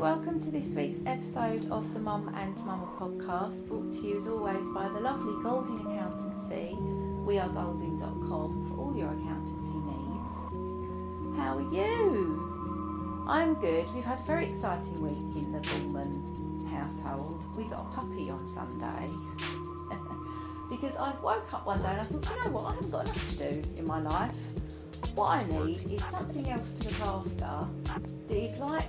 Welcome 0.00 0.40
to 0.40 0.50
this 0.50 0.72
week's 0.74 1.02
episode 1.04 1.70
of 1.70 1.92
the 1.92 2.00
Mum 2.00 2.34
and 2.34 2.56
Mama 2.64 2.88
podcast, 2.98 3.68
brought 3.68 3.92
to 3.92 3.98
you 4.06 4.16
as 4.16 4.28
always 4.28 4.66
by 4.68 4.88
the 4.88 4.98
lovely 4.98 5.34
Golding 5.42 5.78
Accountancy, 5.78 6.74
We 7.22 7.38
are 7.38 7.50
wearegolding.com 7.50 8.64
for 8.64 8.80
all 8.80 8.96
your 8.96 9.08
accountancy 9.08 9.76
needs. 9.76 11.36
How 11.38 11.58
are 11.58 11.70
you? 11.70 13.26
I'm 13.28 13.52
good. 13.56 13.94
We've 13.94 14.02
had 14.02 14.20
a 14.20 14.24
very 14.24 14.46
exciting 14.46 15.02
week 15.02 15.36
in 15.36 15.52
the 15.52 15.60
Bullman 15.60 16.66
household. 16.72 17.44
We 17.58 17.64
got 17.64 17.80
a 17.80 17.82
puppy 17.94 18.30
on 18.30 18.46
Sunday. 18.46 19.10
because 20.70 20.96
I 20.96 21.10
woke 21.20 21.52
up 21.52 21.66
one 21.66 21.82
day 21.82 21.88
and 21.88 22.00
I 22.00 22.04
thought, 22.04 22.30
you 22.30 22.44
know 22.44 22.50
what, 22.50 22.64
I 22.64 22.74
haven't 22.74 22.90
got 22.92 23.04
enough 23.04 23.36
to 23.36 23.52
do 23.52 23.60
in 23.76 23.88
my 23.88 24.00
life. 24.00 24.36
What 25.16 25.42
I 25.42 25.46
need 25.48 25.92
is 25.92 26.04
something 26.04 26.48
else 26.48 26.72
to 26.72 26.88
look 26.88 27.00
after 27.00 27.68
that 27.82 28.12
is 28.30 28.58
like 28.58 28.88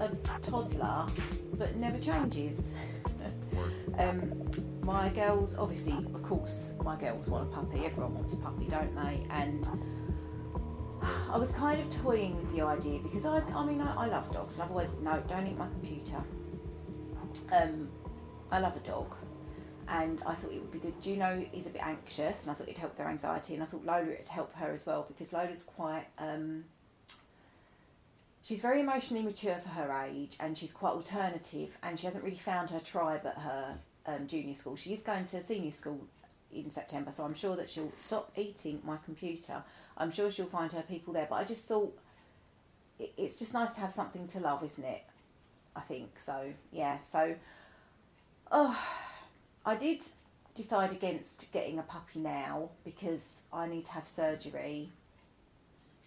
a 0.00 0.08
toddler 0.42 1.06
but 1.54 1.76
never 1.76 1.98
changes. 1.98 2.74
um, 3.98 4.50
my 4.82 5.08
girls, 5.10 5.56
obviously, 5.56 5.92
of 5.92 6.22
course, 6.22 6.72
my 6.82 6.96
girls 6.96 7.28
want 7.28 7.48
a 7.48 7.54
puppy. 7.54 7.86
Everyone 7.86 8.14
wants 8.14 8.32
a 8.32 8.36
puppy, 8.36 8.64
don't 8.64 8.94
they? 8.96 9.24
And 9.30 9.68
I 11.30 11.36
was 11.36 11.52
kind 11.52 11.80
of 11.80 11.88
toying 12.02 12.36
with 12.36 12.54
the 12.54 12.62
idea 12.62 12.98
because 12.98 13.24
I, 13.24 13.38
I 13.54 13.64
mean, 13.64 13.80
I, 13.80 13.94
I 13.94 14.06
love 14.06 14.30
dogs. 14.32 14.58
I've 14.58 14.70
always 14.70 14.94
no, 15.00 15.22
don't 15.28 15.46
eat 15.46 15.56
my 15.56 15.68
computer. 15.68 16.22
Um, 17.52 17.88
I 18.50 18.58
love 18.58 18.76
a 18.76 18.80
dog, 18.80 19.14
and 19.88 20.22
I 20.26 20.34
thought 20.34 20.52
it 20.52 20.60
would 20.60 20.72
be 20.72 20.78
good. 20.78 21.00
Juno 21.02 21.44
is 21.52 21.66
a 21.66 21.70
bit 21.70 21.84
anxious, 21.84 22.42
and 22.42 22.50
I 22.50 22.54
thought 22.54 22.68
it'd 22.68 22.78
help 22.78 22.96
their 22.96 23.08
anxiety, 23.08 23.54
and 23.54 23.62
I 23.62 23.66
thought 23.66 23.84
Lola 23.84 24.08
it'd 24.08 24.28
help 24.28 24.54
her 24.56 24.72
as 24.72 24.86
well 24.86 25.04
because 25.06 25.32
Lola's 25.32 25.64
quite. 25.64 26.06
Um, 26.18 26.64
she's 28.42 28.60
very 28.60 28.80
emotionally 28.80 29.22
mature 29.22 29.56
for 29.56 29.70
her 29.70 30.06
age, 30.06 30.36
and 30.40 30.56
she's 30.56 30.72
quite 30.72 30.92
alternative, 30.92 31.76
and 31.82 31.98
she 31.98 32.06
hasn't 32.06 32.24
really 32.24 32.36
found 32.36 32.70
her 32.70 32.80
tribe 32.80 33.26
at 33.26 33.38
her 33.38 33.78
um, 34.06 34.26
junior 34.26 34.54
school. 34.54 34.76
She 34.76 34.92
is 34.92 35.02
going 35.02 35.24
to 35.26 35.42
senior 35.42 35.72
school 35.72 36.00
in 36.52 36.70
September, 36.70 37.12
so 37.12 37.24
I'm 37.24 37.34
sure 37.34 37.56
that 37.56 37.70
she'll 37.70 37.92
stop 37.96 38.32
eating 38.36 38.80
my 38.84 38.98
computer. 39.04 39.62
I'm 39.96 40.10
sure 40.10 40.30
she'll 40.30 40.46
find 40.46 40.70
her 40.72 40.82
people 40.82 41.12
there, 41.12 41.26
but 41.28 41.36
I 41.36 41.44
just 41.44 41.66
thought 41.66 41.96
it, 42.98 43.12
it's 43.16 43.36
just 43.36 43.52
nice 43.54 43.74
to 43.74 43.80
have 43.80 43.92
something 43.92 44.26
to 44.28 44.40
love, 44.40 44.62
isn't 44.62 44.84
it? 44.84 45.02
I 45.74 45.80
think 45.80 46.18
so. 46.18 46.52
Yeah. 46.70 46.98
So, 47.02 47.34
oh, 48.50 48.78
I 49.64 49.76
did 49.76 50.02
decide 50.54 50.92
against 50.92 51.52
getting 51.52 51.78
a 51.78 51.82
puppy 51.82 52.18
now 52.18 52.70
because 52.84 53.42
I 53.52 53.66
need 53.66 53.84
to 53.86 53.92
have 53.92 54.06
surgery. 54.06 54.90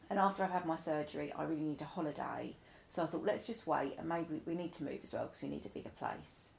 And 0.09 0.19
after 0.19 0.43
I've 0.43 0.51
had 0.51 0.65
my 0.65 0.75
surgery, 0.75 1.33
I 1.35 1.43
really 1.43 1.63
need 1.63 1.81
a 1.81 1.85
holiday. 1.85 2.55
So 2.89 3.03
I 3.03 3.07
thought, 3.07 3.23
let's 3.23 3.47
just 3.47 3.65
wait 3.65 3.95
and 3.97 4.07
maybe 4.07 4.41
we 4.45 4.55
need 4.55 4.73
to 4.73 4.83
move 4.83 4.99
as 5.03 5.13
well 5.13 5.25
because 5.25 5.41
we 5.41 5.49
need 5.49 5.65
a 5.65 5.69
bigger 5.69 5.89
place. 5.89 6.49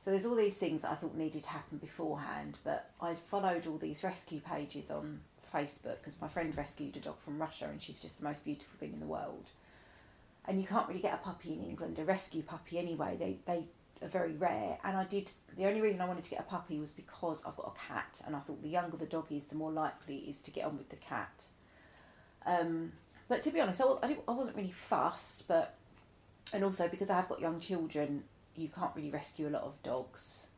So 0.00 0.10
there's 0.10 0.24
all 0.24 0.34
these 0.34 0.58
things 0.58 0.82
that 0.82 0.92
I 0.92 0.94
thought 0.94 1.14
needed 1.14 1.42
to 1.44 1.50
happen 1.50 1.76
beforehand, 1.76 2.58
but 2.64 2.90
I 3.02 3.14
followed 3.14 3.66
all 3.66 3.76
these 3.76 4.02
rescue 4.02 4.40
pages 4.40 4.90
on 4.90 5.20
Facebook 5.54 5.98
because 5.98 6.20
my 6.22 6.28
friend 6.28 6.56
rescued 6.56 6.96
a 6.96 7.00
dog 7.00 7.18
from 7.18 7.38
Russia 7.38 7.66
and 7.70 7.80
she's 7.82 8.00
just 8.00 8.18
the 8.18 8.24
most 8.24 8.42
beautiful 8.44 8.78
thing 8.78 8.94
in 8.94 9.00
the 9.00 9.06
world. 9.06 9.50
And 10.48 10.58
you 10.58 10.66
can't 10.66 10.88
really 10.88 11.00
get 11.00 11.14
a 11.14 11.18
puppy 11.18 11.52
in 11.52 11.62
England, 11.62 11.98
a 11.98 12.04
rescue 12.04 12.42
puppy 12.42 12.78
anyway. 12.78 13.16
They 13.18 13.36
they 13.44 13.64
are 14.02 14.08
very 14.08 14.32
rare. 14.32 14.78
And 14.84 14.96
I 14.96 15.04
did 15.04 15.30
the 15.56 15.66
only 15.66 15.80
reason 15.80 16.00
I 16.00 16.06
wanted 16.06 16.24
to 16.24 16.30
get 16.30 16.40
a 16.40 16.44
puppy 16.44 16.78
was 16.78 16.90
because 16.90 17.44
I've 17.44 17.56
got 17.56 17.76
a 17.76 17.92
cat, 17.92 18.20
and 18.26 18.34
I 18.34 18.40
thought 18.40 18.62
the 18.62 18.68
younger 18.68 18.96
the 18.96 19.06
dog 19.06 19.26
is, 19.30 19.44
the 19.44 19.56
more 19.56 19.70
likely 19.70 20.16
it 20.16 20.30
is 20.30 20.40
to 20.42 20.50
get 20.50 20.64
on 20.64 20.78
with 20.78 20.88
the 20.88 20.96
cat. 20.96 21.44
Um, 22.46 22.92
but 23.28 23.42
to 23.42 23.50
be 23.50 23.60
honest, 23.60 23.80
I, 23.80 23.84
was, 23.84 23.98
I, 24.02 24.16
I 24.26 24.32
wasn't 24.32 24.56
really 24.56 24.70
fussed, 24.70 25.46
but 25.46 25.76
and 26.52 26.64
also 26.64 26.88
because 26.88 27.10
I 27.10 27.14
have 27.14 27.28
got 27.28 27.40
young 27.40 27.60
children, 27.60 28.24
you 28.56 28.68
can't 28.68 28.94
really 28.96 29.10
rescue 29.10 29.48
a 29.48 29.50
lot 29.50 29.62
of 29.62 29.80
dogs. 29.82 30.48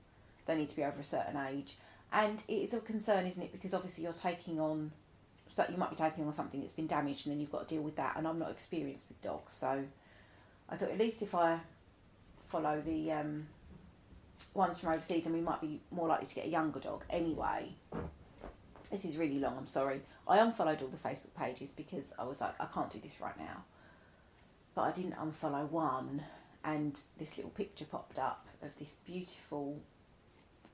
They 0.46 0.56
need 0.56 0.68
to 0.70 0.76
be 0.76 0.84
over 0.84 1.00
a 1.00 1.04
certain 1.04 1.36
age, 1.36 1.76
and 2.12 2.42
it 2.48 2.54
is 2.54 2.74
a 2.74 2.80
concern, 2.80 3.26
isn't 3.26 3.42
it? 3.42 3.52
Because 3.52 3.74
obviously 3.74 4.04
you're 4.04 4.12
taking 4.12 4.60
on, 4.60 4.92
so 5.46 5.64
you 5.68 5.76
might 5.76 5.90
be 5.90 5.96
taking 5.96 6.24
on 6.24 6.32
something 6.32 6.60
that's 6.60 6.72
been 6.72 6.86
damaged, 6.86 7.26
and 7.26 7.32
then 7.32 7.40
you've 7.40 7.52
got 7.52 7.68
to 7.68 7.74
deal 7.74 7.82
with 7.82 7.96
that. 7.96 8.16
And 8.16 8.26
I'm 8.26 8.38
not 8.38 8.50
experienced 8.50 9.08
with 9.08 9.20
dogs, 9.22 9.52
so 9.52 9.84
I 10.68 10.76
thought 10.76 10.90
at 10.90 10.98
least 10.98 11.22
if 11.22 11.34
I 11.34 11.60
follow 12.52 12.82
the 12.82 13.10
um, 13.10 13.46
ones 14.52 14.78
from 14.78 14.92
overseas, 14.92 15.24
and 15.24 15.34
we 15.34 15.40
might 15.40 15.62
be 15.62 15.80
more 15.90 16.06
likely 16.06 16.26
to 16.26 16.34
get 16.34 16.44
a 16.44 16.50
younger 16.50 16.80
dog 16.80 17.02
anyway. 17.08 17.70
This 18.90 19.06
is 19.06 19.16
really 19.16 19.38
long. 19.38 19.56
I'm 19.56 19.66
sorry. 19.66 20.02
I 20.28 20.38
unfollowed 20.38 20.82
all 20.82 20.88
the 20.88 21.08
Facebook 21.08 21.34
pages 21.36 21.70
because 21.70 22.12
I 22.18 22.24
was 22.24 22.42
like, 22.42 22.54
I 22.60 22.66
can't 22.66 22.90
do 22.90 22.98
this 23.00 23.22
right 23.22 23.38
now. 23.38 23.64
But 24.74 24.82
I 24.82 24.92
didn't 24.92 25.16
unfollow 25.16 25.70
one, 25.70 26.22
and 26.62 27.00
this 27.18 27.38
little 27.38 27.52
picture 27.52 27.86
popped 27.86 28.18
up 28.18 28.46
of 28.62 28.70
this 28.78 28.96
beautiful 29.06 29.80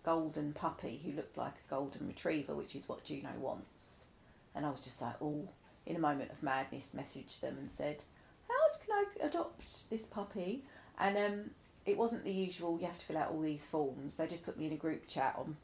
golden 0.05 0.53
puppy 0.53 1.01
who 1.05 1.13
looked 1.13 1.37
like 1.39 1.55
a 1.55 1.71
golden 1.71 2.09
retriever, 2.09 2.55
which 2.55 2.75
is 2.75 2.89
what 2.89 3.05
Juno 3.05 3.31
wants. 3.39 4.07
And 4.55 4.67
I 4.67 4.71
was 4.71 4.81
just 4.81 5.01
like, 5.01 5.15
oh, 5.23 5.49
in 5.87 5.95
a 5.95 6.01
moment 6.01 6.33
of 6.33 6.43
madness, 6.43 6.91
messaged 6.97 7.41
them 7.41 7.57
and 7.59 7.71
said, 7.71 8.03
how 8.49 8.79
can 8.85 9.07
I 9.23 9.27
adopt 9.27 9.89
this 9.91 10.07
puppy? 10.07 10.65
And 10.99 11.17
um, 11.17 11.51
it 11.89 11.97
wasn't 11.97 12.25
the 12.25 12.33
usual, 12.33 12.79
you 12.81 12.87
have 12.87 12.99
to 12.99 13.05
fill 13.05 13.17
out 13.17 13.31
all 13.31 13.41
these 13.41 13.65
forms. 13.65 14.17
They 14.17 14.27
just 14.27 14.45
put 14.45 14.59
me 14.59 14.67
in 14.67 14.73
a 14.73 14.77
group 14.77 15.07
chat 15.07 15.35
on 15.39 15.57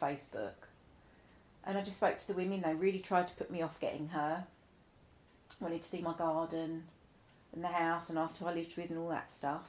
Facebook. 0.00 0.54
And 1.64 1.78
I 1.78 1.82
just 1.82 1.96
spoke 1.96 2.18
to 2.18 2.26
the 2.26 2.34
women. 2.34 2.62
They 2.62 2.74
really 2.74 2.98
tried 2.98 3.26
to 3.28 3.34
put 3.34 3.50
me 3.50 3.62
off 3.62 3.78
getting 3.78 4.08
her. 4.08 4.44
Wanted 5.60 5.82
to 5.82 5.88
see 5.88 6.00
my 6.00 6.14
garden 6.14 6.84
and 7.54 7.62
the 7.62 7.68
house 7.68 8.08
and 8.08 8.18
asked 8.18 8.38
who 8.38 8.46
I 8.46 8.54
lived 8.54 8.76
with 8.76 8.90
and 8.90 8.98
all 8.98 9.10
that 9.10 9.30
stuff. 9.30 9.68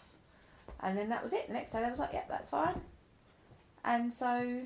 And 0.79 0.97
then 0.97 1.09
that 1.09 1.23
was 1.23 1.33
it. 1.33 1.47
The 1.47 1.53
next 1.53 1.71
day 1.71 1.81
they 1.81 1.89
was 1.89 1.99
like, 1.99 2.13
yep, 2.13 2.27
that's 2.29 2.49
fine. 2.49 2.81
And 3.85 4.11
so, 4.11 4.61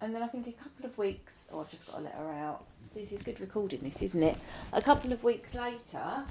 and 0.00 0.14
then 0.14 0.22
I 0.22 0.28
think 0.28 0.46
a 0.46 0.52
couple 0.52 0.86
of 0.86 0.96
weeks, 0.96 1.50
oh, 1.52 1.60
I've 1.60 1.70
just 1.70 1.86
got 1.86 1.98
to 1.98 2.04
let 2.04 2.14
her 2.14 2.32
out. 2.32 2.64
This 2.94 3.12
is 3.12 3.22
good 3.22 3.40
recording, 3.40 3.80
this, 3.80 4.00
isn't 4.00 4.22
it? 4.22 4.36
A 4.72 4.80
couple 4.80 5.12
of 5.12 5.24
weeks 5.24 5.54
later, 5.54 6.24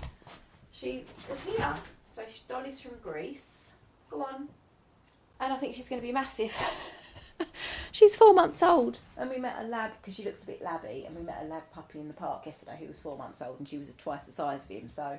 she 0.71 1.03
was 1.29 1.43
here. 1.43 1.75
So 2.15 2.23
Dolly's 2.47 2.81
from 2.81 2.97
Greece. 3.03 3.71
Go 4.11 4.23
on. 4.23 4.49
And 5.39 5.51
I 5.51 5.55
think 5.55 5.73
she's 5.73 5.89
going 5.89 5.99
to 5.99 6.05
be 6.05 6.13
massive. 6.13 6.55
she's 7.91 8.15
four 8.15 8.33
months 8.33 8.61
old. 8.61 8.99
And 9.17 9.29
we 9.29 9.37
met 9.37 9.55
a 9.59 9.63
lab, 9.63 9.91
because 9.99 10.15
she 10.15 10.23
looks 10.23 10.43
a 10.43 10.45
bit 10.45 10.61
labby, 10.61 11.05
and 11.07 11.15
we 11.15 11.23
met 11.23 11.39
a 11.41 11.45
lab 11.45 11.63
puppy 11.73 11.99
in 11.99 12.07
the 12.07 12.13
park 12.13 12.45
yesterday 12.45 12.77
who 12.79 12.87
was 12.87 12.99
four 12.99 13.17
months 13.17 13.41
old 13.41 13.57
and 13.57 13.67
she 13.67 13.77
was 13.79 13.91
twice 13.97 14.27
the 14.27 14.31
size 14.31 14.65
of 14.65 14.69
him. 14.69 14.89
So 14.89 15.17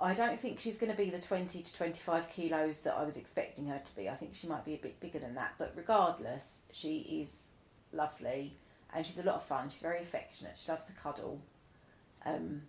I 0.00 0.14
don't 0.14 0.38
think 0.38 0.58
she's 0.58 0.78
going 0.78 0.90
to 0.90 0.98
be 0.98 1.10
the 1.10 1.20
20 1.20 1.62
to 1.62 1.76
25 1.76 2.28
kilos 2.30 2.80
that 2.80 2.96
I 2.96 3.04
was 3.04 3.16
expecting 3.16 3.66
her 3.66 3.78
to 3.78 3.96
be. 3.96 4.08
I 4.08 4.14
think 4.14 4.34
she 4.34 4.46
might 4.46 4.64
be 4.64 4.74
a 4.74 4.78
bit 4.78 4.98
bigger 5.00 5.18
than 5.18 5.34
that. 5.36 5.52
But 5.58 5.74
regardless, 5.76 6.62
she 6.72 7.20
is 7.22 7.50
lovely 7.92 8.56
and 8.94 9.06
she's 9.06 9.18
a 9.18 9.22
lot 9.22 9.36
of 9.36 9.44
fun. 9.44 9.68
She's 9.68 9.80
very 9.80 10.00
affectionate. 10.00 10.54
She 10.56 10.70
loves 10.70 10.86
to 10.86 10.92
cuddle. 10.92 11.40
Um, 12.24 12.62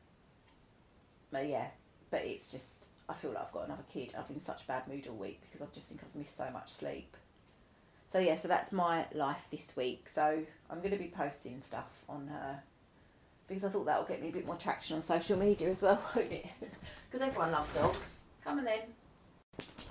but 1.32 1.48
yeah, 1.48 1.68
but 2.12 2.22
it's 2.24 2.48
just, 2.48 2.88
I 3.10 3.14
feel 3.14 3.32
like 3.32 3.44
I've 3.44 3.52
got 3.52 3.66
another 3.66 3.84
kid. 3.92 4.14
I've 4.18 4.28
been 4.28 4.38
in 4.38 4.42
such 4.42 4.64
a 4.64 4.68
bad 4.68 4.88
mood 4.88 5.08
all 5.08 5.16
week 5.16 5.42
because 5.42 5.62
I 5.62 5.74
just 5.74 5.88
think 5.88 6.02
I've 6.04 6.16
missed 6.16 6.36
so 6.38 6.50
much 6.52 6.72
sleep. 6.72 7.16
So 8.12 8.20
yeah, 8.20 8.36
so 8.36 8.48
that's 8.48 8.72
my 8.72 9.06
life 9.14 9.48
this 9.52 9.76
week. 9.76 10.10
So 10.10 10.44
I'm 10.70 10.80
going 10.80 10.92
to 10.92 10.98
be 10.98 11.12
posting 11.16 11.62
stuff 11.62 12.04
on 12.08 12.28
her 12.28 12.62
because 13.48 13.64
I 13.64 13.70
thought 13.70 13.86
that 13.86 14.00
will 14.00 14.08
get 14.08 14.22
me 14.22 14.30
a 14.30 14.32
bit 14.32 14.46
more 14.46 14.56
traction 14.56 14.98
on 14.98 15.02
social 15.04 15.38
media 15.38 15.72
as 15.72 15.82
well, 15.82 16.02
won't 16.16 16.32
it? 16.32 16.48
Because 17.10 17.26
everyone 17.26 17.54
loves 17.54 17.72
dogs. 17.72 18.26
Come 18.44 18.60
on 18.60 18.66
then. 18.66 18.82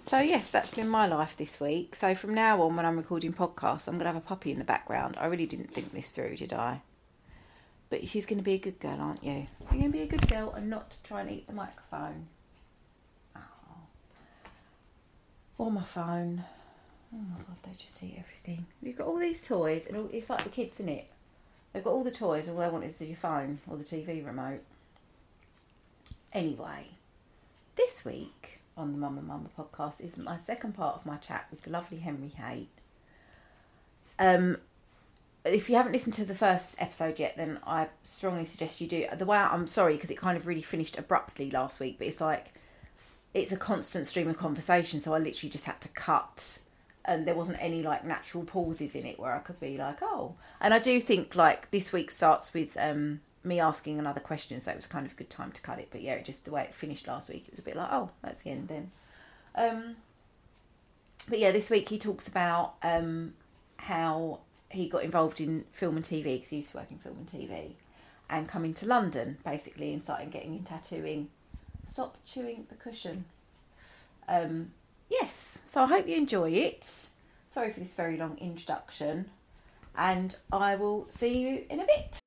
So 0.05 0.21
yes, 0.21 0.51
that's 0.51 0.75
been 0.75 0.89
my 0.89 1.07
life 1.07 1.35
this 1.37 1.59
week. 1.59 1.95
So 1.95 2.15
from 2.15 2.35
now 2.35 2.61
on, 2.61 2.77
when 2.77 2.85
I'm 2.85 2.99
recording 2.99 3.33
podcasts, 3.33 3.89
I'm 3.89 3.95
going 3.95 4.01
to 4.05 4.13
have 4.13 4.17
a 4.17 4.21
puppy 4.21 4.53
in 4.53 4.59
the 4.59 4.67
background. 4.67 5.17
I 5.19 5.27
really 5.27 5.47
didn't 5.47 5.73
think 5.73 5.93
this 5.93 6.13
through, 6.13 6.37
did 6.37 6.53
I? 6.53 6.83
But 7.89 8.07
she's 8.07 8.27
going 8.27 8.39
to 8.39 8.45
be 8.45 8.53
a 8.55 8.59
good 8.59 8.79
girl, 8.81 8.99
aren't 9.01 9.25
you? 9.25 9.47
You're 9.71 9.81
going 9.81 9.83
to 9.85 9.89
be 9.99 10.03
a 10.03 10.07
good 10.07 10.29
girl 10.29 10.53
and 10.53 10.69
not 10.69 10.97
try 11.03 11.23
and 11.23 11.31
eat 11.31 11.47
the 11.47 11.55
microphone. 11.55 12.27
Oh. 13.35 13.41
Or 15.59 15.71
my 15.71 15.83
phone. 15.83 16.45
Oh 17.15 17.19
my 17.19 17.37
god, 17.39 17.57
they 17.63 17.73
just 17.73 18.03
eat 18.03 18.17
everything. 18.19 18.67
You've 18.83 18.97
got 18.97 19.07
all 19.07 19.19
these 19.19 19.41
toys, 19.41 19.87
and 19.87 19.97
all, 19.97 20.11
it's 20.13 20.29
like 20.29 20.45
the 20.45 20.51
kids, 20.51 20.81
isn't 20.81 20.93
it? 20.93 21.09
They've 21.73 21.85
got 21.85 21.91
all 21.91 22.05
the 22.05 22.11
toys, 22.11 22.49
and 22.49 22.57
all 22.57 22.63
they 22.63 22.71
want 22.71 22.85
is 22.85 23.01
your 23.01 23.17
phone 23.17 23.61
or 23.69 23.77
the 23.77 23.85
TV 23.85 24.25
remote. 24.25 24.61
Anyway, 26.33 26.89
this 27.77 28.05
week 28.05 28.61
on 28.77 28.93
the 28.93 28.99
Mama 28.99 29.23
Mama 29.23 29.49
podcast 29.59 30.01
is 30.01 30.19
my 30.19 30.37
second 30.37 30.75
part 30.75 30.97
of 30.97 31.07
my 31.07 31.17
chat 31.17 31.47
with 31.51 31.63
the 31.63 31.71
lovely 31.71 31.99
Henry 31.99 32.29
Hate. 32.29 32.69
Um, 34.19 34.59
if 35.45 35.71
you 35.71 35.77
haven't 35.77 35.93
listened 35.93 36.15
to 36.15 36.25
the 36.25 36.35
first 36.35 36.75
episode 36.79 37.19
yet, 37.19 37.37
then 37.37 37.59
I 37.67 37.89
strongly 38.03 38.45
suggest 38.45 38.81
you 38.81 38.89
do. 38.89 39.07
The 39.17 39.25
way 39.25 39.39
I, 39.39 39.49
I'm 39.49 39.67
sorry 39.67 39.95
because 39.95 40.11
it 40.11 40.19
kind 40.19 40.37
of 40.37 40.47
really 40.47 40.63
finished 40.63 40.99
abruptly 40.99 41.51
last 41.51 41.81
week, 41.81 41.97
but 41.99 42.07
it's 42.07 42.21
like 42.21 42.53
it's 43.37 43.53
a 43.53 43.57
constant 43.57 44.07
stream 44.07 44.29
of 44.29 44.37
conversation, 44.37 45.01
so 45.01 45.15
I 45.15 45.19
literally 45.19 45.51
just 45.51 45.67
had 45.67 45.81
to 45.83 45.89
cut 45.89 46.59
and 47.07 47.27
there 47.27 47.35
wasn't 47.35 47.59
any 47.61 47.83
like 47.83 48.05
natural 48.05 48.45
pauses 48.45 48.95
in 48.95 49.07
it 49.07 49.19
where 49.19 49.35
I 49.35 49.39
could 49.39 49.61
be 49.61 49.77
like, 49.77 49.99
oh. 50.03 50.35
And 50.61 50.75
I 50.75 50.79
do 50.79 51.01
think 51.01 51.37
like 51.37 51.71
this 51.71 51.93
week 51.93 52.11
starts 52.11 52.53
with 52.53 52.77
um, 52.79 53.21
me 53.45 53.61
asking 53.61 53.99
another 53.99 54.21
question, 54.21 54.61
so 54.61 54.73
it 54.73 54.77
was 54.77 54.87
kind 54.87 55.07
of 55.07 55.13
a 55.13 55.15
good 55.15 55.31
time 55.31 55.53
to 55.53 55.63
cut 55.63 55.79
it. 55.79 55.89
But 55.91 56.03
yeah, 56.03 56.15
it 56.15 56.25
just 56.25 56.45
the 56.45 56.51
way 56.51 56.65
it 56.65 56.75
finished 56.75 57.07
last 57.07 57.31
week, 57.31 57.45
it 57.47 57.53
was 57.53 57.61
a 57.61 57.63
bit 57.63 57.77
like, 57.77 57.89
oh, 57.93 58.11
that's 58.23 58.43
the 58.43 58.51
end 58.51 58.69
then. 58.69 58.91
Um, 59.55 59.97
but 61.29 61.39
yeah, 61.39 61.53
this 61.53 61.71
week 61.71 61.89
he 61.89 61.99
talks 61.99 62.27
about 62.29 62.75
um, 62.83 63.35
how 63.77 64.41
he 64.69 64.89
got 64.89 65.05
involved 65.05 65.41
in 65.41 65.65
film 65.71 65.97
and 65.97 66.05
TV 66.05 66.25
because 66.35 66.49
he 66.49 66.57
used 66.57 66.71
to 66.71 66.77
work 66.77 66.91
in 66.91 66.99
film 66.99 67.17
and 67.19 67.27
TV, 67.27 67.75
and 68.29 68.49
coming 68.49 68.75
to 68.75 68.87
London 68.87 69.39
basically 69.45 69.93
and 69.93 70.03
starting 70.03 70.31
getting 70.31 70.57
in 70.57 70.65
tattooing. 70.65 71.29
Stop 71.87 72.19
chewing 72.27 72.67
the 72.69 72.75
cushion. 72.75 73.25
Um, 74.29 74.73
yes, 75.09 75.63
so 75.65 75.85
I 75.85 75.87
hope 75.87 76.07
you 76.07 76.17
enjoy 76.17 76.51
it. 76.51 77.09
Sorry 77.49 77.71
for 77.71 77.81
this 77.81 77.95
very 77.95 78.19
long 78.19 78.37
introduction, 78.39 79.31
and 79.97 80.37
I 80.53 80.77
will 80.77 81.07
see 81.09 81.39
you 81.39 81.65
in 81.71 81.81
a 81.81 81.87
bit. 81.87 82.19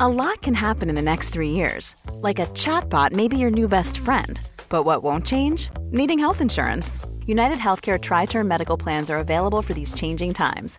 A 0.00 0.08
lot 0.08 0.42
can 0.42 0.54
happen 0.54 0.88
in 0.88 0.94
the 0.94 1.02
next 1.02 1.30
three 1.30 1.50
years. 1.50 1.96
Like 2.14 2.38
a 2.38 2.46
chatbot 2.46 3.12
may 3.12 3.28
be 3.28 3.38
your 3.38 3.50
new 3.50 3.68
best 3.68 3.98
friend. 3.98 4.40
But 4.68 4.82
what 4.82 5.02
won't 5.02 5.24
change? 5.24 5.70
Needing 5.90 6.18
health 6.18 6.40
insurance. 6.40 6.98
United 7.26 7.58
Healthcare 7.58 8.00
Tri 8.00 8.26
Term 8.26 8.48
Medical 8.48 8.76
Plans 8.76 9.10
are 9.10 9.18
available 9.18 9.62
for 9.62 9.74
these 9.74 9.94
changing 9.94 10.34
times. 10.34 10.78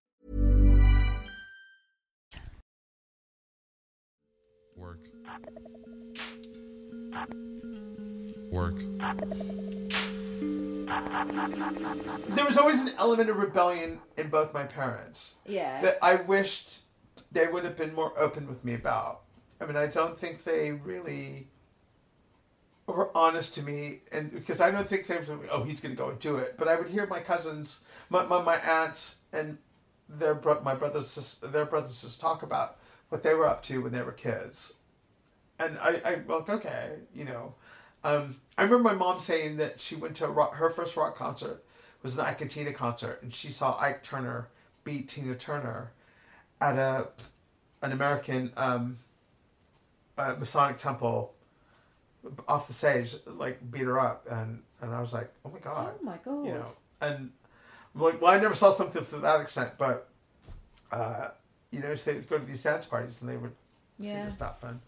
Work. 8.51 8.75
There 12.35 12.45
was 12.45 12.57
always 12.57 12.81
an 12.81 12.91
element 12.97 13.29
of 13.29 13.37
rebellion 13.37 13.99
in 14.17 14.29
both 14.29 14.53
my 14.53 14.63
parents 14.63 15.35
Yeah. 15.45 15.81
that 15.81 15.97
I 16.01 16.15
wished 16.15 16.79
they 17.31 17.47
would 17.47 17.63
have 17.63 17.77
been 17.77 17.93
more 17.93 18.13
open 18.19 18.47
with 18.47 18.63
me 18.65 18.73
about. 18.73 19.21
I 19.59 19.65
mean, 19.65 19.77
I 19.77 19.87
don't 19.87 20.17
think 20.17 20.43
they 20.43 20.71
really 20.71 21.47
were 22.87 23.15
honest 23.15 23.53
to 23.53 23.61
me, 23.63 24.01
and 24.11 24.31
because 24.31 24.59
I 24.59 24.71
don't 24.71 24.87
think 24.87 25.07
they 25.07 25.17
were, 25.17 25.39
oh, 25.49 25.63
he's 25.63 25.79
going 25.79 25.95
to 25.95 25.97
go 25.97 26.09
and 26.09 26.19
do 26.19 26.37
it. 26.37 26.55
But 26.57 26.67
I 26.67 26.75
would 26.75 26.89
hear 26.89 27.05
my 27.07 27.19
cousins, 27.19 27.81
my 28.09 28.25
my, 28.25 28.41
my 28.41 28.57
aunts, 28.57 29.17
and 29.31 29.57
their 30.09 30.35
my 30.63 30.73
brothers, 30.75 31.37
their 31.41 31.65
brothers, 31.65 31.91
sisters 31.91 32.17
talk 32.17 32.43
about 32.43 32.77
what 33.09 33.21
they 33.21 33.33
were 33.33 33.47
up 33.47 33.61
to 33.63 33.81
when 33.81 33.91
they 33.93 34.01
were 34.01 34.11
kids, 34.11 34.73
and 35.65 35.77
I, 35.79 36.01
I 36.05 36.15
like 36.27 36.49
okay, 36.49 36.91
you 37.13 37.25
know. 37.25 37.53
Um, 38.03 38.37
I 38.57 38.63
remember 38.63 38.89
my 38.89 38.95
mom 38.95 39.19
saying 39.19 39.57
that 39.57 39.79
she 39.79 39.95
went 39.95 40.15
to 40.17 40.25
a 40.25 40.29
rock, 40.29 40.55
her 40.55 40.69
first 40.69 40.97
rock 40.97 41.15
concert 41.15 41.63
was 42.01 42.17
an 42.17 42.25
Ike 42.25 42.41
and 42.41 42.49
Tina 42.49 42.73
concert, 42.73 43.21
and 43.21 43.31
she 43.33 43.49
saw 43.49 43.77
Ike 43.79 44.01
Turner 44.01 44.47
beat 44.83 45.07
Tina 45.09 45.35
Turner 45.35 45.91
at 46.59 46.77
a 46.77 47.07
an 47.83 47.91
American 47.91 48.51
um, 48.57 48.97
uh, 50.17 50.35
Masonic 50.39 50.77
temple 50.77 51.33
off 52.47 52.67
the 52.67 52.73
stage, 52.73 53.15
like 53.27 53.59
beat 53.71 53.81
her 53.83 53.99
up, 53.99 54.25
and 54.29 54.61
and 54.81 54.93
I 54.93 54.99
was 54.99 55.13
like, 55.13 55.31
oh 55.45 55.51
my 55.51 55.59
god, 55.59 55.93
Oh 55.99 56.03
my 56.03 56.17
god. 56.23 56.45
you 56.45 56.53
know, 56.53 56.65
and 57.01 57.31
I'm 57.95 58.01
like, 58.01 58.19
well, 58.21 58.31
I 58.31 58.39
never 58.39 58.55
saw 58.55 58.71
something 58.71 59.03
to 59.05 59.15
that 59.17 59.41
extent, 59.41 59.71
but 59.77 60.07
uh, 60.91 61.29
you 61.71 61.79
know, 61.79 61.93
so 61.95 62.11
they 62.11 62.17
would 62.17 62.27
go 62.29 62.37
to 62.39 62.45
these 62.45 62.63
dance 62.63 62.85
parties 62.85 63.21
and 63.21 63.29
they 63.29 63.37
would 63.37 63.53
see 63.99 64.09
Yeah. 64.17 64.23
this 64.25 64.33
stuff, 64.33 64.63
and 64.63 64.79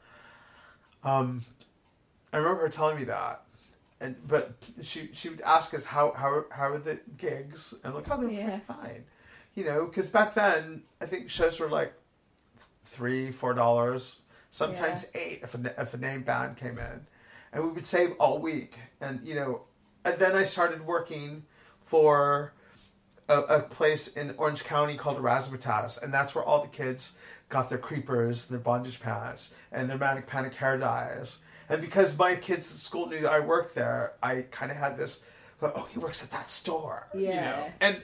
um, 1.03 1.43
I 2.31 2.37
remember 2.37 2.61
her 2.61 2.69
telling 2.69 2.97
me 2.97 3.03
that, 3.05 3.43
and 3.99 4.15
but 4.27 4.53
she 4.81 5.09
she 5.13 5.29
would 5.29 5.41
ask 5.41 5.73
us 5.73 5.83
how 5.85 6.11
how 6.13 6.45
how 6.51 6.69
are 6.69 6.77
the 6.79 6.99
gigs, 7.17 7.73
and 7.83 7.93
like, 7.93 8.09
oh, 8.09 8.19
they're 8.19 8.29
Yeah. 8.29 8.59
fine, 8.59 9.05
you 9.55 9.63
know, 9.65 9.85
because 9.85 10.07
back 10.07 10.33
then 10.33 10.83
I 11.01 11.05
think 11.05 11.29
shows 11.29 11.59
were 11.59 11.69
like 11.69 11.93
three 12.85 13.31
four 13.31 13.53
dollars, 13.53 14.21
sometimes 14.49 15.05
eight 15.13 15.39
if 15.43 15.53
a 15.55 15.81
if 15.81 15.93
a 15.93 15.97
name 15.97 16.23
band 16.23 16.57
came 16.57 16.77
in, 16.77 17.05
and 17.51 17.63
we 17.63 17.69
would 17.69 17.85
save 17.85 18.11
all 18.19 18.39
week, 18.39 18.77
and 19.01 19.25
you 19.25 19.35
know, 19.35 19.61
and 20.05 20.17
then 20.19 20.35
I 20.35 20.43
started 20.43 20.85
working 20.85 21.43
for 21.83 22.53
a, 23.29 23.39
a 23.41 23.61
place 23.61 24.07
in 24.07 24.33
Orange 24.37 24.63
County 24.63 24.95
called 24.95 25.17
Razzmatazz, 25.17 26.01
and 26.01 26.13
that's 26.13 26.33
where 26.33 26.43
all 26.43 26.61
the 26.61 26.67
kids 26.67 27.17
got 27.53 27.69
their 27.69 27.77
creepers, 27.77 28.49
and 28.49 28.57
their 28.57 28.63
bondage 28.63 28.99
pants, 28.99 29.53
and 29.71 29.89
their 29.89 29.97
manic 29.97 30.27
panic 30.27 30.55
hair 30.55 30.77
dyes. 30.77 31.39
And 31.69 31.79
because 31.79 32.17
my 32.17 32.35
kids 32.35 32.71
at 32.71 32.77
school 32.79 33.07
knew 33.07 33.25
I 33.27 33.39
worked 33.39 33.75
there, 33.75 34.13
I 34.21 34.45
kind 34.51 34.71
of 34.71 34.77
had 34.77 34.97
this, 34.97 35.23
like, 35.61 35.71
oh, 35.75 35.87
he 35.93 35.99
works 35.99 36.21
at 36.21 36.31
that 36.31 36.49
store. 36.49 37.07
You 37.13 37.27
know? 37.27 37.29
Yeah. 37.29 37.71
And 37.79 38.01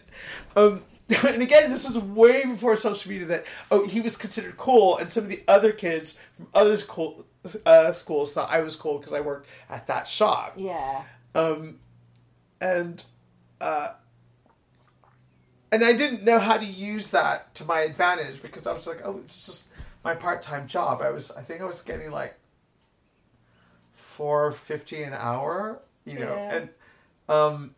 um, 0.55 0.83
and 1.27 1.41
again, 1.41 1.71
this 1.71 1.87
was 1.87 1.97
way 1.97 2.45
before 2.45 2.75
social 2.75 3.11
media. 3.11 3.25
That 3.25 3.45
oh, 3.71 3.85
he 3.87 3.99
was 3.99 4.15
considered 4.15 4.55
cool, 4.57 4.97
and 4.97 5.11
some 5.11 5.23
of 5.23 5.29
the 5.29 5.43
other 5.47 5.71
kids 5.71 6.19
from 6.37 6.47
other 6.53 6.77
school 6.77 7.25
uh, 7.65 7.91
schools 7.93 8.33
thought 8.33 8.49
I 8.49 8.61
was 8.61 8.75
cool 8.75 8.99
because 8.99 9.13
I 9.13 9.19
worked 9.19 9.47
at 9.69 9.87
that 9.87 10.07
shop. 10.07 10.53
Yeah. 10.55 11.03
Um, 11.33 11.79
and 12.61 13.03
uh, 13.59 13.93
and 15.71 15.83
I 15.83 15.93
didn't 15.93 16.23
know 16.23 16.39
how 16.39 16.57
to 16.57 16.65
use 16.65 17.11
that 17.11 17.53
to 17.55 17.65
my 17.65 17.81
advantage 17.81 18.41
because 18.41 18.65
I 18.67 18.73
was 18.73 18.87
like, 18.87 19.01
oh, 19.03 19.19
it's 19.23 19.45
just 19.45 19.67
my 20.03 20.15
part 20.15 20.41
time 20.41 20.67
job. 20.67 21.01
I 21.01 21.09
was, 21.11 21.31
I 21.31 21.41
think 21.41 21.61
I 21.61 21.65
was 21.65 21.81
getting 21.81 22.11
like 22.11 22.35
four 23.93 24.51
fifty 24.51 25.03
an 25.03 25.13
hour, 25.13 25.79
you 26.05 26.19
know, 26.19 26.33
Yeah. 26.33 26.55
and 26.55 26.69
um, 27.27 27.75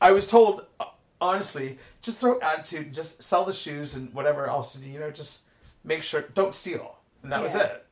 I 0.00 0.12
was 0.12 0.26
told 0.26 0.66
uh, 0.78 0.84
honestly, 1.20 1.78
just 2.00 2.18
throw 2.18 2.38
attitude 2.40 2.92
just 2.92 3.22
sell 3.22 3.44
the 3.44 3.52
shoes 3.52 3.94
and 3.96 4.12
whatever 4.14 4.46
else 4.46 4.74
do, 4.74 4.88
you 4.88 4.98
know, 5.00 5.10
just 5.10 5.40
make 5.84 6.02
sure 6.02 6.22
don't 6.34 6.54
steal, 6.54 6.96
and 7.22 7.32
that 7.32 7.42
was 7.42 7.54
it. 7.54 7.84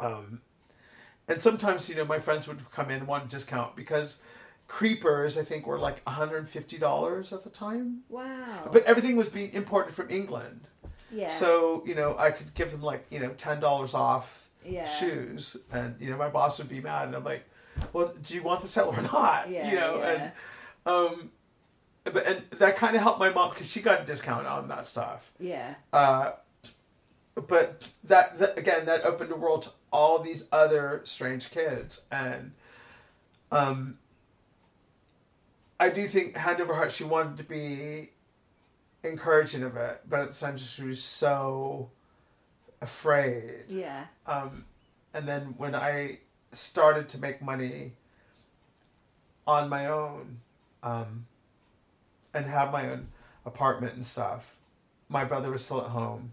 Um, 0.00 0.40
and 1.28 1.40
sometimes 1.40 1.88
you 1.88 1.94
know 1.94 2.04
my 2.04 2.18
friends 2.18 2.48
would 2.48 2.68
come 2.70 2.90
in 2.90 2.98
and 2.98 3.06
want 3.06 3.24
a 3.24 3.28
discount 3.28 3.76
because 3.76 4.20
creepers 4.70 5.36
I 5.36 5.42
think 5.42 5.66
were 5.66 5.78
like 5.80 6.02
$150 6.04 7.32
at 7.32 7.42
the 7.44 7.50
time. 7.50 8.02
Wow. 8.08 8.68
But 8.72 8.84
everything 8.84 9.16
was 9.16 9.28
being 9.28 9.52
imported 9.52 9.92
from 9.92 10.08
England. 10.10 10.60
yeah. 11.10 11.28
So, 11.28 11.82
you 11.84 11.96
know, 11.96 12.16
I 12.16 12.30
could 12.30 12.54
give 12.54 12.70
them 12.70 12.80
like, 12.80 13.04
you 13.10 13.18
know, 13.18 13.30
$10 13.30 13.94
off 13.94 14.48
Yeah. 14.64 14.86
shoes. 14.86 15.56
And, 15.72 15.96
you 16.00 16.08
know, 16.10 16.16
my 16.16 16.28
boss 16.28 16.58
would 16.58 16.68
be 16.68 16.80
mad. 16.80 17.08
And 17.08 17.16
I'm 17.16 17.24
like, 17.24 17.42
well, 17.92 18.14
do 18.22 18.34
you 18.34 18.42
want 18.44 18.60
the 18.60 18.68
sale 18.68 18.94
or 18.96 19.02
not? 19.02 19.50
Yeah, 19.50 19.68
you 19.70 19.74
know, 19.76 19.98
yeah. 19.98 20.08
and, 20.12 20.32
um, 20.86 21.30
but, 22.04 22.24
and 22.26 22.42
that 22.58 22.76
kind 22.76 22.94
of 22.94 23.02
helped 23.02 23.18
my 23.18 23.30
mom 23.30 23.50
because 23.50 23.68
she 23.68 23.80
got 23.80 24.02
a 24.02 24.04
discount 24.04 24.46
on 24.46 24.68
that 24.68 24.86
stuff. 24.86 25.32
Yeah. 25.40 25.74
Uh, 25.92 26.32
but 27.34 27.88
that, 28.04 28.38
that 28.38 28.56
again, 28.56 28.86
that 28.86 29.04
opened 29.04 29.30
the 29.30 29.36
world 29.36 29.62
to 29.62 29.70
all 29.92 30.18
these 30.20 30.46
other 30.52 31.00
strange 31.04 31.50
kids, 31.50 32.04
and 32.12 32.52
um, 33.50 33.98
I 35.80 35.88
do 35.88 36.06
think 36.06 36.36
hand 36.36 36.60
over 36.60 36.74
heart 36.74 36.92
she 36.92 37.04
wanted 37.04 37.38
to 37.38 37.42
be 37.44 38.10
encouraging 39.02 39.62
of 39.62 39.76
it, 39.76 40.02
but 40.08 40.20
at 40.20 40.26
the 40.28 40.34
same 40.34 40.50
time 40.50 40.58
she 40.58 40.82
was 40.84 41.02
so 41.02 41.90
afraid. 42.82 43.64
Yeah. 43.68 44.04
Um, 44.26 44.66
and 45.14 45.26
then 45.26 45.54
when 45.56 45.74
I 45.74 46.18
started 46.52 47.08
to 47.08 47.18
make 47.18 47.40
money 47.42 47.94
on 49.46 49.68
my 49.70 49.86
own, 49.86 50.40
um, 50.82 51.26
and 52.34 52.46
have 52.46 52.70
my 52.70 52.90
own 52.90 53.08
apartment 53.44 53.94
and 53.94 54.04
stuff, 54.06 54.56
my 55.08 55.24
brother 55.24 55.50
was 55.50 55.64
still 55.64 55.80
at 55.80 55.88
home. 55.90 56.32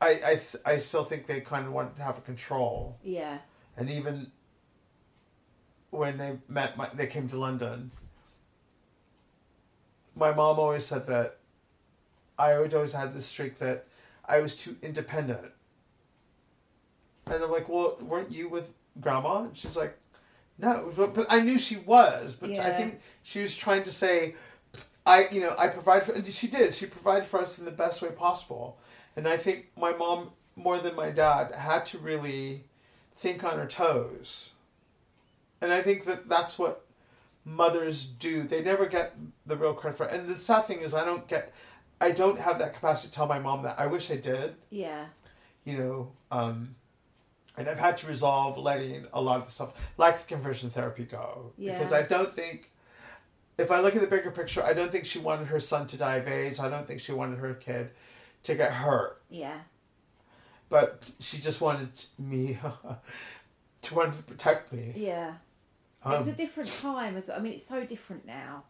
I 0.00 0.10
I, 0.24 0.34
th- 0.36 0.56
I 0.64 0.76
still 0.76 1.04
think 1.04 1.26
they 1.26 1.40
kind 1.40 1.66
of 1.66 1.72
wanted 1.72 1.96
to 1.96 2.02
have 2.02 2.16
a 2.16 2.20
control, 2.22 2.96
Yeah. 3.02 3.38
and 3.76 3.90
even 3.90 4.30
when 5.94 6.18
they 6.18 6.38
met, 6.48 6.76
my, 6.76 6.88
they 6.94 7.06
came 7.06 7.28
to 7.28 7.38
London. 7.38 7.90
My 10.16 10.32
mom 10.32 10.58
always 10.58 10.84
said 10.84 11.06
that 11.06 11.38
I 12.38 12.58
would 12.58 12.74
always 12.74 12.92
had 12.92 13.12
this 13.12 13.26
streak 13.26 13.58
that 13.58 13.86
I 14.26 14.40
was 14.40 14.56
too 14.56 14.76
independent. 14.82 15.52
And 17.26 17.42
I'm 17.42 17.50
like, 17.50 17.68
well, 17.68 17.96
weren't 18.00 18.32
you 18.32 18.48
with 18.48 18.72
grandma? 19.00 19.44
And 19.44 19.56
she's 19.56 19.76
like, 19.76 19.96
no, 20.58 20.92
but, 20.94 21.14
but 21.14 21.26
I 21.30 21.40
knew 21.40 21.58
she 21.58 21.76
was. 21.76 22.34
But 22.34 22.50
I 22.58 22.72
think 22.72 23.00
she 23.22 23.40
was 23.40 23.56
trying 23.56 23.82
to 23.84 23.90
say, 23.90 24.34
I, 25.06 25.26
you 25.30 25.40
know, 25.40 25.54
I 25.58 25.68
provide 25.68 26.02
for, 26.02 26.12
and 26.12 26.26
she 26.26 26.46
did. 26.46 26.74
She 26.74 26.86
provided 26.86 27.24
for 27.24 27.40
us 27.40 27.58
in 27.58 27.64
the 27.64 27.70
best 27.70 28.02
way 28.02 28.10
possible. 28.10 28.78
And 29.16 29.26
I 29.28 29.36
think 29.36 29.66
my 29.76 29.92
mom, 29.92 30.30
more 30.56 30.78
than 30.78 30.94
my 30.94 31.10
dad, 31.10 31.52
had 31.52 31.86
to 31.86 31.98
really 31.98 32.64
think 33.16 33.44
on 33.44 33.58
her 33.58 33.66
toes. 33.66 34.50
And 35.64 35.72
I 35.72 35.80
think 35.82 36.04
that 36.04 36.28
that's 36.28 36.58
what 36.58 36.84
mothers 37.44 38.04
do. 38.04 38.42
They 38.42 38.62
never 38.62 38.84
get 38.86 39.14
the 39.46 39.56
real 39.56 39.72
credit 39.72 39.96
for 39.96 40.06
it. 40.06 40.12
And 40.12 40.28
the 40.28 40.36
sad 40.38 40.66
thing 40.66 40.80
is, 40.80 40.92
I 40.94 41.04
don't 41.06 41.26
get, 41.26 41.52
I 42.00 42.10
don't 42.10 42.38
have 42.38 42.58
that 42.58 42.74
capacity 42.74 43.08
to 43.08 43.14
tell 43.14 43.26
my 43.26 43.38
mom 43.38 43.62
that. 43.62 43.78
I 43.80 43.86
wish 43.86 44.10
I 44.10 44.16
did 44.16 44.56
Yeah. 44.70 45.06
you 45.64 45.78
know, 45.78 46.12
um, 46.30 46.74
and 47.56 47.66
I've 47.68 47.78
had 47.78 47.96
to 47.98 48.06
resolve 48.06 48.58
letting 48.58 49.06
a 49.14 49.20
lot 49.22 49.36
of 49.36 49.46
the 49.46 49.50
stuff, 49.50 49.72
like 49.96 50.18
the 50.18 50.24
conversion 50.26 50.68
therapy, 50.70 51.04
go 51.04 51.52
yeah. 51.56 51.78
because 51.78 51.92
I 51.92 52.02
don't 52.02 52.32
think, 52.32 52.70
if 53.56 53.70
I 53.70 53.80
look 53.80 53.94
at 53.94 54.02
the 54.02 54.08
bigger 54.08 54.30
picture, 54.32 54.62
I 54.62 54.74
don't 54.74 54.90
think 54.92 55.04
she 55.06 55.18
wanted 55.18 55.46
her 55.48 55.60
son 55.60 55.86
to 55.86 55.96
die 55.96 56.16
of 56.16 56.28
AIDS. 56.28 56.58
I 56.60 56.68
don't 56.68 56.86
think 56.86 57.00
she 57.00 57.12
wanted 57.12 57.38
her 57.38 57.54
kid 57.54 57.90
to 58.42 58.54
get 58.54 58.70
hurt, 58.72 59.22
Yeah. 59.30 59.60
but 60.68 61.04
she 61.20 61.38
just 61.38 61.60
wanted 61.62 61.90
me 62.18 62.58
to 63.82 63.94
want 63.94 64.16
to 64.16 64.22
protect 64.24 64.72
me. 64.72 64.92
Yeah. 64.96 65.34
It 66.04 66.08
was 66.18 66.26
Um, 66.26 66.32
a 66.32 66.36
different 66.36 66.70
time 66.72 67.16
as 67.16 67.28
well. 67.28 67.38
I 67.38 67.40
mean, 67.40 67.54
it's 67.54 67.66
so 67.66 67.84
different 67.84 68.26
now, 68.26 68.64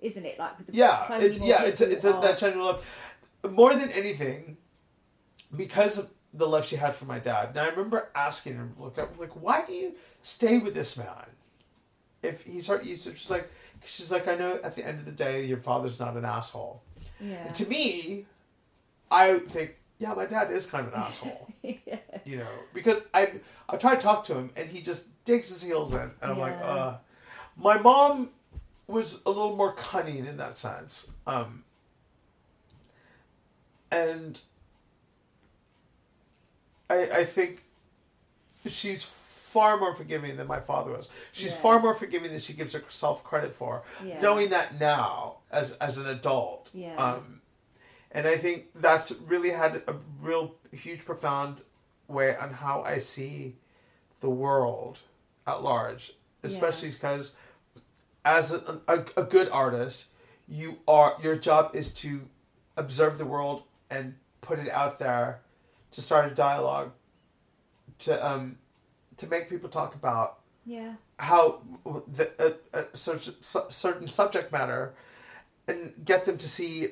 isn't 0.00 0.24
it? 0.24 0.38
Like 0.38 0.58
with 0.58 0.68
the 0.68 0.74
yeah, 0.74 1.06
so 1.06 1.18
it, 1.18 1.38
yeah, 1.38 1.64
it's, 1.64 1.80
it's 1.80 2.04
a, 2.04 2.12
that 2.22 2.38
general 2.38 2.66
love. 2.66 2.86
More 3.50 3.74
than 3.74 3.90
anything, 3.90 4.56
because 5.54 5.98
of 5.98 6.10
the 6.34 6.46
love 6.46 6.64
she 6.64 6.76
had 6.76 6.94
for 6.94 7.04
my 7.04 7.18
dad. 7.18 7.50
And 7.50 7.58
I 7.58 7.68
remember 7.68 8.08
asking 8.14 8.54
her, 8.56 8.68
look, 8.78 8.98
I'm 8.98 9.08
like, 9.18 9.32
why 9.40 9.64
do 9.66 9.72
you 9.72 9.94
stay 10.22 10.58
with 10.58 10.74
this 10.74 10.96
man? 10.96 11.26
If 12.22 12.44
he's 12.44 12.68
hurt 12.68 12.84
you, 12.84 12.96
she's 12.96 13.28
like, 13.28 13.50
she's 13.84 14.10
like, 14.10 14.28
I 14.28 14.36
know 14.36 14.58
at 14.62 14.74
the 14.76 14.86
end 14.86 14.98
of 15.00 15.04
the 15.04 15.12
day, 15.12 15.44
your 15.44 15.58
father's 15.58 15.98
not 15.98 16.16
an 16.16 16.24
asshole. 16.24 16.82
Yeah. 17.20 17.48
To 17.52 17.68
me, 17.68 18.26
I 19.10 19.40
think, 19.40 19.74
yeah, 19.98 20.14
my 20.14 20.24
dad 20.26 20.50
is 20.50 20.64
kind 20.66 20.86
of 20.86 20.94
an 20.94 21.00
asshole. 21.00 21.48
yeah. 21.62 21.96
You 22.24 22.38
know, 22.38 22.48
because 22.72 23.02
I 23.12 23.32
I 23.68 23.76
try 23.76 23.94
to 23.94 24.00
talk 24.00 24.24
to 24.24 24.34
him 24.34 24.50
and 24.56 24.68
he 24.68 24.80
just 24.80 25.06
digs 25.24 25.48
his 25.48 25.62
heels 25.62 25.92
in, 25.94 26.10
and 26.20 26.32
I'm 26.32 26.38
like, 26.38 26.56
uh. 26.62 26.96
My 27.56 27.78
mom 27.78 28.30
was 28.86 29.20
a 29.26 29.28
little 29.28 29.54
more 29.56 29.72
cunning 29.74 30.24
in 30.26 30.38
that 30.38 30.56
sense, 30.56 31.08
um, 31.26 31.64
and 33.90 34.40
I 36.88 37.10
I 37.20 37.24
think 37.24 37.62
she's 38.66 39.02
far 39.02 39.76
more 39.76 39.92
forgiving 39.94 40.36
than 40.36 40.46
my 40.46 40.60
father 40.60 40.92
was. 40.92 41.08
She's 41.32 41.50
Yeah. 41.52 41.58
far 41.58 41.78
more 41.80 41.94
forgiving 41.94 42.30
than 42.30 42.40
she 42.40 42.54
gives 42.54 42.72
herself 42.72 43.22
credit 43.22 43.54
for. 43.54 43.82
Yeah. 44.02 44.20
Knowing 44.20 44.48
that 44.50 44.80
now 44.80 45.38
as 45.50 45.72
as 45.72 45.98
an 45.98 46.06
adult, 46.08 46.70
Yeah. 46.72 46.96
um, 46.96 47.42
and 48.12 48.26
I 48.26 48.38
think 48.38 48.68
that's 48.74 49.12
really 49.12 49.50
had 49.50 49.82
a 49.86 49.96
real 50.22 50.54
huge, 50.72 51.04
profound 51.04 51.60
way 52.08 52.34
on 52.36 52.54
how 52.54 52.82
I 52.82 52.96
see 52.98 53.56
the 54.20 54.30
world 54.30 55.00
at 55.46 55.62
large, 55.62 56.12
especially 56.42 56.90
because 56.90 57.36
as 58.24 58.52
a, 58.52 58.80
a, 58.88 59.04
a 59.16 59.22
good 59.24 59.48
artist, 59.50 60.06
you 60.48 60.78
are 60.86 61.16
your 61.22 61.34
job 61.36 61.70
is 61.74 61.92
to 61.94 62.22
observe 62.76 63.18
the 63.18 63.24
world 63.24 63.62
and 63.90 64.14
put 64.40 64.58
it 64.58 64.68
out 64.70 64.98
there 64.98 65.40
to 65.90 66.00
start 66.00 66.30
a 66.30 66.34
dialogue 66.34 66.90
to 68.00 68.26
um 68.26 68.56
to 69.16 69.26
make 69.26 69.48
people 69.48 69.68
talk 69.68 69.94
about 69.94 70.38
Yeah. 70.64 70.94
how 71.18 71.60
the 72.08 72.30
a, 72.72 72.78
a 72.78 72.96
certain, 72.96 73.34
certain 73.42 74.06
subject 74.06 74.50
matter 74.52 74.94
and 75.68 75.92
get 76.04 76.24
them 76.24 76.36
to 76.38 76.48
see 76.48 76.88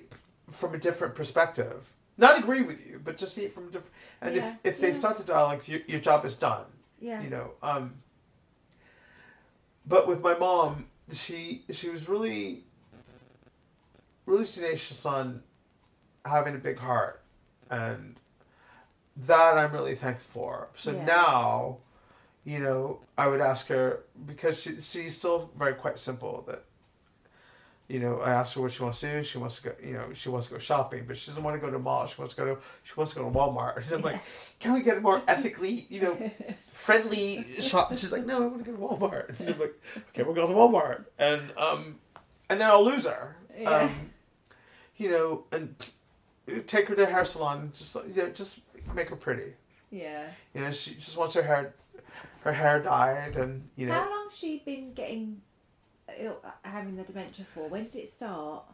from 0.51 0.75
a 0.75 0.79
different 0.79 1.15
perspective 1.15 1.93
not 2.19 2.39
agree 2.39 2.61
with 2.63 2.87
you 2.87 3.01
but 3.03 3.17
just 3.17 3.35
see 3.35 3.45
it 3.45 3.53
from 3.55 3.65
a 3.69 3.71
different 3.71 3.95
and 4.21 4.35
Yeah, 4.37 4.51
if 4.65 4.75
if 4.77 4.81
they 4.81 4.89
yeah. 4.89 4.99
start 4.99 5.17
the 5.19 5.25
dialogue 5.25 5.67
your, 5.67 5.81
your 5.89 6.01
job 6.01 6.25
is 6.25 6.37
done 6.37 6.67
Yeah. 7.01 7.21
you 7.23 7.31
know 7.31 7.53
um 7.63 7.95
but 9.91 10.07
with 10.09 10.23
my 10.23 10.35
mom 10.39 10.87
she 11.13 11.65
she 11.71 11.91
was 11.91 12.09
really 12.09 12.65
really 14.25 14.45
tenacious 14.45 15.05
on 15.05 15.43
having 16.25 16.55
a 16.55 16.59
big 16.59 16.79
heart 16.79 17.21
and 17.69 18.17
that 19.17 19.59
i'm 19.59 19.73
really 19.73 19.95
thankful 19.97 20.43
for 20.43 20.69
so 20.75 20.93
Yeah. 20.93 21.05
now 21.05 21.77
you 22.45 22.59
know 22.61 23.01
i 23.19 23.27
would 23.27 23.41
ask 23.41 23.67
her 23.69 24.05
because 24.25 24.63
she, 24.63 24.81
she's 24.81 25.17
still 25.19 25.51
very 25.59 25.75
quite 25.75 25.99
simple 25.99 26.45
that 26.49 26.65
you 27.91 27.99
know, 27.99 28.21
I 28.21 28.31
asked 28.31 28.55
her 28.55 28.61
what 28.61 28.71
she 28.71 28.85
wants 28.85 29.01
to 29.01 29.13
do. 29.13 29.23
She 29.25 29.39
wants 29.39 29.57
to 29.57 29.71
go, 29.71 29.75
you 29.85 29.95
know, 29.95 30.13
she 30.13 30.29
wants 30.29 30.47
to 30.47 30.53
go 30.53 30.59
shopping, 30.61 31.05
but 31.09 31.17
she 31.17 31.29
doesn't 31.29 31.43
want 31.43 31.57
to 31.57 31.61
go 31.61 31.69
to 31.71 31.77
a 31.77 31.81
mall. 31.81 32.07
She 32.07 32.15
wants 32.19 32.35
to 32.35 32.41
go 32.41 32.55
to, 32.55 32.61
she 32.85 32.93
wants 32.95 33.13
to 33.13 33.19
go 33.19 33.25
to 33.25 33.37
Walmart. 33.37 33.79
And 33.79 33.93
I'm 33.97 34.03
like, 34.03 34.21
can 34.61 34.73
we 34.75 34.83
get 34.83 34.99
a 34.99 35.01
more 35.01 35.23
ethically, 35.27 35.87
you 35.91 36.01
know, 36.03 36.31
friendly 36.69 37.61
shop? 37.61 37.91
And 37.91 37.99
she's 37.99 38.13
like, 38.13 38.25
no, 38.25 38.45
I 38.45 38.47
want 38.47 38.65
to 38.65 38.71
go 38.71 38.77
to 38.77 38.83
Walmart. 38.83 39.41
And 39.41 39.55
I'm 39.55 39.59
like, 39.59 39.75
okay, 40.11 40.23
we'll 40.23 40.35
go 40.35 40.47
to 40.47 40.53
Walmart. 40.53 41.07
And 41.19 41.51
um, 41.57 41.97
and 42.49 42.61
then 42.61 42.69
I'll 42.69 42.85
lose 42.85 43.07
her. 43.07 43.37
Yeah. 43.59 43.71
Um, 43.71 44.11
you 44.97 45.11
know, 45.11 45.45
and 45.51 45.75
take 46.69 46.87
her 46.87 46.95
to 46.95 47.03
a 47.03 47.07
hair 47.07 47.25
salon. 47.25 47.73
Just 47.75 47.97
you 48.15 48.23
know, 48.23 48.29
just 48.29 48.61
make 48.95 49.09
her 49.09 49.17
pretty. 49.17 49.55
Yeah. 49.91 50.27
You 50.55 50.61
know, 50.61 50.71
she 50.71 50.95
just 50.95 51.17
wants 51.17 51.35
her 51.35 51.43
hair, 51.43 51.75
her 52.43 52.53
hair 52.53 52.81
dyed, 52.81 53.35
and 53.35 53.69
you 53.75 53.87
know. 53.87 53.95
How 53.95 54.09
long's 54.11 54.37
she 54.37 54.63
been 54.65 54.93
getting 54.93 55.41
ill, 55.41 55.50
Uh, 56.19 56.31
uh, 56.45 56.51
having 56.63 56.97
the 56.97 57.05
dementia 57.05 57.45
for? 57.45 57.69
When 57.69 57.85
did 57.85 57.97
it 57.97 58.11
start? 58.11 58.65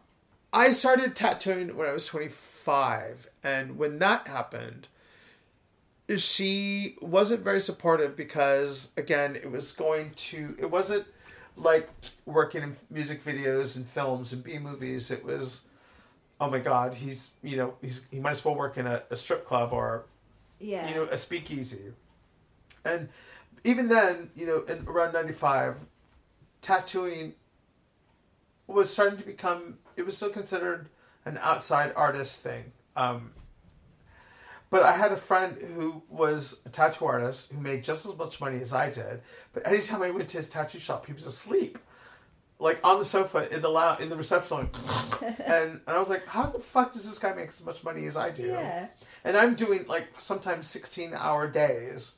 I 0.52 0.72
started 0.72 1.14
tattooing 1.16 1.76
when 1.76 1.88
I 1.88 1.92
was 1.92 2.06
25, 2.06 3.28
and 3.42 3.76
when 3.78 3.98
that 3.98 4.26
happened, 4.28 4.88
she 6.16 6.96
wasn't 7.00 7.42
very 7.42 7.60
supportive 7.60 8.14
because 8.14 8.92
again 8.96 9.34
it 9.34 9.50
was 9.50 9.72
going 9.72 10.12
to 10.14 10.54
it 10.58 10.70
wasn't 10.70 11.04
like 11.56 11.88
working 12.26 12.62
in 12.62 12.76
music 12.90 13.22
videos 13.24 13.74
and 13.76 13.84
films 13.86 14.32
and 14.32 14.44
b 14.44 14.56
movies 14.58 15.10
it 15.10 15.24
was 15.24 15.66
oh 16.40 16.48
my 16.48 16.60
god 16.60 16.94
he's 16.94 17.30
you 17.42 17.56
know 17.56 17.74
he's 17.82 18.02
he 18.12 18.20
might 18.20 18.30
as 18.30 18.44
well 18.44 18.54
work 18.54 18.76
in 18.78 18.86
a, 18.86 19.02
a 19.10 19.16
strip 19.16 19.44
club 19.44 19.72
or 19.72 20.04
Yeah. 20.60 20.88
you 20.88 20.94
know 20.94 21.04
a 21.10 21.16
speakeasy 21.16 21.92
and 22.84 23.08
even 23.64 23.88
then 23.88 24.30
you 24.36 24.46
know 24.46 24.62
in 24.72 24.86
around 24.86 25.12
95 25.12 25.76
tattooing 26.60 27.34
was 28.66 28.92
starting 28.92 29.18
to 29.18 29.24
become 29.24 29.78
it 29.96 30.04
was 30.04 30.16
still 30.16 30.30
considered 30.30 30.88
an 31.24 31.38
outside 31.40 31.92
artist 31.96 32.42
thing 32.42 32.72
um, 32.96 33.32
but 34.70 34.82
I 34.82 34.96
had 34.96 35.12
a 35.12 35.16
friend 35.16 35.56
who 35.74 36.02
was 36.08 36.62
a 36.66 36.68
tattoo 36.68 37.06
artist 37.06 37.52
who 37.52 37.60
made 37.60 37.84
just 37.84 38.04
as 38.06 38.16
much 38.18 38.40
money 38.40 38.60
as 38.60 38.72
I 38.72 38.90
did. 38.90 39.20
But 39.52 39.66
anytime 39.66 40.02
I 40.02 40.10
went 40.10 40.28
to 40.30 40.38
his 40.38 40.48
tattoo 40.48 40.78
shop, 40.78 41.06
he 41.06 41.12
was 41.12 41.24
asleep, 41.24 41.78
like 42.58 42.80
on 42.82 42.98
the 42.98 43.04
sofa 43.04 43.52
in 43.54 43.62
the 43.62 43.68
lou- 43.68 44.02
in 44.02 44.08
the 44.08 44.16
reception 44.16 44.68
and 45.22 45.72
and 45.72 45.80
I 45.86 45.98
was 45.98 46.10
like, 46.10 46.26
how 46.26 46.46
the 46.46 46.58
fuck 46.58 46.92
does 46.92 47.06
this 47.06 47.18
guy 47.18 47.32
make 47.32 47.48
as 47.48 47.64
much 47.64 47.84
money 47.84 48.06
as 48.06 48.16
I 48.16 48.30
do? 48.30 48.48
Yeah. 48.48 48.88
And 49.24 49.36
I'm 49.36 49.54
doing 49.54 49.86
like 49.86 50.08
sometimes 50.18 50.66
sixteen 50.66 51.12
hour 51.14 51.48
days, 51.48 52.14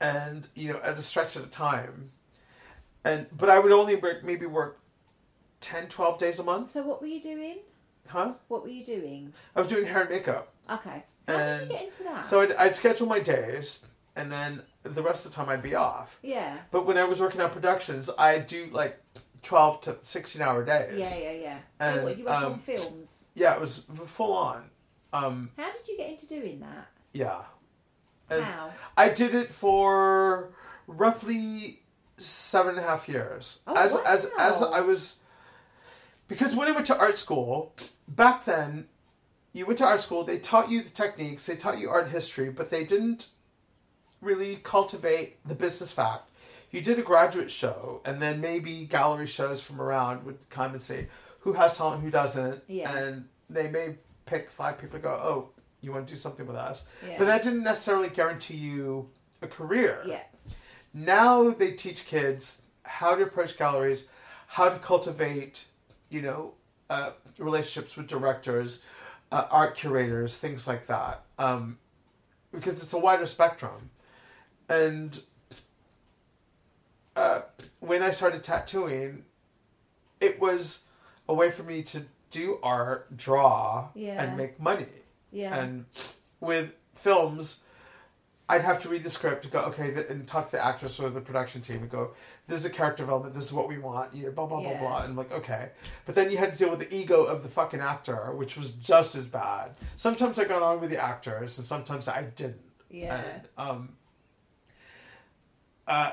and 0.00 0.46
you 0.54 0.72
know 0.72 0.80
at 0.80 0.98
a 0.98 1.02
stretch 1.02 1.36
at 1.36 1.44
a 1.44 1.48
time. 1.48 2.10
And 3.04 3.26
but 3.36 3.50
I 3.50 3.58
would 3.58 3.72
only 3.72 3.96
work, 3.96 4.24
maybe 4.24 4.46
work 4.46 4.80
10, 5.60 5.88
12 5.88 6.18
days 6.18 6.38
a 6.38 6.44
month, 6.44 6.70
So 6.70 6.82
what 6.82 7.00
were 7.00 7.06
you 7.06 7.20
doing? 7.20 7.56
huh? 8.08 8.34
What 8.48 8.62
were 8.62 8.68
you 8.68 8.84
doing? 8.84 9.32
I 9.56 9.60
was 9.60 9.70
doing 9.70 9.84
hair 9.86 10.02
and 10.02 10.10
makeup. 10.10 10.52
Okay. 10.70 11.04
How 11.28 11.36
did 11.38 11.62
you 11.62 11.68
get 11.68 11.84
into 11.84 12.02
that? 12.04 12.26
So 12.26 12.40
I'd, 12.42 12.52
I'd 12.52 12.76
schedule 12.76 13.06
my 13.06 13.18
days, 13.20 13.86
and 14.16 14.30
then 14.30 14.62
the 14.82 15.02
rest 15.02 15.24
of 15.24 15.32
the 15.32 15.36
time 15.36 15.48
I'd 15.48 15.62
be 15.62 15.74
off. 15.74 16.18
yeah. 16.22 16.58
But 16.70 16.84
when 16.86 16.98
I 16.98 17.04
was 17.04 17.20
working 17.20 17.40
on 17.40 17.50
productions, 17.50 18.10
I'd 18.18 18.46
do 18.46 18.68
like 18.72 18.98
twelve 19.42 19.80
to 19.82 19.96
sixteen 20.02 20.42
hour 20.42 20.62
days. 20.64 20.98
Yeah, 20.98 21.16
yeah, 21.16 21.32
yeah. 21.32 21.58
So 21.80 21.84
And, 21.86 22.04
what, 22.04 22.18
you 22.18 22.24
work 22.24 22.34
on 22.34 22.44
um, 22.44 22.58
films? 22.58 23.28
Yeah, 23.34 23.54
it 23.54 23.60
was 23.60 23.86
full 24.06 24.32
on. 24.34 24.64
Um, 25.14 25.50
How 25.56 25.70
did 25.72 25.86
you 25.88 25.96
get 25.96 26.10
into 26.10 26.26
doing 26.26 26.60
that? 26.60 26.88
yeah. 27.12 27.42
And 28.30 28.42
How? 28.44 28.70
I 28.96 29.08
did 29.10 29.34
it 29.34 29.50
for 29.52 30.50
roughly 30.86 31.80
seven 32.16 32.76
and 32.76 32.84
a 32.84 32.88
half 32.88 33.08
years. 33.08 33.60
Oh, 33.66 33.74
as 33.76 33.94
as 34.06 34.30
as. 34.38 34.62
I 34.62 34.80
was, 34.80 35.16
because 36.28 36.54
when 36.54 36.68
I 36.68 36.72
went 36.72 36.86
to 36.86 36.98
art 36.98 37.16
school 37.16 37.74
back 38.08 38.44
then, 38.44 38.86
you 39.52 39.66
went 39.66 39.78
to 39.78 39.84
art 39.84 40.00
school. 40.00 40.24
They 40.24 40.38
taught 40.38 40.70
you 40.70 40.82
the 40.82 40.90
techniques. 40.90 41.46
They 41.46 41.56
taught 41.56 41.78
you 41.78 41.90
art 41.90 42.08
history, 42.08 42.50
but 42.50 42.70
they 42.70 42.84
didn't 42.84 43.28
really 44.20 44.56
cultivate 44.56 45.36
the 45.46 45.54
business 45.54 45.92
fact. 45.92 46.30
You 46.70 46.80
did 46.80 46.98
a 46.98 47.02
graduate 47.02 47.50
show, 47.50 48.00
and 48.04 48.20
then 48.20 48.40
maybe 48.40 48.84
gallery 48.86 49.26
shows 49.26 49.60
from 49.60 49.80
around 49.80 50.24
would 50.24 50.48
come 50.50 50.72
and 50.72 50.80
say 50.80 51.08
who 51.40 51.52
has 51.52 51.76
talent, 51.76 52.02
who 52.02 52.10
doesn't, 52.10 52.64
Yeah. 52.66 52.92
and 52.96 53.28
they 53.50 53.68
may 53.70 53.96
pick 54.26 54.50
five 54.50 54.78
people 54.78 54.98
to 54.98 55.02
go. 55.02 55.10
Oh, 55.10 55.48
you 55.82 55.92
want 55.92 56.08
to 56.08 56.14
do 56.14 56.18
something 56.18 56.46
with 56.46 56.56
us? 56.56 56.84
Yeah. 57.06 57.16
But 57.18 57.26
that 57.26 57.42
didn't 57.42 57.62
necessarily 57.62 58.08
guarantee 58.08 58.56
you 58.56 59.08
a 59.42 59.46
career. 59.46 60.00
Yeah. 60.06 60.22
Now 60.94 61.50
they 61.50 61.72
teach 61.72 62.06
kids 62.06 62.62
how 62.84 63.16
to 63.16 63.24
approach 63.24 63.58
galleries, 63.58 64.08
how 64.46 64.68
to 64.68 64.78
cultivate, 64.78 65.66
you 66.08 66.22
know, 66.22 66.52
uh, 66.88 67.10
relationships 67.38 67.96
with 67.96 68.06
directors, 68.06 68.80
uh, 69.32 69.46
art 69.50 69.74
curators, 69.74 70.38
things 70.38 70.68
like 70.68 70.86
that. 70.86 71.22
Um, 71.38 71.78
because 72.52 72.74
it's 72.74 72.92
a 72.92 72.98
wider 72.98 73.26
spectrum. 73.26 73.90
And 74.68 75.20
uh, 77.16 77.40
when 77.80 78.02
I 78.02 78.10
started 78.10 78.44
tattooing, 78.44 79.24
it 80.20 80.40
was 80.40 80.84
a 81.28 81.34
way 81.34 81.50
for 81.50 81.64
me 81.64 81.82
to 81.82 82.02
do 82.30 82.58
art, 82.62 83.16
draw, 83.16 83.88
Yeah. 83.94 84.22
and 84.22 84.36
make 84.36 84.60
money. 84.60 84.86
Yeah. 85.32 85.56
And 85.56 85.86
with 86.40 86.72
films, 86.94 87.60
I'd 88.46 88.60
have 88.62 88.78
to 88.80 88.90
read 88.90 89.02
the 89.02 89.08
script 89.08 89.42
to 89.44 89.48
go, 89.48 89.60
okay, 89.62 89.94
th- 89.94 90.08
and 90.10 90.26
talk 90.26 90.46
to 90.46 90.52
the 90.52 90.64
actress 90.64 91.00
or 91.00 91.08
the 91.08 91.20
production 91.20 91.62
team 91.62 91.78
and 91.78 91.90
go, 91.90 92.10
this 92.46 92.58
is 92.58 92.66
a 92.66 92.70
character 92.70 93.02
development, 93.02 93.34
this 93.34 93.44
is 93.44 93.54
what 93.54 93.68
we 93.68 93.78
want, 93.78 94.14
you 94.14 94.26
know, 94.26 94.32
blah, 94.32 94.44
blah, 94.44 94.60
Yeah. 94.60 94.78
blah, 94.78 94.88
blah. 94.88 94.96
And 94.98 95.10
I'm 95.10 95.16
like, 95.16 95.32
okay. 95.32 95.70
But 96.04 96.14
then 96.14 96.30
you 96.30 96.36
had 96.36 96.52
to 96.52 96.58
deal 96.58 96.68
with 96.68 96.80
the 96.80 96.94
ego 96.94 97.24
of 97.24 97.42
the 97.42 97.48
fucking 97.48 97.80
actor, 97.80 98.34
which 98.34 98.54
was 98.56 98.72
just 98.72 99.14
as 99.14 99.24
bad. 99.24 99.70
Sometimes 99.96 100.38
I 100.38 100.44
got 100.44 100.60
on 100.62 100.78
with 100.80 100.90
the 100.90 101.02
actors 101.02 101.56
and 101.56 101.66
sometimes 101.66 102.06
I 102.06 102.22
didn't. 102.36 102.60
Yeah. 102.90 103.16
And, 103.16 103.48
um, 103.56 103.88
uh, 105.86 106.12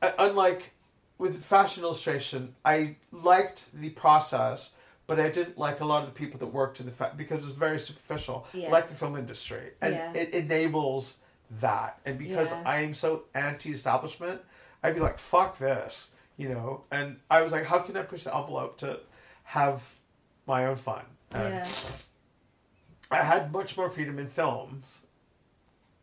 uh, 0.00 0.12
unlike 0.18 0.72
with 1.18 1.44
fashion 1.44 1.82
illustration, 1.82 2.54
I 2.64 2.96
liked 3.12 3.78
the 3.78 3.90
process, 3.90 4.74
but 5.10 5.18
I 5.18 5.28
didn't 5.28 5.58
like 5.58 5.80
a 5.80 5.84
lot 5.84 6.04
of 6.04 6.08
the 6.14 6.14
people 6.16 6.38
that 6.38 6.46
worked 6.46 6.78
in 6.78 6.86
the 6.86 6.92
fa- 6.92 7.12
because 7.16 7.42
it 7.42 7.46
was 7.48 7.56
very 7.56 7.80
superficial, 7.80 8.46
Yeah. 8.54 8.70
like 8.70 8.86
the 8.86 8.94
film 8.94 9.16
industry, 9.16 9.72
and 9.80 9.92
Yeah. 9.92 10.12
it 10.14 10.28
enables 10.32 11.18
that. 11.58 11.98
And 12.06 12.16
because 12.16 12.52
Yeah. 12.52 12.62
I 12.64 12.76
am 12.82 12.94
so 12.94 13.24
anti-establishment, 13.34 14.40
I'd 14.84 14.94
be 14.94 15.00
like, 15.00 15.18
"Fuck 15.18 15.58
this," 15.58 16.12
you 16.36 16.48
know. 16.48 16.84
And 16.92 17.18
I 17.28 17.42
was 17.42 17.50
like, 17.50 17.64
"How 17.64 17.80
can 17.80 17.96
I 17.96 18.02
push 18.02 18.22
the 18.22 18.32
envelope 18.36 18.76
to 18.78 19.00
have 19.42 19.92
my 20.46 20.66
own 20.66 20.76
fun?" 20.76 21.04
And 21.32 21.54
yeah. 21.54 21.68
I 23.10 23.24
had 23.24 23.50
much 23.50 23.76
more 23.76 23.90
freedom 23.90 24.16
in 24.20 24.28
films, 24.28 25.00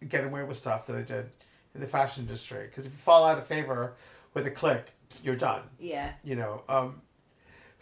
getting 0.06 0.28
away 0.28 0.44
with 0.44 0.58
stuff 0.58 0.86
that 0.88 0.98
I 0.98 1.02
did 1.02 1.32
in 1.74 1.80
the 1.80 1.88
fashion 1.88 2.24
industry. 2.26 2.66
Because 2.68 2.86
if 2.86 2.92
you 2.92 2.98
fall 2.98 3.24
out 3.24 3.38
of 3.38 3.48
favor 3.48 3.96
with 4.34 4.46
a 4.46 4.52
click, 4.52 4.92
you're 5.24 5.36
done. 5.36 5.64
Yeah. 5.80 6.12
You 6.26 6.36
know, 6.36 6.64
um, 6.68 7.02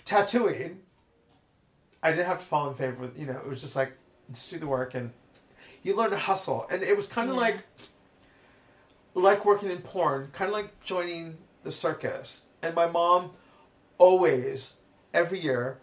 tattooing, 0.06 0.84
I 2.06 2.12
didn't 2.12 2.28
have 2.28 2.38
to 2.38 2.46
fall 2.46 2.70
in 2.70 2.76
favor 2.76 3.02
with. 3.02 3.18
You 3.18 3.26
know, 3.26 3.34
it 3.38 3.48
was 3.48 3.62
just 3.62 3.76
like 3.76 3.92
just 4.30 4.50
do 4.52 4.60
the 4.60 4.68
work 4.68 4.94
and 4.94 5.12
you 5.82 5.96
learn 5.96 6.12
to 6.12 6.18
hustle, 6.18 6.68
and 6.72 6.84
it 6.84 6.96
was 6.96 7.08
kind 7.08 7.30
of 7.30 7.36
Yeah. 7.36 7.42
like 7.42 7.58
like 9.16 9.46
working 9.46 9.72
in 9.72 9.80
porn, 9.80 10.30
kind 10.34 10.50
of 10.50 10.54
like 10.54 10.80
joining 10.82 11.38
the 11.64 11.72
circus. 11.72 12.46
And 12.62 12.76
my 12.76 12.86
mom 12.88 13.32
always, 13.98 14.74
every 15.14 15.40
year, 15.40 15.80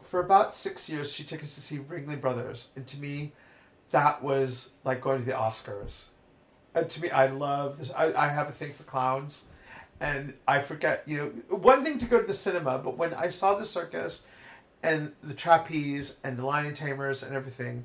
for 0.00 0.20
about 0.20 0.54
six 0.54 0.88
years, 0.88 1.12
she 1.12 1.24
took 1.24 1.42
us 1.42 1.54
to 1.56 1.60
see 1.60 1.78
Ringling 1.78 2.20
Brothers, 2.20 2.70
and 2.76 2.86
to 2.86 2.98
me, 2.98 3.32
that 3.90 4.22
was 4.22 4.72
like 4.84 5.00
going 5.00 5.18
to 5.18 5.24
the 5.24 5.32
Oscars. 5.32 6.06
And 6.74 6.88
to 6.88 7.02
me, 7.02 7.10
I 7.10 7.26
love 7.26 7.78
this. 7.78 7.90
I, 7.96 8.12
I 8.14 8.28
have 8.28 8.48
a 8.48 8.52
thing 8.52 8.72
for 8.72 8.84
clowns, 8.84 9.44
and 10.00 10.32
I 10.46 10.60
forget. 10.60 11.02
You 11.06 11.16
know, 11.16 11.56
one 11.56 11.82
thing 11.82 11.98
to 11.98 12.06
go 12.06 12.20
to 12.20 12.26
the 12.26 12.32
cinema, 12.32 12.78
but 12.78 12.96
when 12.96 13.12
I 13.14 13.28
saw 13.30 13.56
the 13.56 13.64
circus, 13.64 14.24
and 14.82 15.12
the 15.22 15.34
trapeze 15.34 16.16
and 16.24 16.36
the 16.36 16.44
lion 16.44 16.74
tamers 16.74 17.22
and 17.22 17.34
everything, 17.34 17.84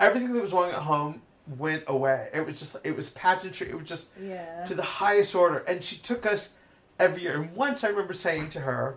everything 0.00 0.32
that 0.32 0.40
was 0.40 0.52
wrong 0.52 0.70
at 0.70 0.74
home 0.76 1.22
went 1.58 1.84
away. 1.86 2.28
It 2.34 2.44
was 2.46 2.58
just 2.58 2.76
it 2.84 2.94
was 2.96 3.10
pageantry. 3.10 3.68
It 3.68 3.78
was 3.78 3.88
just 3.88 4.08
Yeah. 4.20 4.64
to 4.64 4.74
the 4.74 4.82
highest 4.82 5.34
order. 5.34 5.58
And 5.58 5.82
she 5.82 5.96
took 5.96 6.26
us 6.26 6.54
every 6.98 7.22
year. 7.22 7.40
And 7.40 7.54
once 7.54 7.84
I 7.84 7.88
remember 7.88 8.12
saying 8.12 8.48
to 8.50 8.60
her, 8.60 8.96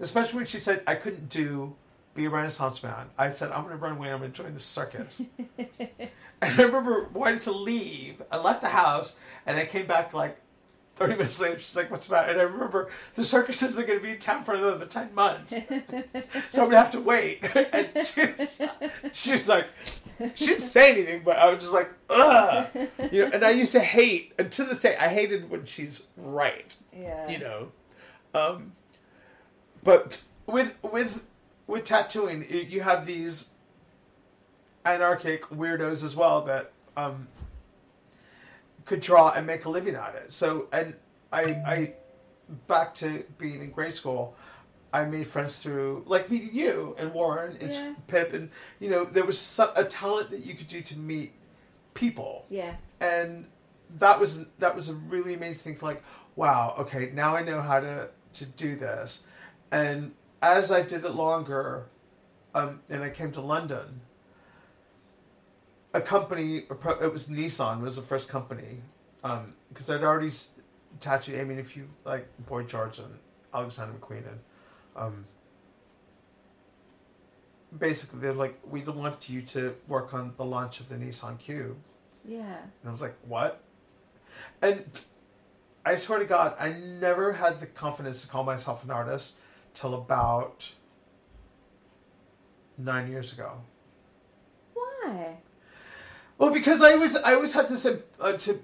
especially 0.00 0.36
when 0.36 0.46
she 0.46 0.58
said 0.58 0.82
I 0.86 0.94
couldn't 0.94 1.28
do 1.28 1.74
be 2.14 2.24
a 2.24 2.30
Renaissance 2.30 2.82
man, 2.82 3.10
I 3.18 3.28
said, 3.30 3.52
I'm 3.52 3.62
gonna 3.64 3.76
run 3.76 3.92
away, 3.92 4.10
I'm 4.10 4.18
gonna 4.20 4.30
join 4.30 4.54
the 4.54 4.60
circus. 4.60 5.22
and 5.58 5.70
I 6.40 6.62
remember 6.62 7.08
wanting 7.12 7.40
to 7.40 7.52
leave. 7.52 8.22
I 8.30 8.38
left 8.38 8.62
the 8.62 8.68
house 8.68 9.14
and 9.46 9.58
I 9.58 9.66
came 9.66 9.86
back 9.86 10.12
like 10.14 10.38
30 10.96 11.12
minutes 11.16 11.40
later, 11.40 11.58
she's 11.58 11.76
like, 11.76 11.90
What's 11.90 12.06
the 12.06 12.14
matter? 12.14 12.30
And 12.32 12.40
I 12.40 12.44
remember 12.44 12.88
the 13.14 13.22
circus 13.24 13.62
isn't 13.62 13.86
going 13.86 13.98
to 13.98 14.02
be 14.02 14.12
in 14.12 14.18
town 14.18 14.44
for 14.44 14.54
another 14.54 14.86
10 14.86 15.14
months. 15.14 15.50
so 16.50 16.62
I'm 16.62 16.68
going 16.68 16.70
to 16.70 16.78
have 16.78 16.90
to 16.92 17.00
wait. 17.00 17.42
And 17.54 18.06
she 18.06 18.24
was, 18.38 18.62
she 19.12 19.32
was 19.32 19.46
like, 19.48 19.66
She 20.34 20.46
didn't 20.46 20.62
say 20.62 20.92
anything, 20.92 21.22
but 21.24 21.36
I 21.36 21.52
was 21.52 21.60
just 21.62 21.74
like, 21.74 21.90
Ugh. 22.10 22.66
You 23.12 23.24
know, 23.26 23.30
and 23.34 23.44
I 23.44 23.50
used 23.50 23.72
to 23.72 23.80
hate, 23.80 24.32
and 24.38 24.50
to 24.52 24.64
this 24.64 24.80
day, 24.80 24.96
I 24.96 25.08
hated 25.08 25.50
when 25.50 25.64
she's 25.66 26.06
right 26.16 26.74
Yeah. 26.92 27.28
you 27.28 27.38
know 27.38 27.72
um 28.34 28.72
but 29.82 30.20
with 30.46 30.76
with 30.82 31.22
with 31.66 31.84
tattooing 31.84 32.44
you 32.50 32.80
have 32.82 33.06
these 33.06 33.48
anarchic 34.84 35.42
weirdos 35.50 36.04
as 36.04 36.14
well 36.14 36.42
that 36.42 36.72
um 36.96 37.28
could 38.86 39.00
draw 39.00 39.32
and 39.32 39.46
make 39.46 39.66
a 39.66 39.68
living 39.68 39.94
at 39.94 40.14
it 40.14 40.32
so 40.32 40.66
and 40.72 40.94
i 41.32 41.42
i 41.66 41.92
back 42.66 42.94
to 42.94 43.22
being 43.38 43.62
in 43.62 43.70
grade 43.70 43.94
school 43.94 44.34
I 44.92 45.04
made 45.04 45.26
friends 45.26 45.58
through 45.62 46.04
like 46.06 46.30
meeting 46.30 46.54
you 46.54 46.94
and 46.98 47.12
Warren 47.12 47.58
and 47.60 47.70
Yeah. 47.70 47.94
Pip 48.06 48.32
and 48.32 48.48
you 48.78 48.88
know 48.88 49.04
there 49.04 49.24
was 49.26 49.38
some, 49.38 49.68
a 49.76 49.84
talent 49.84 50.30
that 50.30 50.46
you 50.46 50.54
could 50.54 50.68
do 50.68 50.80
to 50.80 50.96
meet 50.96 51.32
people 51.92 52.46
Yeah. 52.48 52.76
and 53.00 53.46
that 53.98 54.18
was 54.18 54.44
that 54.58 54.74
was 54.74 54.88
a 54.88 54.94
really 54.94 55.34
amazing 55.34 55.74
thing. 55.74 55.86
Like, 55.86 56.02
wow, 56.34 56.74
okay, 56.78 57.10
now 57.14 57.36
I 57.36 57.42
know 57.42 57.60
how 57.60 57.80
to 57.80 58.08
to 58.34 58.46
do 58.46 58.76
this. 58.76 59.24
And 59.70 60.12
as 60.42 60.70
I 60.72 60.82
did 60.82 61.04
it 61.04 61.10
longer, 61.14 61.86
um, 62.54 62.80
and 62.90 63.02
I 63.02 63.10
came 63.10 63.30
to 63.32 63.40
London, 63.40 64.00
a 65.96 66.00
company. 66.00 66.64
It 66.68 67.12
was 67.12 67.26
Nissan 67.26 67.80
was 67.80 67.96
the 67.96 68.02
first 68.02 68.28
company 68.28 68.82
because 69.22 69.90
I'd 69.90 70.02
already 70.02 70.30
tattooed. 71.00 71.40
I 71.40 71.44
mean, 71.44 71.58
if 71.58 71.76
you 71.76 71.88
like 72.04 72.28
Boy 72.46 72.62
George 72.62 72.98
and 72.98 73.18
Alexander 73.52 73.94
McQueen 73.98 74.28
and 74.28 74.40
um, 74.94 75.26
basically 77.76 78.20
they're 78.20 78.32
like, 78.32 78.58
we 78.70 78.82
don't 78.82 78.98
want 78.98 79.28
you 79.28 79.42
to 79.42 79.74
work 79.88 80.14
on 80.14 80.34
the 80.36 80.44
launch 80.44 80.80
of 80.80 80.88
the 80.88 80.96
Nissan 80.96 81.38
Cube. 81.38 81.76
Yeah. 82.24 82.58
And 82.58 82.88
I 82.88 82.90
was 82.90 83.02
like, 83.02 83.16
what? 83.26 83.62
And 84.60 84.84
I 85.84 85.94
swear 85.96 86.18
to 86.18 86.24
God, 86.24 86.54
I 86.58 86.72
never 86.72 87.32
had 87.32 87.58
the 87.58 87.66
confidence 87.66 88.22
to 88.22 88.28
call 88.28 88.44
myself 88.44 88.84
an 88.84 88.90
artist 88.90 89.36
till 89.72 89.94
about 89.94 90.72
nine 92.76 93.10
years 93.10 93.32
ago. 93.32 93.52
Why? 94.74 95.38
Well, 96.38 96.50
because 96.50 96.82
I 96.82 96.94
was, 96.96 97.16
I 97.16 97.34
always 97.34 97.52
had 97.52 97.68
this, 97.68 97.86
uh, 97.86 98.32
to, 98.32 98.60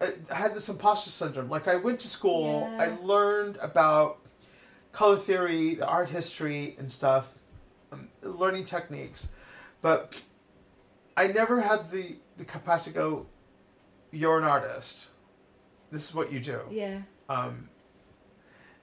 uh, 0.00 0.10
I 0.30 0.34
had 0.34 0.54
this 0.54 0.68
imposter 0.68 1.10
syndrome. 1.10 1.48
Like 1.48 1.66
I 1.68 1.76
went 1.76 1.98
to 2.00 2.08
school, 2.08 2.68
Yeah. 2.70 2.82
I 2.82 3.04
learned 3.04 3.56
about 3.60 4.18
color 4.92 5.16
theory, 5.16 5.74
the 5.74 5.86
art 5.86 6.08
history, 6.08 6.76
and 6.78 6.90
stuff, 6.90 7.34
um, 7.92 8.08
learning 8.22 8.64
techniques, 8.64 9.28
but 9.82 10.22
I 11.16 11.26
never 11.28 11.60
had 11.60 11.90
the 11.90 12.16
the 12.36 12.44
capacity 12.44 12.90
to 12.92 12.94
go. 12.98 13.26
You're 14.12 14.38
an 14.38 14.44
artist. 14.44 15.08
This 15.90 16.08
is 16.08 16.14
what 16.14 16.30
you 16.32 16.40
do. 16.40 16.60
Yeah. 16.70 17.00
Um, 17.28 17.68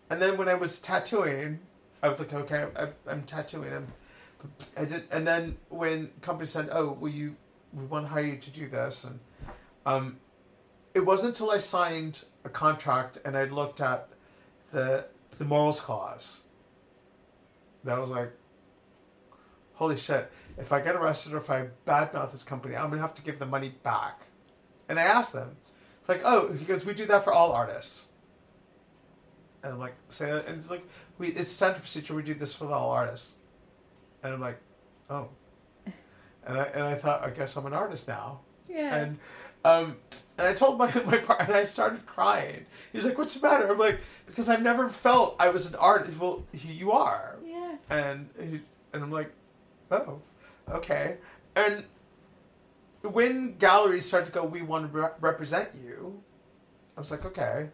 and 0.09 0.21
then 0.21 0.37
when 0.37 0.49
I 0.49 0.53
was 0.55 0.79
tattooing, 0.79 1.59
I 2.01 2.09
was 2.09 2.19
like, 2.19 2.33
okay, 2.33 2.67
I, 2.75 2.87
I'm 3.09 3.23
tattooing 3.23 3.69
him. 3.69 3.87
I 4.77 4.85
did, 4.85 5.03
and 5.11 5.25
then 5.25 5.57
when 5.69 6.09
company 6.21 6.45
said, 6.47 6.69
"Oh, 6.71 6.91
will 6.99 7.09
you? 7.09 7.35
We 7.73 7.85
want 7.85 8.05
to 8.05 8.09
hire 8.09 8.25
you 8.25 8.37
to 8.37 8.51
do 8.51 8.67
this," 8.67 9.03
and 9.03 9.19
um, 9.85 10.17
it 10.93 11.05
wasn't 11.05 11.29
until 11.29 11.51
I 11.51 11.57
signed 11.57 12.23
a 12.45 12.49
contract 12.49 13.17
and 13.25 13.37
I 13.37 13.45
looked 13.45 13.81
at 13.81 14.09
the 14.71 15.05
the 15.37 15.45
morals 15.45 15.79
clause 15.79 16.43
that 17.83 17.95
I 17.95 17.99
was 17.99 18.09
like, 18.09 18.31
"Holy 19.73 19.97
shit! 19.97 20.31
If 20.57 20.71
I 20.71 20.79
get 20.79 20.95
arrested 20.95 21.33
or 21.33 21.37
if 21.37 21.49
I 21.49 21.67
badmouth 21.85 22.31
this 22.31 22.43
company, 22.43 22.75
I'm 22.75 22.89
gonna 22.89 23.01
have 23.01 23.13
to 23.15 23.23
give 23.23 23.39
the 23.39 23.45
money 23.45 23.73
back." 23.83 24.21
And 24.89 24.99
I 24.99 25.03
asked 25.03 25.33
them, 25.33 25.55
like, 26.07 26.21
"Oh," 26.23 26.53
he 26.53 26.65
goes, 26.65 26.85
"We 26.85 26.93
do 26.93 27.05
that 27.07 27.23
for 27.23 27.33
all 27.33 27.51
artists." 27.51 28.07
And 29.63 29.71
I'm 29.71 29.79
like, 29.79 29.95
say 30.09 30.25
that, 30.29 30.45
and 30.47 30.59
it's 30.59 30.69
like, 30.69 30.85
we 31.17 31.29
it's 31.29 31.49
standard 31.49 31.79
procedure. 31.79 32.13
We 32.13 32.21
do 32.21 32.33
this 32.33 32.53
for 32.53 32.69
all 32.69 32.91
artists. 32.91 33.35
And 34.21 34.33
I'm 34.33 34.41
like, 34.41 34.59
oh. 35.09 35.29
And 36.45 36.57
I 36.57 36.63
and 36.65 36.83
I 36.83 36.95
thought, 36.95 37.23
I 37.23 37.29
guess 37.29 37.55
I'm 37.55 37.65
an 37.65 37.73
artist 37.73 38.07
now. 38.07 38.39
Yeah. 38.69 38.95
And 38.95 39.19
um, 39.65 39.97
and 40.37 40.47
I 40.47 40.53
told 40.53 40.77
my 40.77 40.87
my 41.05 41.17
partner, 41.17 41.45
and 41.45 41.53
I 41.55 41.63
started 41.63 42.05
crying. 42.05 42.65
He's 42.91 43.05
like, 43.05 43.17
"What's 43.17 43.33
the 43.35 43.47
matter?" 43.47 43.71
I'm 43.71 43.77
like, 43.77 43.99
"Because 44.25 44.49
I've 44.49 44.61
never 44.61 44.89
felt 44.89 45.35
I 45.39 45.49
was 45.49 45.67
an 45.67 45.75
artist." 45.75 46.19
Well, 46.19 46.43
you 46.51 46.91
are. 46.91 47.37
yeah. 47.45 47.75
And 47.89 48.29
he, 48.39 48.61
and 48.93 49.03
I'm 49.03 49.11
like, 49.11 49.31
"Oh, 49.91 50.19
okay." 50.69 51.17
And 51.55 51.83
when 53.01 53.57
galleries 53.57 54.05
start 54.05 54.25
to 54.25 54.31
go, 54.31 54.43
"We 54.43 54.61
want 54.61 54.91
to 54.91 54.97
re- 54.99 55.09
represent 55.21 55.69
you," 55.75 56.21
I 56.97 56.99
was 56.99 57.11
like, 57.11 57.25
"Okay." 57.25 57.69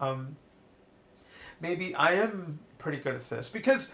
Um, 0.00 0.36
maybe 1.60 1.94
I 1.94 2.12
am 2.14 2.60
pretty 2.78 2.98
good 2.98 3.14
at 3.14 3.22
this 3.22 3.48
because 3.48 3.92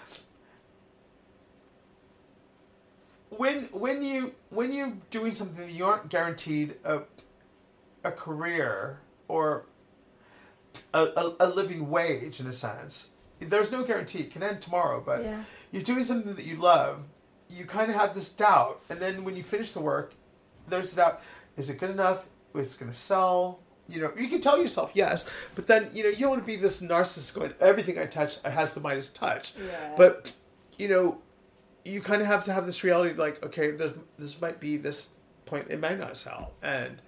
when 3.38 3.64
when 3.72 4.02
you 4.02 4.32
when 4.50 4.72
you're 4.72 4.92
doing 5.10 5.32
something 5.32 5.66
that 5.66 5.72
you 5.72 5.84
aren't 5.86 6.08
guaranteed 6.08 6.74
a 6.84 7.00
a 8.04 8.10
career 8.10 8.98
or 9.28 9.64
a, 10.92 11.00
a, 11.16 11.34
a 11.40 11.48
living 11.48 11.88
wage 11.90 12.40
in 12.40 12.46
a 12.46 12.52
sense. 12.52 13.10
There's 13.40 13.70
no 13.72 13.82
guarantee. 13.84 14.20
It 14.20 14.30
can 14.30 14.42
end 14.42 14.60
tomorrow 14.60 15.02
but 15.04 15.22
Yeah. 15.22 15.42
you're 15.72 15.82
doing 15.82 16.04
something 16.04 16.34
that 16.34 16.46
you 16.46 16.56
love. 16.56 17.00
You 17.48 17.64
kind 17.66 17.90
of 17.90 17.96
have 17.96 18.14
this 18.14 18.28
doubt 18.30 18.80
and 18.90 18.98
then 19.00 19.24
when 19.24 19.36
you 19.36 19.42
finish 19.42 19.72
the 19.72 19.80
work 19.80 20.14
there's 20.68 20.90
the 20.90 20.96
doubt 21.02 21.20
is 21.56 21.70
it 21.70 21.78
good 21.78 21.90
enough? 21.90 22.26
Is 22.54 22.74
it 22.74 22.80
going 22.80 22.90
to 22.90 22.96
sell? 22.96 23.60
You 23.88 24.00
know 24.00 24.12
you 24.18 24.28
can 24.28 24.40
tell 24.40 24.58
yourself 24.58 24.92
yes 24.94 25.28
but 25.54 25.66
then 25.66 25.90
you 25.92 26.02
know 26.04 26.08
you 26.08 26.16
don't 26.20 26.30
want 26.30 26.42
to 26.42 26.46
be 26.46 26.56
this 26.56 26.80
narcissist 26.80 27.34
going 27.34 27.52
everything 27.60 27.98
i 27.98 28.06
touch 28.06 28.40
has 28.42 28.74
the 28.74 28.80
midas 28.80 29.10
touch. 29.10 29.52
Yeah. 29.58 29.92
but 29.96 30.32
you 30.78 30.88
know 30.88 31.18
you 31.84 32.00
kind 32.00 32.20
of 32.22 32.26
have 32.26 32.44
to 32.44 32.52
have 32.52 32.66
this 32.66 32.82
reality 32.84 33.14
like 33.14 33.44
okay 33.44 33.70
there's 33.72 33.92
this 34.18 34.40
might 34.40 34.58
be 34.60 34.76
this 34.76 35.10
point 35.46 35.66
it 35.70 35.78
might 35.78 35.98
not 35.98 36.16
sell 36.16 36.52
and 36.62 37.00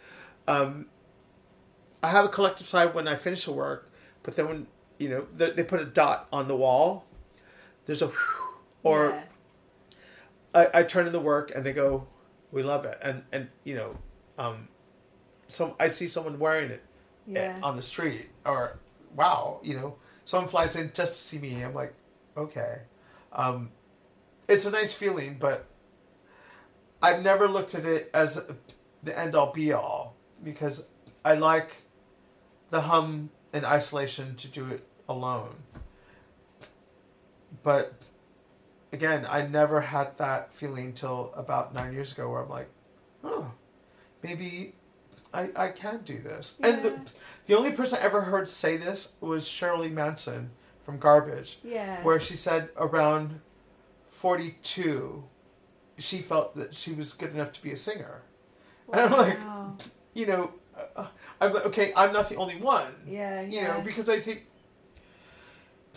um 0.46 0.86
i 2.02 2.10
have 2.10 2.24
a 2.24 2.28
collective 2.28 2.68
side 2.68 2.94
when 2.94 3.08
i 3.08 3.16
finish 3.16 3.44
the 3.46 3.52
work 3.52 3.90
but 4.22 4.36
then 4.36 4.48
when 4.48 4.66
you 4.98 5.08
know 5.08 5.26
they, 5.36 5.50
they 5.52 5.62
put 5.64 5.80
a 5.80 5.84
dot 5.84 6.26
on 6.32 6.46
the 6.48 6.56
wall 6.56 7.06
there's 7.86 8.02
a 8.02 8.08
whew, 8.08 8.48
or 8.82 9.08
yeah. 9.10 9.22
I, 10.74 10.80
I 10.80 10.82
turn 10.82 11.06
in 11.06 11.12
the 11.12 11.20
work 11.20 11.52
and 11.54 11.64
they 11.64 11.72
go 11.72 12.06
we 12.52 12.62
love 12.62 12.84
it 12.84 12.98
and 13.02 13.22
and 13.32 13.48
you 13.64 13.74
know 13.76 13.96
um 14.38 14.68
some 15.48 15.74
i 15.80 15.88
see 15.88 16.06
someone 16.06 16.38
wearing 16.38 16.70
it 16.70 16.82
Yeah. 17.26 17.58
on 17.62 17.76
the 17.76 17.82
street 17.82 18.28
or 18.44 18.78
wow 19.14 19.60
you 19.62 19.74
know 19.74 19.96
someone 20.24 20.48
flies 20.48 20.76
in 20.76 20.90
just 20.92 21.14
to 21.14 21.18
see 21.18 21.38
me 21.38 21.62
i'm 21.62 21.72
like 21.74 21.94
okay 22.36 22.80
um 23.32 23.70
it's 24.48 24.64
a 24.66 24.70
nice 24.70 24.92
feeling 24.94 25.36
but 25.38 25.66
i've 27.02 27.22
never 27.22 27.48
looked 27.48 27.74
at 27.74 27.84
it 27.84 28.10
as 28.14 28.40
the 29.02 29.18
end 29.18 29.34
all 29.34 29.52
be 29.52 29.72
all 29.72 30.14
because 30.44 30.86
i 31.24 31.34
like 31.34 31.82
the 32.70 32.80
hum 32.82 33.30
in 33.52 33.64
isolation 33.64 34.34
to 34.36 34.48
do 34.48 34.66
it 34.68 34.84
alone. 35.08 35.54
But 37.62 37.94
again 38.92 39.26
i 39.28 39.46
never 39.46 39.80
had 39.80 40.16
that 40.18 40.52
feeling 40.54 40.92
till 40.92 41.32
about 41.36 41.74
nine 41.74 41.92
years 41.92 42.12
ago 42.12 42.30
where 42.30 42.42
i'm 42.42 42.48
like 42.48 42.68
oh 43.24 43.52
maybe 44.22 44.74
i, 45.34 45.50
I 45.56 45.68
can 45.68 46.00
do 46.04 46.18
this. 46.18 46.56
And 46.62 46.82
the, 46.82 46.98
the 47.46 47.56
only 47.56 47.72
person 47.72 47.98
i 48.00 48.02
ever 48.04 48.22
heard 48.22 48.48
say 48.48 48.76
this 48.76 49.14
was 49.20 49.46
shirley 49.46 49.88
manson 49.88 50.50
from 50.82 50.98
garbage 50.98 51.58
Yeah. 51.64 52.02
where 52.02 52.20
she 52.20 52.34
said 52.34 52.68
around 52.76 53.40
42 54.16 55.24
she 55.98 56.18
felt 56.18 56.56
that 56.56 56.74
she 56.74 56.92
was 56.92 57.12
good 57.12 57.32
enough 57.34 57.52
to 57.52 57.62
be 57.62 57.72
a 57.72 57.76
singer 57.76 58.22
and 58.92 59.00
i'm 59.02 59.12
like 59.12 59.38
you 60.14 60.26
know 60.26 60.50
uh, 60.96 61.06
i'm 61.40 61.52
like 61.52 61.66
okay 61.66 61.92
i'm 61.96 62.12
not 62.12 62.28
the 62.28 62.36
only 62.36 62.56
one 62.56 62.92
Yeah. 63.06 63.42
you 63.42 63.58
yeah. 63.58 63.74
know 63.74 63.80
because 63.82 64.08
i 64.08 64.18
think 64.18 64.46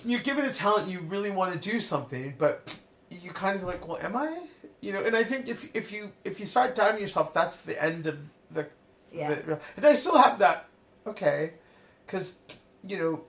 you're 0.06 0.20
given 0.20 0.46
a 0.46 0.54
talent 0.54 0.90
you 0.90 1.00
really 1.02 1.32
want 1.32 1.54
to 1.54 1.70
do 1.72 1.80
something 1.80 2.36
but 2.38 2.78
you 3.10 3.32
kind 3.32 3.56
of 3.58 3.64
like 3.64 3.88
well 3.88 3.98
am 3.98 4.16
i 4.18 4.38
you 4.82 4.92
know 4.94 5.02
and 5.02 5.16
i 5.16 5.24
think 5.24 5.48
if 5.48 5.74
if 5.74 5.92
you 5.92 6.12
if 6.26 6.40
you 6.42 6.46
start 6.46 6.76
doubting 6.76 7.00
yourself 7.02 7.34
that's 7.34 7.58
the 7.64 7.82
end 7.82 8.06
of 8.08 8.18
the, 8.52 8.68
Yeah. 9.14 9.30
the 9.36 9.60
and 9.78 9.86
i 9.86 9.94
still 9.94 10.18
have 10.18 10.40
that 10.40 10.68
okay 11.08 11.54
because 12.06 12.40
you 12.86 12.98
know 12.98 13.22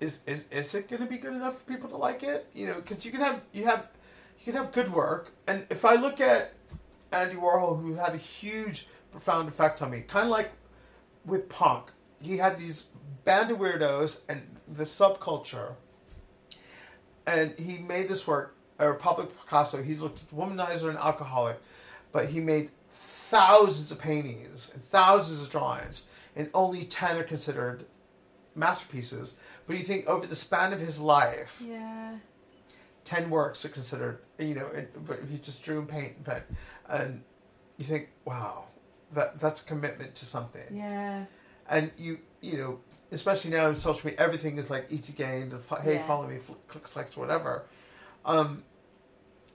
is 0.00 0.20
is 0.26 0.46
is 0.50 0.74
it 0.74 0.88
going 0.88 1.02
to 1.02 1.08
be 1.08 1.18
good 1.18 1.34
enough 1.34 1.58
for 1.58 1.64
people 1.64 1.88
to 1.90 1.96
like 1.96 2.22
it? 2.22 2.46
You 2.54 2.66
know 2.66 2.74
because 2.74 3.04
you 3.04 3.12
can 3.12 3.20
have 3.20 3.40
you 3.52 3.64
have 3.66 3.86
you 4.38 4.44
can 4.44 4.54
have 4.54 4.72
good 4.72 4.92
work. 4.92 5.32
And 5.46 5.66
if 5.70 5.84
i 5.84 5.94
look 5.94 6.20
at 6.20 6.54
andy 7.12 7.34
warhol 7.34 7.80
who 7.80 7.94
had 7.94 8.14
a 8.14 8.18
huge 8.18 8.86
profound 9.10 9.48
effect 9.48 9.82
on 9.82 9.90
me 9.90 10.00
kind 10.02 10.24
of 10.24 10.30
like 10.30 10.52
with 11.26 11.48
punk 11.48 11.90
he 12.22 12.36
had 12.36 12.56
these 12.56 12.86
band 13.24 13.50
of 13.50 13.58
weirdos 13.58 14.20
and 14.28 14.42
the 14.68 14.84
subculture. 14.84 15.74
And 17.26 17.54
he 17.58 17.78
made 17.78 18.08
this 18.08 18.26
work 18.26 18.56
a 18.78 18.88
republic 18.88 19.28
picasso. 19.38 19.82
He's 19.82 20.00
looked 20.00 20.20
at 20.20 20.30
womanizer 20.36 20.88
and 20.88 20.98
alcoholic 20.98 21.60
but 22.12 22.28
he 22.28 22.40
made 22.40 22.70
thousands 22.90 23.92
of 23.92 24.00
paintings 24.00 24.72
and 24.74 24.82
thousands 24.82 25.44
of 25.44 25.50
drawings 25.50 26.06
and 26.34 26.48
only 26.54 26.84
10 26.84 27.18
are 27.18 27.24
considered 27.24 27.84
masterpieces 28.54 29.36
but 29.66 29.76
you 29.76 29.84
think 29.84 30.06
over 30.06 30.26
the 30.26 30.34
span 30.34 30.72
of 30.72 30.80
his 30.80 30.98
life 30.98 31.62
Yeah. 31.66 32.16
10 33.04 33.30
works 33.30 33.64
are 33.64 33.68
considered 33.70 34.18
you 34.38 34.54
know 34.54 34.66
and, 34.74 34.88
but 35.06 35.20
he 35.30 35.38
just 35.38 35.62
drew 35.62 35.78
and 35.78 35.88
paint 35.88 36.16
and 36.16 36.24
pen 36.24 36.42
and 36.88 37.22
you 37.78 37.84
think 37.84 38.08
wow 38.24 38.64
that 39.12 39.38
that's 39.38 39.60
a 39.62 39.64
commitment 39.64 40.14
to 40.16 40.26
something 40.26 40.66
Yeah. 40.72 41.24
and 41.68 41.90
you 41.96 42.18
you 42.40 42.58
know 42.58 42.80
especially 43.12 43.50
now 43.50 43.68
in 43.68 43.76
social 43.76 44.06
media 44.08 44.20
everything 44.20 44.56
is 44.58 44.68
like 44.70 44.86
easy 44.90 45.12
gain 45.12 45.52
and 45.52 45.62
hey 45.82 45.94
Yeah. 45.94 46.02
follow 46.06 46.26
me 46.28 46.38
clicks 46.68 46.94
likes 46.96 47.16
whatever 47.16 47.64
um 48.24 48.62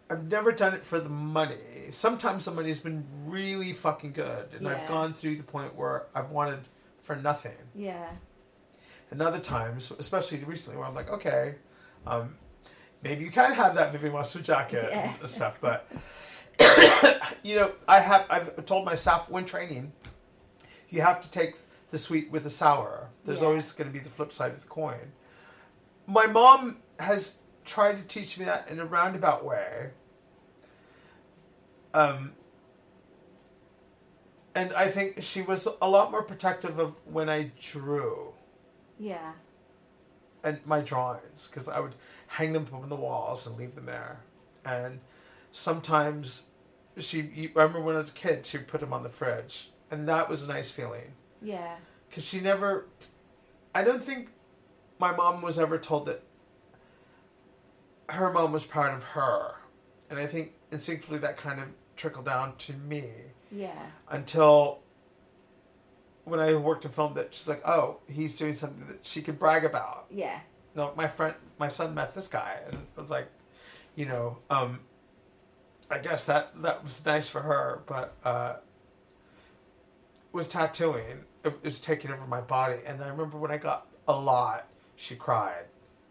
i've 0.10 0.26
never 0.30 0.52
done 0.52 0.74
it 0.74 0.84
for 0.84 1.00
the 1.00 1.10
money 1.10 1.58
sometimes 1.90 2.46
the 2.46 2.52
money's 2.52 2.80
been 2.80 3.06
really 3.26 3.74
fucking 3.74 4.12
good 4.14 4.48
and 4.58 4.68
i've 4.68 4.88
gone 4.88 5.14
through 5.14 5.36
the 5.36 5.44
point 5.44 5.76
where 5.76 6.08
i've 6.16 6.32
wanted 6.32 6.60
for 7.04 7.16
nothing 7.16 7.56
Yeah. 7.76 8.10
And 9.12 9.22
other 9.22 9.40
times 9.40 9.92
especially 9.98 10.40
recently 10.44 10.78
where 10.78 10.88
i'm 10.88 10.96
like 10.96 11.10
okay 11.10 11.56
um 12.06 12.36
maybe 13.04 13.24
you 13.24 13.32
can 13.32 13.54
have 13.54 13.76
that 13.76 13.92
Vivienne 13.92 14.14
Westwood 14.14 14.44
jacket 14.44 14.90
Yeah. 14.92 15.14
and 15.20 15.30
stuff 15.30 15.58
but 15.62 15.88
you 17.44 17.56
know, 17.56 17.74
I 17.88 18.00
have 18.00 18.26
I've 18.30 18.66
told 18.66 18.86
my 18.86 18.96
staff 18.96 19.30
when 19.30 19.44
training, 19.44 19.92
you 20.90 21.02
have 21.02 21.20
to 21.22 21.30
take 21.30 21.58
the 21.90 21.98
sweet 21.98 22.32
with 22.32 22.44
the 22.44 22.50
sour. 22.50 23.10
There's 23.26 23.42
Yeah. 23.42 23.48
always 23.48 23.72
going 23.74 23.90
to 23.90 23.94
be 23.94 24.00
the 24.00 24.10
flip 24.10 24.32
side 24.32 24.52
of 24.54 24.62
the 24.62 24.68
coin. 24.68 25.12
My 26.08 26.28
mom 26.28 26.78
has 27.00 27.40
tried 27.66 27.98
to 27.98 28.04
teach 28.04 28.38
me 28.38 28.46
that 28.46 28.70
in 28.70 28.80
a 28.80 28.86
roundabout 28.86 29.44
way. 29.44 29.90
Um, 31.94 32.32
and 34.54 34.72
I 34.74 34.90
think 34.90 35.22
she 35.22 35.42
was 35.42 35.68
a 35.82 35.90
lot 35.90 36.12
more 36.12 36.24
protective 36.24 36.80
of 36.80 36.96
when 37.06 37.30
I 37.30 37.52
drew 37.60 38.34
Yeah. 39.00 39.34
and 40.44 40.60
my 40.66 40.80
drawings 40.82 41.48
because 41.48 41.68
I 41.68 41.80
would 41.80 41.96
hang 42.28 42.54
them 42.54 42.64
up 42.72 42.74
on 42.84 42.90
the 42.90 42.96
walls 42.96 43.48
and 43.48 43.58
leave 43.58 43.76
them 43.76 43.86
there. 43.88 44.20
And 44.64 45.00
sometimes 45.52 46.46
she, 46.98 47.22
I 47.56 47.60
remember 47.60 47.82
when 47.82 47.96
I 47.96 48.00
was 48.00 48.12
a 48.12 48.14
kid, 48.14 48.46
she 48.46 48.58
would 48.58 48.68
put 48.68 48.80
them 48.82 48.94
on 48.94 49.04
the 49.04 49.10
fridge, 49.10 49.72
and 49.92 50.08
that 50.08 50.30
was 50.30 50.44
a 50.44 50.48
nice 50.48 50.70
feeling 50.72 51.14
Yeah. 51.42 51.76
because 52.10 52.24
she 52.26 52.40
never. 52.40 52.86
I 53.74 53.84
don't 53.84 54.02
think 54.02 54.30
my 55.00 55.12
mom 55.12 55.42
was 55.42 55.60
ever 55.60 55.78
told 55.78 56.06
that 56.06 56.24
her 58.10 58.32
mom 58.32 58.52
was 58.52 58.64
proud 58.64 58.94
of 58.96 59.04
her, 59.04 59.56
and 60.10 60.20
I 60.20 60.28
think 60.28 60.54
instinctively 60.72 61.18
that 61.20 61.38
kind 61.38 61.60
of 61.60 61.68
trickled 61.96 62.26
down 62.26 62.56
to 62.58 62.74
me 62.74 63.10
Yeah. 63.52 63.88
until 64.10 64.80
when 66.26 66.40
I 66.40 66.54
worked 66.56 66.86
in 66.86 66.92
film 66.92 67.14
that 67.14 67.34
she's 67.34 67.48
like, 67.48 67.62
oh, 67.66 67.98
he's 68.08 68.36
doing 68.36 68.54
something 68.56 68.88
that 68.88 69.06
she 69.06 69.22
could 69.22 69.40
brag 69.40 69.64
about 69.64 70.06
Yeah. 70.12 70.40
no, 70.76 70.92
my 70.96 71.08
friend, 71.08 71.36
my 71.58 71.68
son 71.70 71.94
met 71.96 72.14
this 72.14 72.28
guy, 72.28 72.58
and 72.68 72.78
I 72.98 73.02
was 73.02 73.10
like, 73.10 73.28
you 73.96 74.06
know, 74.06 74.38
um, 74.50 74.80
I 75.90 76.00
guess 76.00 76.26
that 76.26 76.62
that 76.64 76.84
was 76.84 77.06
nice 77.06 77.30
for 77.30 77.42
her, 77.42 77.82
but 77.86 78.16
uh, 78.24 78.56
with 80.32 80.50
tattooing, 80.50 81.24
it, 81.44 81.64
was 81.64 81.80
taking 81.80 82.12
over 82.12 82.26
my 82.26 82.42
body, 82.42 82.80
and 82.86 83.02
I 83.04 83.08
remember 83.08 83.38
when 83.38 83.52
I 83.52 83.58
got 83.58 83.88
a 84.08 84.20
lot, 84.20 84.68
she 84.96 85.16
cried. 85.16 85.66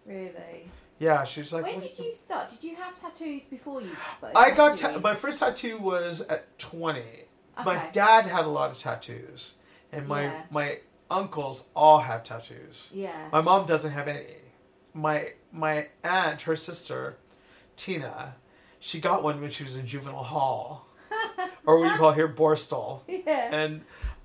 Really. 0.06 0.70
Yeah, 0.98 1.24
she's 1.24 1.52
like, 1.52 1.64
When 1.64 1.74
"What 1.74 1.82
did 1.82 1.96
the-" 1.96 2.04
you 2.04 2.12
start? 2.14 2.48
Did 2.48 2.62
you 2.62 2.76
have 2.76 2.96
tattoos 2.96 3.46
before 3.46 3.82
you? 3.82 3.90
I 4.34 4.52
got 4.52 4.78
ta- 4.78 4.98
my 5.00 5.14
first 5.14 5.40
tattoo 5.40 5.78
was 5.78 6.20
at 6.22 6.56
twenty. 6.58 7.24
My 7.64 7.88
dad 7.92 8.26
had 8.26 8.44
a 8.44 8.48
lot 8.48 8.70
of 8.70 8.78
tattoos, 8.78 9.54
and 9.94 10.08
my 10.08 10.22
Yeah. 10.24 10.42
my 10.50 10.78
uncles 11.10 11.64
all 11.74 12.00
have 12.00 12.24
tattoos. 12.24 12.90
Yeah. 12.92 13.28
My 13.32 13.40
mom 13.40 13.66
doesn't 13.66 13.92
have 13.92 14.08
any. 14.08 14.26
My 14.92 15.32
my 15.52 15.88
aunt, 16.02 16.42
her 16.42 16.56
sister, 16.56 17.16
Tina, 17.76 18.36
she 18.78 19.00
got 19.00 19.22
one 19.22 19.40
when 19.40 19.50
she 19.50 19.62
was 19.62 19.76
in 19.76 19.86
juvenile 19.86 20.22
hall, 20.22 20.86
or 21.66 21.78
what 21.80 21.92
you 21.92 21.98
call 21.98 22.12
here 22.12 22.28
Borstal, 22.28 23.00
yeah. 23.08 23.54
and 23.54 23.82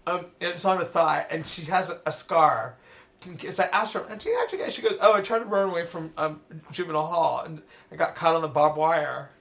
um, 0.07 0.25
it's 0.39 0.65
on 0.65 0.77
her 0.77 0.83
thigh, 0.85 1.25
and 1.29 1.45
she 1.47 1.63
has 1.63 1.89
a, 1.89 1.99
a 2.05 2.11
scar. 2.11 2.75
Because 3.21 3.59
I 3.59 3.65
asked 3.65 3.93
her, 3.95 4.05
and 4.09 4.21
she 4.21 4.33
actually, 4.41 4.69
she 4.69 4.81
goes, 4.81 4.97
"Oh, 5.01 5.11
I 5.13 5.21
tried 5.21 5.39
to 5.39 5.45
run 5.45 5.69
away 5.69 5.85
from 5.85 6.13
um, 6.17 6.41
juvenile 6.71 7.05
hall, 7.05 7.41
and 7.45 7.61
I 7.91 7.95
got 7.97 8.15
caught 8.15 8.33
on 8.35 8.41
the 8.41 8.47
barbed 8.47 8.77
wire." 8.77 9.31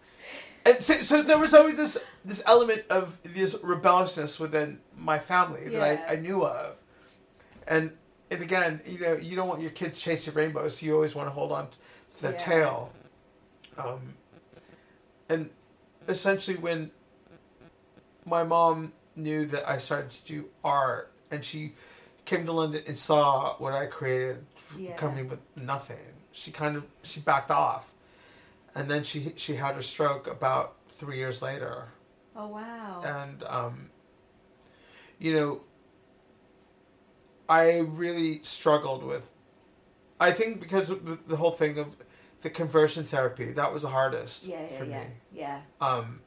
And 0.65 0.83
so, 0.85 1.01
so 1.01 1.23
there 1.23 1.39
was 1.39 1.55
always 1.55 1.77
this 1.77 1.99
this 2.25 2.43
element 2.47 2.85
of 2.91 3.17
this 3.23 3.57
rebelliousness 3.63 4.39
within 4.39 4.81
my 4.97 5.19
family 5.19 5.69
that 5.71 5.83
I, 5.83 6.13
I 6.13 6.17
knew 6.17 6.45
of, 6.45 6.77
and 7.67 7.93
and 8.31 8.43
again, 8.43 8.81
you 8.87 8.99
know, 8.99 9.15
you 9.15 9.35
don't 9.37 9.49
want 9.49 9.63
your 9.63 9.71
kids 9.71 9.99
chasing 10.01 10.35
rainbows, 10.35 10.79
so 10.79 10.87
you 10.87 10.95
always 10.95 11.15
want 11.15 11.29
to 11.29 11.33
hold 11.33 11.53
on 11.53 11.69
to 12.17 12.23
their 12.23 12.33
Yeah. 12.33 12.37
tail. 12.39 12.93
Um, 13.79 14.15
and 15.29 15.51
essentially, 16.07 16.57
when 16.59 16.91
my 18.27 18.43
mom 18.45 18.93
knew 19.17 19.47
that 19.47 19.67
I 19.69 19.79
started 19.79 20.11
to 20.11 20.23
do 20.27 20.45
art, 20.63 21.11
and 21.31 21.43
she 21.45 21.75
came 22.27 22.45
to 22.45 22.53
London 22.53 22.83
and 22.87 22.99
saw 22.99 23.57
what 23.57 23.73
I 23.73 23.87
created, 23.87 24.45
Yeah. 24.77 24.97
coming 24.97 25.29
with 25.29 25.39
nothing. 25.57 25.97
She 26.33 26.51
kind 26.51 26.77
of 26.77 26.85
she 27.03 27.21
backed 27.21 27.51
off, 27.51 27.93
and 28.75 28.91
then 28.91 29.03
she 29.03 29.33
she 29.37 29.55
had 29.57 29.75
her 29.75 29.83
stroke 29.83 30.27
about 30.27 30.77
three 30.87 31.17
years 31.19 31.41
later 31.43 31.89
Oh 32.37 32.49
wow. 32.49 33.03
and 33.05 33.43
um, 33.45 33.91
you 35.19 35.35
know, 35.35 35.61
I 37.49 37.79
really 37.79 38.41
struggled 38.43 39.03
with. 39.03 39.31
I 40.21 40.33
think 40.33 40.61
because 40.61 40.91
of 40.91 41.27
the 41.29 41.37
whole 41.37 41.51
thing 41.51 41.79
of 41.79 41.97
the 42.43 42.51
conversion 42.51 43.05
therapy, 43.05 43.53
that 43.53 43.73
was 43.73 43.83
the 43.83 43.89
hardest 43.89 44.47
yeah, 44.47 44.61
yeah, 44.71 44.83
yeah, 44.85 44.99
me. 45.05 45.11
yeah. 45.33 45.61
Um, 45.81 46.21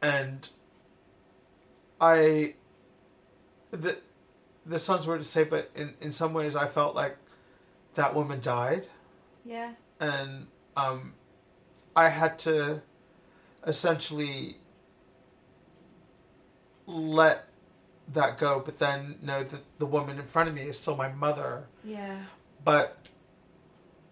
and 0.00 0.48
I, 2.00 2.54
the, 3.70 3.98
this 4.64 4.82
sounds 4.82 5.06
weird 5.06 5.20
to 5.20 5.26
say, 5.28 5.44
but 5.44 5.70
in, 5.74 5.94
in 6.00 6.12
some 6.12 6.32
ways 6.32 6.56
I 6.56 6.66
felt 6.68 6.94
like 6.94 7.16
that 7.94 8.14
woman 8.14 8.40
died 8.40 8.86
Yeah. 9.44 9.72
and 10.00 10.46
um, 10.76 11.14
I 11.94 12.08
had 12.08 12.38
to 12.40 12.82
essentially 13.66 14.58
let 16.86 17.44
that 18.12 18.38
go, 18.38 18.62
but 18.64 18.78
then 18.78 19.16
know 19.22 19.44
that 19.44 19.60
the 19.78 19.86
woman 19.86 20.18
in 20.18 20.24
front 20.24 20.48
of 20.48 20.54
me 20.54 20.62
is 20.62 20.78
still 20.78 20.96
my 20.96 21.12
mother. 21.12 21.64
Yeah. 21.84 22.18
But 22.64 22.96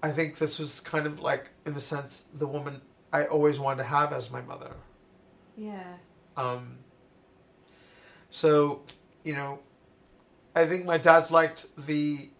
I 0.03 0.13
think 0.13 0.39
this 0.39 0.59
was 0.59 0.81
kind 0.81 1.07
of 1.07 1.21
like, 1.21 1.51
in 1.67 1.75
the 1.75 1.81
sense, 1.81 2.27
the 2.33 2.47
woman 2.47 2.81
I 3.13 3.25
always 3.25 3.59
wanted 3.59 3.79
to 3.79 3.89
have 3.89 4.13
as 4.13 4.31
my 4.31 4.41
mother. 4.41 4.73
Yeah. 5.57 5.95
Um, 6.37 6.79
so, 8.31 8.83
you 9.25 9.35
know, 9.35 9.59
I 10.55 10.67
think 10.67 10.85
my 10.85 10.99
dad's 10.99 11.31
liked 11.31 11.67
the 11.87 12.31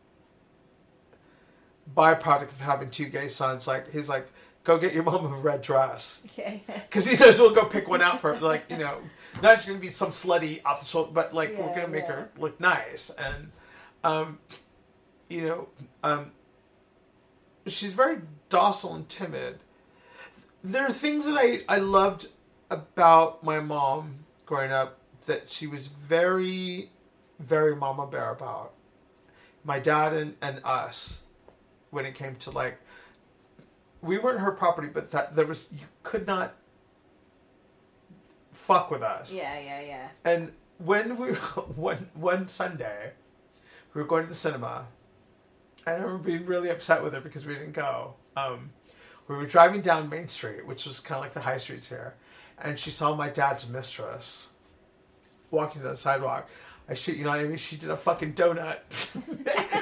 byproduct 1.97 2.51
of 2.51 2.61
having 2.61 2.91
two 2.91 3.07
gay 3.07 3.29
sons. 3.29 3.67
Like, 3.67 3.91
he's 3.91 4.09
like, 4.09 4.29
go 4.65 4.79
get 4.79 4.95
your 4.95 5.03
mom 5.03 5.27
a 5.33 5.37
red 5.37 5.63
dress. 5.63 6.27
Yeah. 6.37 6.57
Because 6.67 7.07
he 7.07 7.17
knows 7.17 7.39
we'll 7.39 7.55
go 7.55 7.65
pick 7.65 7.89
one 7.89 8.03
out 8.03 8.21
for, 8.21 8.37
like, 8.39 8.65
you 8.71 8.79
know, 8.79 8.99
not 9.43 9.55
just 9.55 9.67
going 9.67 9.79
to 9.79 9.81
be 9.81 9.89
some 9.89 10.11
slutty 10.11 10.61
off 10.65 10.81
the 10.81 10.87
shoulder, 10.87 11.11
but, 11.13 11.35
like, 11.35 11.51
we're 11.59 11.67
going 11.67 11.83
to 11.83 11.89
make 11.89 12.05
yeah. 12.05 12.13
her 12.13 12.31
look 12.39 12.59
nice. 12.61 13.11
And, 13.11 13.51
um, 14.05 14.39
you 15.29 15.47
know, 15.47 15.69
um, 16.03 16.33
she's 17.67 17.93
very 17.93 18.19
docile 18.49 18.95
and 18.95 19.09
timid. 19.09 19.61
There 20.63 20.85
are 20.85 20.93
things 20.93 21.27
that 21.27 21.37
I, 21.37 21.61
I 21.69 21.79
loved 21.79 22.29
about 22.71 23.43
my 23.43 23.61
mom 23.61 24.25
growing 24.47 24.73
up 24.73 24.99
that 25.27 25.51
she 25.51 25.67
was 25.67 25.87
very, 25.87 26.91
very 27.39 27.77
mama 27.77 28.07
bear 28.07 28.31
about. 28.31 28.73
My 29.65 29.79
dad 29.79 30.13
and, 30.13 30.37
and 30.41 30.61
us, 30.65 31.21
when 31.91 32.05
it 32.05 32.15
came 32.15 32.37
to 32.37 32.51
like, 32.51 32.79
we 34.03 34.19
weren't 34.19 34.41
her 34.41 34.53
property, 34.53 34.89
but 34.93 35.11
that 35.11 35.37
there 35.37 35.47
was 35.47 35.69
you 35.73 35.87
could 36.03 36.27
not 36.27 36.55
fuck 38.53 38.91
with 38.91 39.03
us. 39.03 39.35
Yeah, 39.35 39.59
yeah, 39.59 39.81
yeah. 39.81 40.09
And 40.25 40.53
when 40.79 41.17
we 41.17 41.31
one 41.77 42.09
one 42.15 42.49
Sunday, 42.49 43.13
we 43.95 44.01
were 44.01 44.07
going 44.07 44.25
to 44.25 44.29
the 44.29 44.35
cinema, 44.35 44.87
and 45.87 45.97
I 45.97 45.99
remember 45.99 46.25
being 46.25 46.47
really 46.47 46.71
upset 46.71 47.03
with 47.03 47.13
her 47.13 47.21
because 47.21 47.47
we 47.47 47.55
didn't 47.55 47.73
go. 47.73 48.15
Um, 48.37 48.71
we 49.29 49.37
were 49.37 49.47
driving 49.47 49.81
down 49.81 50.09
Main 50.09 50.29
Street, 50.29 50.67
which 50.67 50.87
was 50.87 50.99
kind 51.01 51.19
of 51.19 51.25
like 51.25 51.35
the 51.35 51.41
high 51.41 51.57
streets 51.57 51.89
here, 51.89 52.15
and 52.59 52.79
she 52.79 52.91
saw 52.91 53.15
my 53.15 53.29
dad's 53.29 53.69
mistress 53.69 54.49
walking 55.51 55.83
down 55.83 55.91
the 55.91 55.97
sidewalk. 55.97 56.49
I 56.91 56.95
shit 56.95 57.17
you 57.17 57.25
know 57.25 57.31
what 57.31 57.39
I 57.39 57.45
mean? 57.45 57.57
She 57.57 57.77
did 57.77 57.89
a 57.89 57.97
fucking 57.97 58.35
donut 58.35 58.79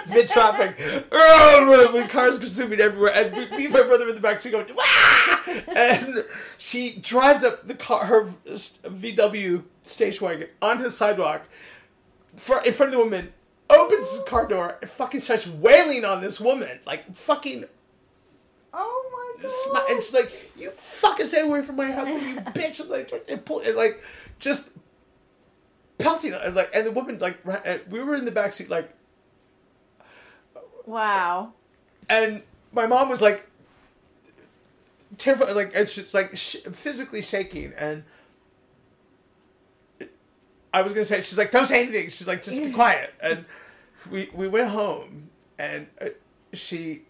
mid 0.12 0.28
traffic. 0.28 0.76
Oh, 1.10 1.90
the 1.90 2.06
cars 2.06 2.38
consuming 2.38 2.80
everywhere, 2.80 3.14
and 3.14 3.50
me 3.56 3.64
and 3.64 3.72
my 3.72 3.82
brother 3.82 4.06
in 4.10 4.14
the 4.14 4.20
back, 4.20 4.42
she 4.42 4.50
going, 4.50 4.66
Wah! 4.74 5.38
and 5.74 6.26
she 6.58 6.96
drives 6.96 7.44
up 7.44 7.66
the 7.66 7.74
car, 7.74 8.04
her 8.04 8.26
VW 8.26 9.62
station 9.84 10.26
wagon 10.26 10.48
onto 10.60 10.84
the 10.84 10.90
sidewalk, 10.90 11.48
for, 12.36 12.62
in 12.62 12.74
front 12.74 12.92
of 12.92 12.98
the 12.98 13.02
woman, 13.02 13.32
opens 13.70 14.18
the 14.18 14.24
car 14.24 14.46
door, 14.46 14.76
and 14.82 14.90
fucking 14.90 15.20
starts 15.20 15.46
wailing 15.46 16.04
on 16.04 16.20
this 16.20 16.38
woman, 16.38 16.78
like 16.84 17.14
fucking 17.14 17.64
Oh 18.74 19.34
my 19.40 19.48
god! 19.48 19.90
and 19.90 20.02
she's 20.02 20.12
like, 20.12 20.52
"You 20.58 20.70
fucking 20.72 21.26
stay 21.26 21.40
away 21.40 21.62
from 21.62 21.76
my 21.76 21.90
husband, 21.90 22.22
you 22.22 22.36
bitch!" 22.52 22.80
And 22.80 22.90
like, 22.90 23.24
and 23.28 23.42
pull, 23.42 23.60
and 23.60 23.76
like, 23.76 24.02
just 24.38 24.70
pelting, 25.98 26.32
and 26.32 26.54
like, 26.54 26.70
and 26.74 26.86
the 26.86 26.90
woman 26.92 27.18
like, 27.18 27.38
we 27.90 28.00
were 28.00 28.14
in 28.14 28.24
the 28.24 28.30
back 28.30 28.52
seat, 28.52 28.70
like, 28.70 28.90
Wow. 30.86 31.52
and 32.08 32.42
my 32.72 32.86
mom 32.86 33.08
was 33.08 33.20
like, 33.20 33.44
terrified, 35.18 35.52
like, 35.54 35.72
and 35.74 35.88
she's 35.88 36.14
like 36.14 36.36
sh- 36.36 36.56
physically 36.72 37.20
shaking, 37.22 37.72
and 37.76 38.04
I 40.72 40.82
was 40.82 40.92
gonna 40.92 41.04
say, 41.04 41.22
she's 41.22 41.38
like, 41.38 41.50
"Don't 41.50 41.66
say 41.66 41.82
anything." 41.82 42.10
She's 42.10 42.26
like, 42.26 42.42
"Just 42.42 42.62
be 42.62 42.72
quiet," 42.72 43.12
and 43.22 43.44
we 44.10 44.30
we 44.34 44.48
went 44.48 44.68
home, 44.68 45.30
and 45.58 45.86
uh, 46.00 46.06
she, 46.52 47.02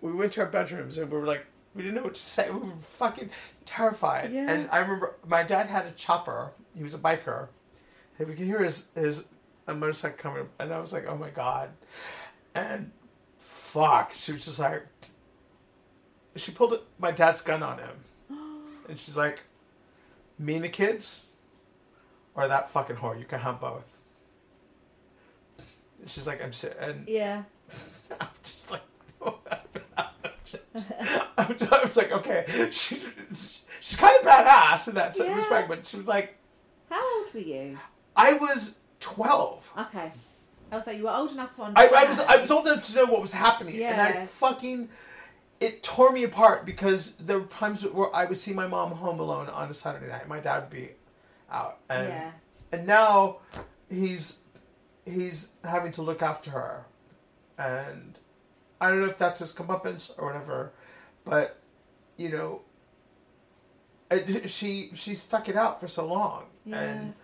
we 0.00 0.12
went 0.12 0.32
to 0.32 0.40
our 0.40 0.46
bedrooms, 0.48 0.98
and 0.98 1.10
we 1.10 1.16
were 1.18 1.26
like 1.26 1.46
We 1.74 1.82
didn't 1.82 1.94
know 1.94 2.02
what 2.02 2.14
to 2.14 2.20
say. 2.20 2.50
We 2.50 2.58
were 2.58 2.74
fucking 2.80 3.30
terrified. 3.64 4.32
Yeah. 4.32 4.50
And 4.50 4.68
I 4.70 4.78
remember 4.80 5.14
my 5.26 5.42
dad 5.42 5.68
had 5.68 5.86
a 5.86 5.90
chopper. 5.92 6.50
He 6.76 6.82
was 6.82 6.92
a 6.94 6.98
biker. 6.98 7.48
And 8.22 8.30
you 8.30 8.36
could 8.36 8.46
hear 8.46 8.62
his 8.62 8.88
his 8.94 9.24
a 9.66 9.74
motorcycle 9.74 10.16
coming, 10.16 10.48
and 10.60 10.72
I 10.72 10.78
was 10.78 10.92
like, 10.92 11.06
"Oh 11.08 11.16
my 11.16 11.30
god!" 11.30 11.70
And 12.54 12.92
fuck, 13.38 14.12
she 14.12 14.30
was 14.32 14.44
just 14.44 14.60
like, 14.60 14.86
she 16.36 16.52
pulled 16.52 16.78
my 17.00 17.10
dad's 17.10 17.40
gun 17.40 17.62
on 17.64 17.78
him, 17.78 17.96
and 18.88 18.98
she's 18.98 19.16
like, 19.16 19.40
"Me 20.38 20.54
and 20.54 20.64
the 20.64 20.68
kids, 20.68 21.26
or 22.36 22.46
that 22.46 22.70
fucking 22.70 22.96
whore? 22.96 23.18
You 23.18 23.24
can 23.24 23.40
have 23.40 23.60
both." 23.60 23.98
And 26.00 26.08
she's 26.08 26.26
like, 26.28 26.40
"I'm 26.42 26.52
si-, 26.52 26.68
and 26.78 27.08
Yeah. 27.08 27.42
I'm 28.20 28.28
just 28.44 28.70
like, 28.70 28.82
I 29.24 29.58
was, 31.48 31.62
I 31.72 31.84
was 31.84 31.96
like, 31.96 32.12
okay, 32.12 32.44
she, 32.70 33.00
she's 33.80 33.96
kind 33.96 34.16
of 34.20 34.24
badass 34.26 34.86
in 34.88 34.94
that 34.94 35.18
Yeah. 35.18 35.34
respect, 35.34 35.68
but 35.68 35.86
she 35.86 35.96
was 35.96 36.06
like, 36.06 36.36
How 36.90 37.18
old 37.18 37.32
were 37.34 37.40
you? 37.40 37.78
I 38.16 38.34
was 38.34 38.78
12. 39.00 39.72
Okay. 39.78 40.12
Oh, 40.72 40.80
so 40.80 40.90
you 40.90 41.04
were 41.04 41.10
old 41.10 41.32
enough 41.32 41.54
to 41.56 41.62
I, 41.62 41.66
understand. 41.66 41.94
I 41.96 42.08
was 42.08 42.18
I 42.20 42.36
was 42.36 42.50
old 42.50 42.66
enough 42.66 42.86
to 42.86 42.96
know 42.96 43.04
what 43.06 43.20
was 43.20 43.32
happening, 43.32 43.82
and 43.82 44.00
I 44.00 44.08
Yeah. 44.10 44.26
fucking 44.26 44.88
it 45.60 45.82
tore 45.82 46.10
me 46.12 46.24
apart 46.24 46.64
because 46.64 47.14
there 47.16 47.38
were 47.38 47.46
times 47.46 47.84
where 47.86 48.14
I 48.16 48.24
would 48.24 48.38
see 48.38 48.52
my 48.52 48.66
mom 48.66 48.90
home 48.92 49.20
alone 49.20 49.48
on 49.48 49.68
a 49.68 49.74
Saturday 49.74 50.08
night. 50.08 50.26
My 50.28 50.40
dad 50.40 50.60
would 50.62 50.70
be 50.70 50.90
out, 51.50 51.78
and 51.90 52.08
Yeah. 52.08 52.30
and 52.72 52.86
now 52.86 53.38
he's 53.90 54.38
he's 55.04 55.50
having 55.64 55.92
to 55.92 56.02
look 56.02 56.22
after 56.22 56.50
her, 56.52 56.86
and 57.58 58.18
I 58.80 58.88
don't 58.88 59.00
know 59.00 59.06
if 59.06 59.18
that's 59.18 59.40
his 59.40 59.52
comeuppance 59.52 60.12
or 60.18 60.26
whatever, 60.26 60.72
but 61.24 61.58
you 62.16 62.30
know, 62.30 62.62
it, 64.10 64.48
she 64.48 64.90
she 64.94 65.14
stuck 65.14 65.48
it 65.48 65.56
out 65.56 65.80
for 65.80 65.86
so 65.88 66.06
long, 66.06 66.46
Yeah. 66.64 66.80
and 66.80 67.14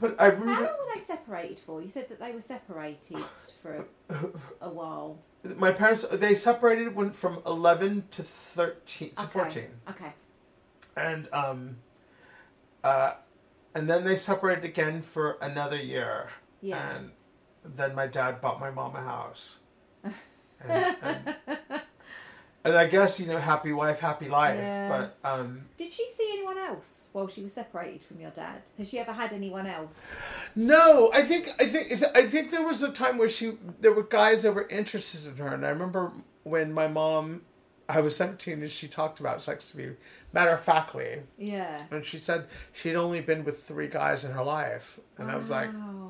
but 0.00 0.20
I 0.20 0.24
How 0.26 0.30
remember. 0.30 0.62
long 0.64 0.72
were 0.78 0.94
they 0.94 1.00
separated 1.00 1.58
for? 1.58 1.82
You 1.82 1.88
said 1.88 2.08
that 2.08 2.20
they 2.20 2.32
were 2.32 2.40
separated 2.40 3.18
for 3.62 3.86
a, 4.08 4.14
a 4.62 4.68
while. 4.70 5.18
My 5.56 5.72
parents 5.72 6.04
they 6.12 6.34
separated 6.34 6.94
when 6.94 7.10
from 7.12 7.40
eleven 7.46 8.04
to 8.10 8.22
thirteen 8.22 9.10
to 9.16 9.22
Okay. 9.24 9.30
fourteen, 9.32 9.70
Okay. 9.90 10.12
and 10.96 11.28
um, 11.32 11.76
uh, 12.84 13.14
and 13.74 13.88
then 13.88 14.04
they 14.04 14.16
separated 14.16 14.64
again 14.64 15.00
for 15.02 15.38
another 15.40 15.76
year. 15.76 16.30
Yeah. 16.60 16.96
And 16.96 17.12
then 17.64 17.94
my 17.94 18.06
dad 18.06 18.40
bought 18.40 18.58
my 18.60 18.70
mom 18.70 18.96
a 18.96 19.02
house. 19.02 19.60
And, 20.60 20.96
and, 21.02 21.36
and 22.64 22.76
I 22.76 22.86
guess 22.86 23.18
you 23.20 23.26
know, 23.26 23.38
happy 23.38 23.72
wife, 23.72 23.98
happy 24.00 24.28
life. 24.28 24.58
Yeah. 24.58 24.88
But 25.22 25.28
um, 25.28 25.62
Did 25.76 25.92
she 25.92 26.06
see 26.08 26.28
anyone 26.32 26.58
else 26.58 27.08
while 27.12 27.28
she 27.28 27.42
was 27.42 27.52
separated 27.52 28.02
from 28.02 28.20
your 28.20 28.30
dad? 28.30 28.62
Has 28.78 28.88
she 28.88 28.98
ever 28.98 29.12
had 29.12 29.32
anyone 29.32 29.66
else? 29.66 30.20
No, 30.54 31.10
I 31.12 31.22
think 31.22 31.50
I 31.60 31.66
think 31.66 31.92
I 32.14 32.26
think 32.26 32.50
there 32.50 32.62
was 32.66 32.82
a 32.82 32.90
time 32.90 33.18
where 33.18 33.28
she 33.28 33.56
there 33.80 33.92
were 33.92 34.02
guys 34.02 34.42
that 34.42 34.54
were 34.54 34.66
interested 34.68 35.26
in 35.26 35.36
her, 35.36 35.54
and 35.54 35.64
I 35.64 35.70
remember 35.70 36.12
when 36.44 36.72
my 36.72 36.88
mom, 36.88 37.42
I 37.88 38.00
was 38.00 38.16
seventeen, 38.16 38.62
and 38.62 38.70
she 38.70 38.88
talked 38.88 39.20
about 39.20 39.40
sex 39.42 39.70
to 39.70 39.76
me 39.76 39.90
matter 40.32 40.50
of 40.50 40.60
factly, 40.60 41.20
Yeah. 41.38 41.84
and 41.90 42.04
she 42.04 42.18
said 42.18 42.44
she'd 42.74 42.96
only 42.96 43.22
been 43.22 43.44
with 43.44 43.58
three 43.62 43.88
guys 43.88 44.24
in 44.26 44.32
her 44.32 44.44
life, 44.44 45.00
and 45.16 45.30
I 45.30 45.36
was 45.36 45.48
like, 45.50 45.72
Wow. 45.72 46.07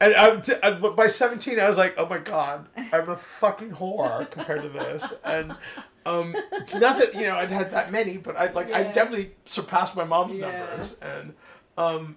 And 0.00 0.14
I, 0.14 0.36
t- 0.36 0.54
and 0.62 0.96
by 0.96 1.06
seventeen, 1.06 1.58
I 1.60 1.68
was 1.68 1.78
like, 1.78 1.94
oh 1.98 2.06
my 2.06 2.18
god, 2.18 2.66
I'm 2.92 3.08
a 3.08 3.16
fucking 3.16 3.72
whore 3.72 4.30
compared 4.30 4.62
to 4.62 4.68
this, 4.68 5.12
and. 5.24 5.54
Um, 6.06 6.36
not 6.74 6.98
that 6.98 7.14
you 7.14 7.22
know 7.22 7.36
I'd 7.36 7.50
had 7.50 7.70
that 7.70 7.90
many, 7.90 8.18
but 8.18 8.36
I 8.36 8.52
like 8.52 8.70
I 8.70 8.82
definitely 8.92 9.30
surpassed 9.46 9.96
my 9.96 10.04
mom's 10.04 10.36
Yeah. 10.36 10.50
numbers, 10.50 10.98
and 11.00 11.32
um, 11.78 12.16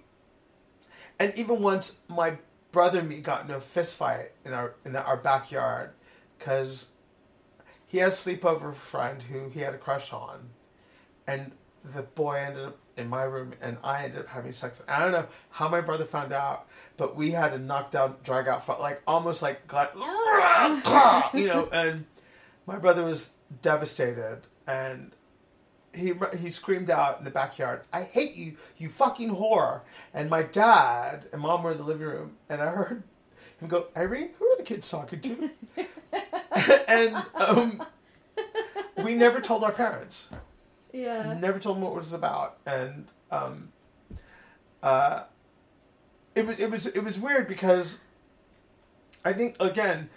and 1.18 1.32
even 1.36 1.62
once 1.62 2.02
my 2.06 2.36
brother 2.70 2.98
and 2.98 3.08
me 3.08 3.20
got 3.22 3.40
into 3.40 3.56
a 3.56 3.60
fist 3.62 3.96
fight 3.96 4.32
in 4.44 4.52
our 4.52 4.74
in 4.84 4.92
the, 4.92 5.02
our 5.02 5.16
backyard 5.16 5.92
because 6.38 6.90
he 7.86 7.96
had 7.96 8.08
a 8.08 8.10
sleepover 8.10 8.74
friend 8.74 9.22
who 9.22 9.48
he 9.48 9.60
had 9.60 9.72
a 9.72 9.78
crush 9.78 10.12
on, 10.12 10.50
and 11.26 11.52
the 11.82 12.02
boy 12.02 12.34
ended 12.34 12.66
up 12.66 12.76
in 12.98 13.08
my 13.08 13.22
room 13.22 13.54
and 13.62 13.78
I 13.82 14.04
ended 14.04 14.18
up 14.20 14.28
having 14.28 14.52
sex. 14.52 14.82
I 14.86 14.98
don't 14.98 15.12
know 15.12 15.24
how 15.48 15.66
my 15.70 15.80
brother 15.80 16.04
found 16.04 16.34
out, 16.34 16.67
but 16.98 17.16
we 17.16 17.30
had 17.30 17.54
a 17.54 17.58
knockdown, 17.58 18.16
drag 18.22 18.48
out 18.48 18.66
fight, 18.66 18.80
like 18.80 19.00
almost 19.06 19.40
like 19.40 19.66
you 21.34 21.46
know, 21.46 21.68
and 21.72 22.04
my 22.66 22.76
brother 22.76 23.04
was 23.04 23.32
devastated 23.62 24.42
and 24.66 25.12
he 25.94 26.12
he 26.38 26.50
screamed 26.50 26.90
out 26.90 27.18
in 27.18 27.24
the 27.24 27.30
backyard, 27.30 27.82
"I 27.92 28.02
hate 28.02 28.34
you, 28.34 28.56
you 28.76 28.90
fucking 28.90 29.30
whore!" 29.30 29.80
And 30.12 30.28
my 30.28 30.42
dad 30.42 31.26
and 31.32 31.40
mom 31.40 31.62
were 31.62 31.70
in 31.70 31.78
the 31.78 31.84
living 31.84 32.06
room, 32.06 32.36
and 32.48 32.60
I 32.60 32.66
heard 32.66 33.02
him 33.58 33.68
go, 33.68 33.86
"Irene, 33.96 34.30
who 34.38 34.46
are 34.46 34.56
the 34.56 34.62
kids 34.62 34.88
talking 34.90 35.20
to?" 35.20 35.50
and 36.88 37.24
um, 37.34 37.82
we 39.02 39.14
never 39.14 39.40
told 39.40 39.64
our 39.64 39.72
parents. 39.72 40.28
Yeah. 40.92 41.34
Never 41.34 41.58
told 41.58 41.76
them 41.76 41.82
what 41.84 41.92
it 41.92 41.96
was 41.96 42.12
about, 42.14 42.58
and 42.66 43.06
um, 43.30 43.70
uh, 44.82 45.24
it 46.38 46.46
was 46.46 46.58
it 46.58 46.70
was 46.70 46.86
it 46.86 47.02
was 47.04 47.18
weird 47.18 47.48
because 47.48 48.02
I 49.24 49.32
think 49.32 49.56
again. 49.60 50.08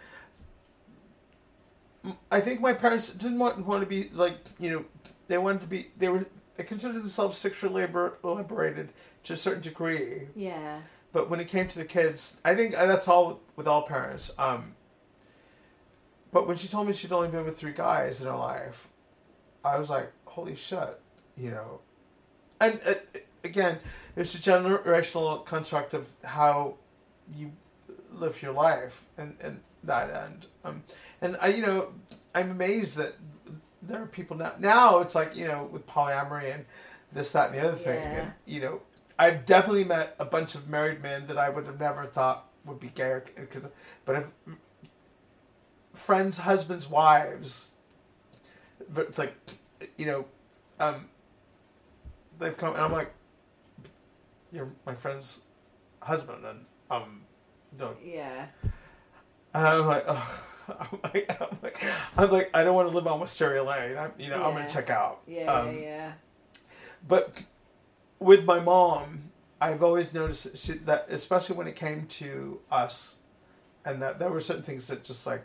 I 2.31 2.39
think 2.41 2.61
my 2.61 2.73
parents 2.73 3.09
didn't 3.13 3.37
want 3.37 3.65
want 3.65 3.81
to 3.81 3.85
be 3.87 4.09
like 4.13 4.35
you 4.59 4.71
know 4.71 4.85
they 5.27 5.37
wanted 5.37 5.61
to 5.61 5.67
be 5.67 5.87
they 5.97 6.09
were 6.09 6.25
they 6.57 6.63
considered 6.63 6.97
themselves 7.01 7.37
sexually 7.37 7.81
liber- 7.81 8.17
liberated 8.23 8.89
to 9.23 9.33
a 9.33 9.35
certain 9.35 9.61
degree, 9.61 10.27
Yeah. 10.35 10.81
but 11.13 11.29
when 11.29 11.39
it 11.39 11.47
came 11.47 11.67
to 11.67 11.77
the 11.79 11.85
kids, 11.85 12.39
I 12.43 12.55
think 12.55 12.73
that's 12.73 13.07
all 13.07 13.39
with 13.55 13.67
all 13.67 13.83
parents. 13.83 14.31
Um, 14.39 14.73
but 16.31 16.47
when 16.47 16.57
she 16.57 16.67
told 16.67 16.87
me 16.87 16.93
she'd 16.93 17.11
only 17.11 17.27
been 17.27 17.45
with 17.45 17.57
three 17.57 17.71
guys 17.73 18.19
in 18.21 18.27
her 18.27 18.35
life, 18.35 18.87
I 19.63 19.77
was 19.77 19.89
like, 19.91 20.11
"Holy 20.25 20.55
shit!" 20.55 20.99
You 21.37 21.51
know. 21.51 21.79
And 22.59 22.79
uh, 22.85 22.95
again, 23.43 23.77
it's 24.15 24.35
a 24.35 24.37
generational 24.37 25.45
construct 25.45 25.93
of 25.93 26.09
how 26.23 26.75
you 27.35 27.51
live 28.13 28.41
your 28.41 28.53
life, 28.53 29.05
and 29.17 29.35
and 29.41 29.59
that 29.83 30.09
end. 30.09 30.47
Um, 30.63 30.83
and 31.21 31.37
I, 31.41 31.47
you 31.47 31.61
know, 31.65 31.93
I'm 32.35 32.51
amazed 32.51 32.97
that 32.97 33.13
there 33.81 34.01
are 34.01 34.07
people 34.07 34.37
now. 34.37 34.53
Now 34.59 34.99
it's 34.99 35.15
like 35.15 35.35
you 35.35 35.47
know 35.47 35.69
with 35.71 35.85
polyamory 35.85 36.53
and 36.53 36.65
this, 37.11 37.31
that, 37.31 37.49
and 37.51 37.57
the 37.59 37.67
other 37.67 37.77
thing, 37.77 38.01
Yeah. 38.01 38.21
and 38.21 38.31
you 38.45 38.61
know, 38.61 38.81
I've 39.19 39.45
definitely 39.45 39.83
met 39.83 40.15
a 40.19 40.25
bunch 40.25 40.55
of 40.55 40.69
married 40.69 41.01
men 41.01 41.27
that 41.27 41.37
I 41.37 41.49
would 41.49 41.65
have 41.65 41.79
never 41.79 42.05
thought 42.05 42.47
would 42.65 42.79
be 42.79 42.89
gay, 42.89 43.09
or, 43.11 43.25
but 44.05 44.15
if 44.15 44.25
friends, 45.93 46.37
husbands, 46.39 46.89
wives, 46.89 47.71
it's 48.95 49.17
like, 49.17 49.35
you 49.97 50.05
know, 50.05 50.25
um, 50.79 51.09
they've 52.39 52.55
come, 52.55 52.73
and 52.73 52.81
I'm 52.83 52.91
like, 52.91 53.11
you're 54.51 54.71
my 54.85 54.93
friend's 54.93 55.41
husband, 56.01 56.45
and 56.45 56.65
um, 56.89 57.21
no, 57.77 57.95
Yeah. 58.03 58.47
and 59.53 59.67
I'm 59.67 59.85
like. 59.85 60.05
I'm 60.79 60.99
like, 61.03 61.41
I'm 61.41 61.57
like, 61.63 61.83
I'm 62.15 62.29
like, 62.31 62.49
I 62.53 62.63
don't 62.63 62.75
want 62.75 62.89
to 62.89 62.95
live 62.95 63.05
on 63.05 63.19
Wisteria 63.19 63.61
Lane. 63.63 63.97
I'm, 63.97 64.11
you 64.17 64.29
know, 64.29 64.41
I'm 64.41 64.53
gonna 64.53 64.69
check 64.69 64.89
out. 64.89 65.19
Yeah. 65.27 65.51
Um, 65.51 65.77
yeah. 65.77 66.13
but 67.05 67.43
with 68.19 68.45
my 68.45 68.59
mom, 68.61 69.31
I've 69.59 69.83
always 69.83 70.13
noticed 70.13 70.55
she- 70.55 70.77
that, 70.85 71.07
especially 71.09 71.57
when 71.57 71.67
it 71.67 71.75
came 71.75 72.05
to 72.07 72.61
us, 72.71 73.17
and 73.83 74.01
that 74.01 74.17
there 74.19 74.29
were 74.29 74.39
certain 74.39 74.63
things 74.63 74.87
that 74.87 75.03
just 75.03 75.25
like 75.25 75.43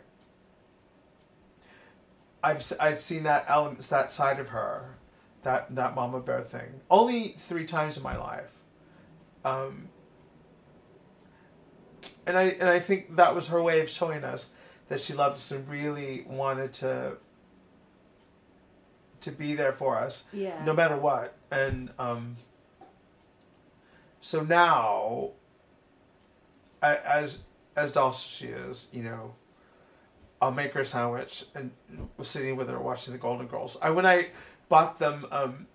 I've 2.43 2.63
I've 2.79 2.99
seen 2.99 3.23
that 3.23 3.45
elements 3.47 3.87
that 3.87 4.11
side 4.11 4.39
of 4.39 4.49
her, 4.49 4.95
that 5.41 5.73
that 5.75 5.95
mama 5.95 6.19
bear 6.21 6.41
thing 6.41 6.81
only 6.89 7.29
three 7.37 7.65
times 7.65 7.97
in 7.97 8.03
my 8.03 8.15
life, 8.15 8.59
um, 9.45 9.89
and 12.25 12.37
I 12.37 12.43
and 12.43 12.69
I 12.69 12.79
think 12.79 13.15
that 13.15 13.33
was 13.35 13.47
her 13.47 13.61
way 13.61 13.81
of 13.81 13.89
showing 13.89 14.23
us 14.23 14.51
that 14.89 14.99
she 14.99 15.13
loved 15.13 15.35
us 15.35 15.51
and 15.51 15.67
really 15.67 16.25
wanted 16.27 16.73
to 16.73 17.17
to 19.21 19.31
be 19.31 19.53
there 19.55 19.73
for 19.73 19.97
us 19.97 20.25
Yeah. 20.31 20.63
no 20.65 20.73
matter 20.73 20.95
what. 20.95 21.35
And 21.51 21.91
um, 21.97 22.35
so 24.21 24.41
now, 24.43 25.31
as 26.81 27.39
as 27.75 27.95
as 27.95 28.19
she 28.19 28.47
is, 28.47 28.87
you 28.91 29.03
know, 29.03 29.35
I'll 30.41 30.51
make 30.51 30.73
her 30.73 30.81
a 30.81 30.85
sandwich 30.85 31.45
and 31.55 31.71
we're 32.17 32.23
sitting 32.23 32.55
with 32.55 32.69
her 32.69 32.79
watching 32.79 33.13
the 33.13 33.17
Golden 33.19 33.47
Girls. 33.47 33.77
I 33.81 33.89
when 33.89 34.05
I 34.05 34.27
bought 34.69 34.99
them 34.99 35.25
um, 35.31 35.67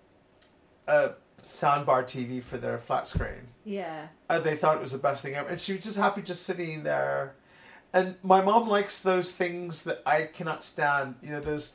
a 0.87 1.11
soundbar 1.41 2.03
TV 2.03 2.41
for 2.41 2.57
their 2.57 2.77
flat 2.77 3.07
screen. 3.07 3.47
Yeah. 3.65 4.07
Uh, 4.29 4.39
they 4.39 4.55
thought 4.55 4.77
it 4.77 4.81
was 4.81 4.91
the 4.91 4.97
best 4.97 5.23
thing 5.23 5.35
ever, 5.35 5.49
and 5.49 5.59
she 5.59 5.73
was 5.73 5.83
just 5.83 5.97
happy 5.97 6.21
just 6.21 6.43
sitting 6.43 6.83
there. 6.83 7.35
And 7.93 8.15
my 8.23 8.41
mom 8.41 8.67
likes 8.67 9.01
those 9.01 9.31
things 9.31 9.83
that 9.83 10.01
I 10.05 10.23
cannot 10.23 10.63
stand. 10.63 11.15
You 11.21 11.31
know, 11.31 11.39
those 11.39 11.73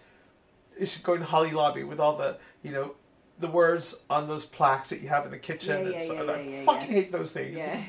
you 0.79 0.87
going 1.03 1.19
go 1.19 1.23
in 1.25 1.29
Hobby 1.29 1.51
Lobby 1.51 1.85
with 1.85 2.01
all 2.01 2.17
the 2.17 2.39
you 2.63 2.73
know 2.73 2.95
the 3.39 3.49
words 3.49 4.03
on 4.11 4.29
those 4.29 4.45
plaques 4.45 4.91
that 4.91 5.01
you 5.01 5.09
have 5.09 5.25
in 5.25 5.31
the 5.31 5.39
kitchen. 5.39 5.85
Yeah, 5.85 5.91
yeah, 5.91 5.99
and, 5.99 6.07
so, 6.07 6.15
yeah, 6.15 6.21
and 6.21 6.31
I 6.31 6.41
yeah, 6.41 6.65
fucking 6.65 6.89
yeah. 6.89 6.95
hate 6.95 7.13
those 7.13 7.33
things. 7.33 7.59
Yeah. 7.59 7.83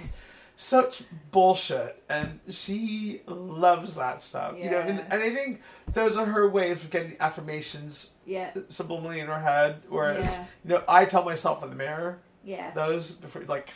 Such 0.55 1.03
bullshit, 1.31 2.03
and 2.09 2.39
she 2.49 3.21
loves 3.25 3.95
that 3.95 4.21
stuff. 4.21 4.55
Yeah. 4.57 4.63
You 4.65 4.71
know, 4.71 4.79
and, 4.79 4.99
and 5.09 5.23
I 5.23 5.33
think 5.33 5.61
those 5.93 6.17
are 6.17 6.25
her 6.25 6.49
way 6.49 6.71
of 6.71 6.89
getting 6.89 7.15
affirmations 7.21 8.11
Yeah. 8.25 8.51
subliminally 8.67 9.19
in 9.19 9.27
her 9.27 9.39
head. 9.39 9.81
Whereas, 9.87 10.37
you 10.65 10.71
know, 10.71 10.83
I 10.87 11.05
tell 11.05 11.23
myself 11.23 11.63
in 11.63 11.69
the 11.69 11.77
mirror 11.77 12.19
Yeah. 12.43 12.71
those 12.71 13.11
before, 13.11 13.43
like, 13.43 13.69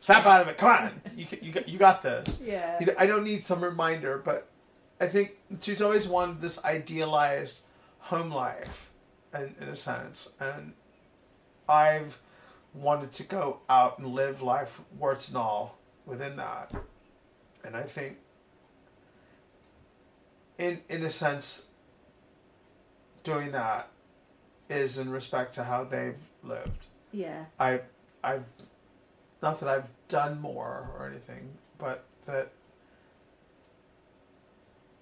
snap 0.00 0.26
out 0.26 0.42
of 0.42 0.48
it. 0.48 0.58
Come 0.58 0.70
on, 0.70 1.00
you 1.16 1.26
you 1.40 1.52
got 1.52 1.68
you 1.68 1.78
got 1.78 2.02
this. 2.02 2.40
Yeah. 2.44 2.76
You 2.78 2.86
know, 2.86 2.94
I 2.98 3.06
don't 3.06 3.24
need 3.24 3.44
some 3.44 3.64
reminder, 3.64 4.18
but 4.18 4.48
I 5.00 5.08
think 5.08 5.32
she's 5.60 5.80
always 5.80 6.06
wanted 6.06 6.40
this 6.40 6.62
idealized 6.64 7.60
home 7.98 8.30
life, 8.30 8.90
in, 9.34 9.54
in 9.60 9.68
a 9.68 9.76
sense, 9.76 10.32
and 10.38 10.74
I've 11.68 12.18
wanted 12.74 13.12
to 13.12 13.22
go 13.24 13.60
out 13.68 13.98
and 13.98 14.08
live 14.08 14.42
life 14.42 14.80
warts 14.98 15.28
and 15.28 15.36
all 15.36 15.78
within 16.06 16.36
that, 16.36 16.72
and 17.64 17.74
I 17.76 17.82
think, 17.84 18.18
in 20.58 20.80
in 20.88 21.02
a 21.02 21.10
sense, 21.10 21.66
doing 23.22 23.52
that 23.52 23.88
is 24.68 24.98
in 24.98 25.10
respect 25.10 25.54
to 25.54 25.64
how 25.64 25.84
they've 25.84 26.20
lived. 26.44 26.86
Yeah. 27.12 27.46
I 27.58 27.80
I've 28.22 28.46
not 29.42 29.60
that 29.60 29.68
I've 29.68 29.90
done 30.08 30.40
more 30.40 30.90
or 30.98 31.06
anything, 31.06 31.48
but 31.78 32.04
that 32.26 32.50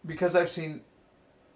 because 0.06 0.36
I've 0.36 0.50
seen 0.50 0.82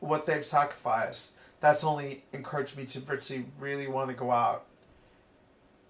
what 0.00 0.24
they've 0.24 0.44
sacrificed, 0.44 1.32
that's 1.60 1.84
only 1.84 2.24
encouraged 2.32 2.76
me 2.76 2.84
to 2.86 3.00
virtually 3.00 3.46
really 3.58 3.86
want 3.86 4.08
to 4.10 4.14
go 4.14 4.30
out 4.30 4.66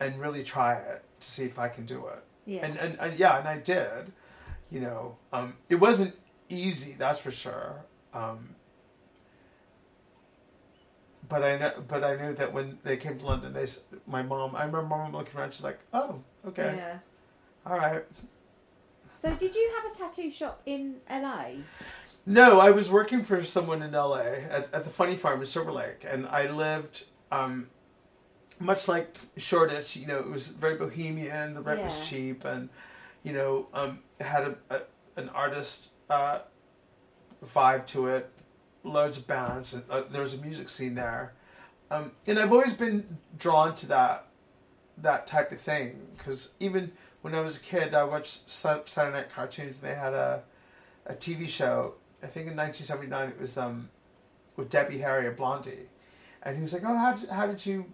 and 0.00 0.20
really 0.20 0.42
try 0.42 0.74
it 0.74 1.02
to 1.20 1.30
see 1.30 1.44
if 1.44 1.58
I 1.58 1.68
can 1.68 1.86
do 1.86 2.06
it. 2.08 2.22
Yeah. 2.44 2.66
And, 2.66 2.76
and 2.78 2.98
and 3.00 3.18
yeah, 3.18 3.38
and 3.38 3.48
I 3.48 3.58
did. 3.58 4.12
You 4.70 4.80
know, 4.80 5.16
um, 5.32 5.54
it 5.68 5.76
wasn't 5.76 6.14
easy, 6.48 6.94
that's 6.98 7.18
for 7.18 7.30
sure. 7.30 7.84
Um, 8.14 8.54
but 11.32 11.42
I 11.42 11.56
know, 11.58 11.72
but 11.88 12.04
I 12.04 12.14
knew 12.16 12.34
that 12.34 12.52
when 12.52 12.78
they 12.84 12.98
came 12.98 13.18
to 13.18 13.24
London, 13.26 13.54
they, 13.54 13.66
my 14.06 14.22
mom, 14.22 14.54
I 14.54 14.64
remember 14.66 14.82
mom 14.82 15.12
looking 15.12 15.38
around. 15.40 15.54
She's 15.54 15.64
like, 15.64 15.78
"Oh, 15.94 16.22
okay, 16.46 16.74
Yeah. 16.76 16.98
all 17.64 17.78
right." 17.78 18.04
So 19.18 19.34
did 19.34 19.54
you 19.54 19.72
have 19.76 19.90
a 19.90 19.94
tattoo 19.96 20.30
shop 20.30 20.60
in 20.66 20.96
LA? 21.08 21.46
No, 22.26 22.60
I 22.60 22.70
was 22.70 22.90
working 22.90 23.22
for 23.22 23.42
someone 23.42 23.80
in 23.82 23.92
LA 23.92 24.18
at, 24.56 24.68
at 24.74 24.84
the 24.84 24.90
Funny 24.90 25.16
Farm 25.16 25.40
in 25.40 25.46
Silver 25.46 25.72
Lake, 25.72 26.04
and 26.08 26.26
I 26.28 26.50
lived 26.50 27.04
um, 27.30 27.68
much 28.58 28.86
like 28.88 29.16
Shoreditch. 29.38 29.96
You 29.96 30.06
know, 30.08 30.18
it 30.18 30.28
was 30.28 30.48
very 30.48 30.76
bohemian. 30.76 31.54
The 31.54 31.62
rent 31.62 31.80
Yeah. 31.80 31.86
was 31.86 32.06
cheap, 32.06 32.44
and 32.44 32.68
you 33.22 33.32
know, 33.32 33.68
um, 33.72 34.00
had 34.20 34.42
a, 34.44 34.56
a 34.68 34.80
an 35.16 35.30
artist 35.30 35.88
uh, 36.10 36.40
vibe 37.44 37.86
to 37.86 38.08
it. 38.08 38.30
Loads 38.84 39.16
of 39.18 39.26
bands, 39.26 39.74
and 39.74 39.84
uh, 39.90 40.02
there 40.10 40.20
was 40.20 40.34
a 40.34 40.38
music 40.38 40.68
scene 40.68 40.94
there, 40.94 41.32
um, 41.90 42.10
and 42.26 42.38
I've 42.38 42.52
always 42.52 42.72
been 42.72 43.18
drawn 43.38 43.74
to 43.76 43.86
that 43.86 44.26
that 44.98 45.26
type 45.26 45.52
of 45.52 45.60
thing 45.60 46.00
because 46.16 46.52
even 46.60 46.90
when 47.22 47.34
I 47.34 47.40
was 47.40 47.56
a 47.56 47.60
kid, 47.60 47.94
I 47.94 48.02
watched 48.04 48.50
Sa- 48.50 48.80
Saturday 48.84 49.18
Night 49.18 49.28
cartoons, 49.32 49.80
and 49.80 49.90
they 49.90 49.94
had 49.94 50.14
a 50.14 50.42
a 51.06 51.14
TV 51.14 51.48
show. 51.48 51.94
I 52.22 52.26
think 52.26 52.48
in 52.48 52.56
1979 52.56 53.28
it 53.28 53.40
was 53.40 53.56
um, 53.58 53.88
with 54.56 54.68
Debbie 54.68 54.98
Harry 54.98 55.26
of 55.28 55.36
Blondie, 55.36 55.88
and 56.42 56.56
he 56.56 56.62
was 56.62 56.72
like, 56.72 56.82
"Oh, 56.84 56.96
how 56.96 57.12
did, 57.12 57.30
how 57.30 57.46
did 57.46 57.64
you 57.64 57.84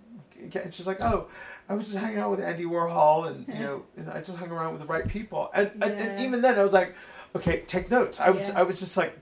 get?" 0.49 0.64
And 0.64 0.72
she's 0.72 0.86
like, 0.86 1.03
"Oh, 1.03 1.28
I 1.68 1.74
was 1.74 1.84
just 1.84 1.99
hanging 1.99 2.18
out 2.18 2.30
with 2.30 2.41
Andy 2.41 2.64
Warhol, 2.64 3.28
and 3.28 3.47
you 3.47 3.61
know, 3.62 3.82
and 3.99 4.09
I 4.09 4.18
just 4.22 4.39
hung 4.39 4.51
around 4.51 4.72
with 4.72 4.80
the 4.80 4.86
right 4.86 5.07
people." 5.07 5.51
And, 5.55 5.70
and, 5.82 5.93
and 5.93 6.20
even 6.20 6.41
then, 6.41 6.59
I 6.59 6.64
was 6.64 6.72
like, 6.72 6.95
"Okay, 7.36 7.61
take 7.66 7.91
notes." 7.91 8.20
I 8.20 8.30
was 8.30 8.49
Yeah. 8.49 8.61
I 8.61 8.62
was 8.62 8.80
just 8.80 8.97
like, 8.97 9.18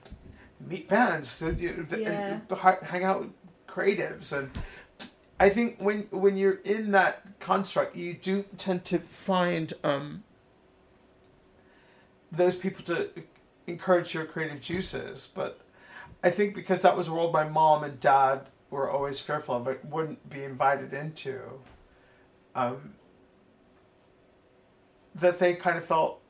meet 0.59 0.87
bands, 0.87 1.39
to, 1.39 1.53
you 1.53 1.85
know, 1.89 1.97
Yeah. 1.97 2.39
and 2.49 2.83
hang 2.83 3.03
out 3.03 3.21
with 3.21 3.31
creatives, 3.67 4.35
and 4.37 4.49
I 5.39 5.49
think 5.49 5.77
when 5.79 6.03
when 6.11 6.35
you're 6.37 6.59
in 6.63 6.91
that 6.91 7.39
construct, 7.39 7.95
you 7.95 8.13
do 8.13 8.43
tend 8.57 8.85
to 8.85 8.99
find 8.99 9.73
um, 9.83 10.23
those 12.31 12.55
people 12.55 12.83
to 12.85 13.09
encourage 13.67 14.13
your 14.13 14.25
creative 14.25 14.59
juices. 14.61 15.31
But 15.33 15.59
I 16.23 16.31
think 16.31 16.55
because 16.55 16.79
that 16.81 16.97
was 16.97 17.07
a 17.07 17.13
world 17.13 17.31
my 17.33 17.47
mom 17.47 17.83
and 17.83 17.99
dad 17.99 18.47
were 18.71 18.89
always 18.89 19.19
fearful 19.19 19.55
of, 19.55 19.67
it 19.67 19.85
wouldn't 19.85 20.27
be 20.29 20.43
invited 20.43 20.91
into. 20.93 21.39
Um, 22.55 22.95
that 25.13 25.39
they 25.39 25.53
kind 25.55 25.77
of 25.77 25.85
felt 25.85 26.21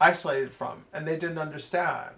isolated 0.00 0.52
from, 0.52 0.84
and 0.92 1.06
they 1.06 1.16
didn't 1.16 1.38
understand. 1.38 2.14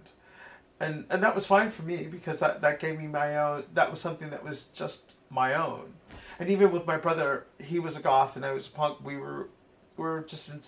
And 0.80 1.06
and 1.10 1.22
that 1.22 1.34
was 1.34 1.46
fine 1.46 1.70
for 1.70 1.82
me 1.82 2.08
because 2.10 2.40
that, 2.40 2.60
that 2.62 2.80
gave 2.80 2.98
me 2.98 3.06
my 3.06 3.36
own. 3.36 3.64
That 3.74 3.90
was 3.90 4.00
something 4.00 4.30
that 4.30 4.44
was 4.44 4.64
just 4.64 5.14
my 5.30 5.54
own. 5.54 5.94
And 6.38 6.50
even 6.50 6.72
with 6.72 6.86
my 6.86 6.96
brother, 6.96 7.46
he 7.62 7.78
was 7.78 7.96
a 7.96 8.00
goth 8.00 8.36
and 8.36 8.44
I 8.44 8.52
was 8.52 8.66
a 8.66 8.70
punk. 8.70 8.98
We 9.04 9.16
were 9.16 9.48
we 9.96 10.04
were 10.04 10.24
just 10.26 10.48
in 10.48 10.60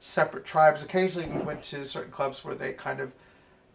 separate 0.00 0.44
tribes. 0.44 0.82
Occasionally, 0.82 1.28
we 1.28 1.40
went 1.40 1.62
to 1.64 1.84
certain 1.84 2.10
clubs 2.10 2.44
where 2.44 2.54
they 2.54 2.72
kind 2.72 3.00
of 3.00 3.14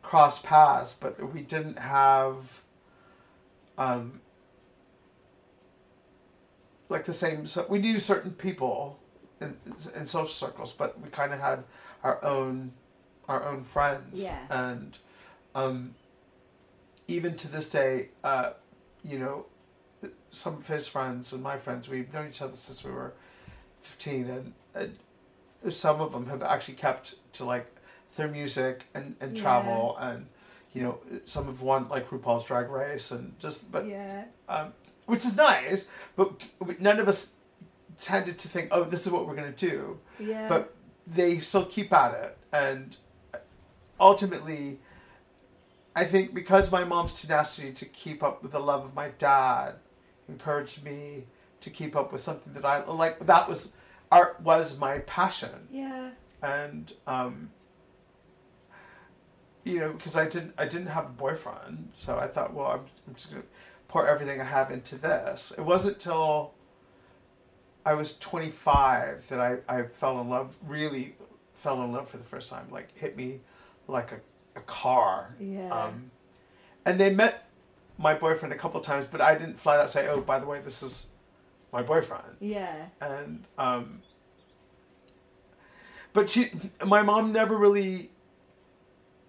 crossed 0.02 0.44
paths, 0.44 0.96
but 1.00 1.34
we 1.34 1.42
didn't 1.42 1.80
have 1.80 2.62
um, 3.78 4.22
like 6.90 7.06
the 7.06 7.14
same. 7.14 7.46
So 7.46 7.66
we 7.70 7.80
knew 7.80 8.00
certain 8.00 8.32
people 8.32 9.00
in, 9.42 9.56
in 9.96 10.06
social 10.06 10.26
circles, 10.28 10.74
but 10.74 11.00
we 11.02 11.10
kind 11.10 11.34
of 11.34 11.40
had 11.40 11.64
our 12.04 12.24
own 12.24 12.72
our 13.28 13.44
own 13.46 13.64
friends. 13.64 14.22
Yeah. 14.22 14.40
And 14.50 14.98
um, 15.58 15.96
even 17.08 17.36
to 17.36 17.48
this 17.52 17.70
day, 17.70 18.10
uh, 18.24 18.52
you 19.04 19.18
know, 19.20 19.46
some 20.32 20.54
of 20.56 20.68
his 20.68 20.88
friends 20.88 21.34
and 21.34 21.42
my 21.42 21.58
friends, 21.58 21.90
we've 21.90 22.14
known 22.14 22.28
each 22.28 22.42
other 22.42 22.56
since 22.56 22.84
we 22.84 22.92
were 22.92 23.14
fifteen, 23.82 24.30
and, 24.30 24.54
and 24.76 25.74
some 25.74 26.00
of 26.02 26.12
them 26.12 26.28
have 26.28 26.44
actually 26.44 26.76
kept 26.76 27.16
to 27.34 27.46
like 27.46 27.66
their 28.16 28.28
music 28.28 28.86
and, 28.94 29.16
and 29.20 29.36
Yeah. 29.36 29.44
travel 29.44 29.98
and 30.00 30.28
you 30.74 30.82
know 30.84 31.00
some 31.26 31.46
have 31.46 31.62
won 31.62 31.88
like 31.90 32.10
RuPaul's 32.10 32.46
Drag 32.46 32.70
Race 32.70 33.12
and 33.12 33.38
just 33.40 33.70
but 33.72 33.86
yeah. 33.88 34.26
um, 34.50 34.74
which 35.06 35.26
is 35.26 35.36
nice, 35.36 35.88
but 36.16 36.48
none 36.80 37.00
of 37.00 37.08
us 37.08 37.32
tended 38.00 38.38
to 38.40 38.48
think, 38.48 38.68
oh, 38.72 38.84
this 38.84 39.06
is 39.08 39.12
what 39.12 39.26
we're 39.28 39.36
going 39.36 39.54
to 39.54 39.70
do. 39.70 39.98
Yeah. 40.20 40.48
But 40.50 40.76
they 41.08 41.40
still 41.40 41.66
keep 41.66 41.92
at 41.94 42.14
it. 42.14 42.38
And 42.52 42.96
ultimately, 44.00 44.80
I 45.98 46.06
think 46.06 46.36
because 46.36 46.72
my 46.72 46.84
mom's 46.84 47.12
tenacity 47.12 47.72
to 47.74 47.86
keep 47.86 48.22
up 48.22 48.44
with 48.44 48.52
the 48.52 48.60
love 48.60 48.86
of 48.86 48.94
my 48.94 49.10
dad 49.18 49.74
encouraged 50.30 50.84
me 50.84 51.24
to 51.62 51.72
keep 51.72 51.96
up 51.96 52.12
with 52.12 52.22
something 52.22 52.54
that 52.54 52.64
I 52.64 52.86
like. 52.86 53.26
That 53.26 53.50
was 53.50 53.74
art 54.12 54.40
was 54.42 54.78
my 54.78 55.00
passion 55.00 55.68
yeah. 55.72 56.12
and 56.44 56.94
um, 57.08 57.50
you 59.64 59.80
know 59.80 59.92
because 59.92 60.16
I 60.16 60.30
didn't 60.30 60.54
I 60.56 60.68
didn't 60.68 60.88
have 60.88 61.06
a 61.06 61.10
boyfriend, 61.10 61.90
so 61.96 62.20
I 62.20 62.28
thought, 62.28 62.54
well, 62.54 62.68
I'm, 62.68 62.82
I'm 63.08 63.16
just 63.16 63.32
gonna 63.32 63.42
pour 63.88 64.08
everything 64.08 64.40
I 64.40 64.44
have 64.44 64.70
into 64.70 65.00
this. 65.00 65.52
It 65.58 65.62
wasn't 65.62 66.00
till 66.00 66.54
I 67.88 67.96
was 67.96 68.16
25 68.20 69.30
that 69.30 69.40
I, 69.40 69.58
I 69.68 69.84
fell 69.84 70.22
in 70.22 70.30
love, 70.30 70.58
really 70.64 71.16
fell 71.56 71.82
in 71.82 71.92
love 71.92 72.08
for 72.08 72.18
the 72.18 72.24
first 72.24 72.50
time. 72.50 72.68
Like 72.70 72.96
hit 72.96 73.18
me 73.18 73.40
like 73.88 74.12
a, 74.12 74.20
a 74.58 74.62
car. 74.62 75.36
Yeah. 75.40 75.70
Um, 75.70 76.12
and 76.86 77.00
they 77.00 77.14
met 77.14 77.46
my 77.98 78.14
boyfriend 78.14 78.54
a 78.54 78.58
couple 78.58 78.80
times, 78.82 79.06
but 79.10 79.22
I 79.22 79.34
didn't 79.36 79.58
flat 79.60 79.80
out 79.80 79.90
say, 79.92 80.08
oh, 80.08 80.22
by 80.22 80.40
the 80.40 80.46
way, 80.46 80.60
this 80.62 80.84
is 80.84 81.08
my 81.74 81.82
boyfriend 81.82 82.38
Yeah. 82.40 82.86
and 83.02 83.44
um 83.58 84.02
but 86.14 86.30
she 86.30 86.50
my 86.86 87.02
mom 87.02 87.34
never 87.34 87.56
really 87.58 88.10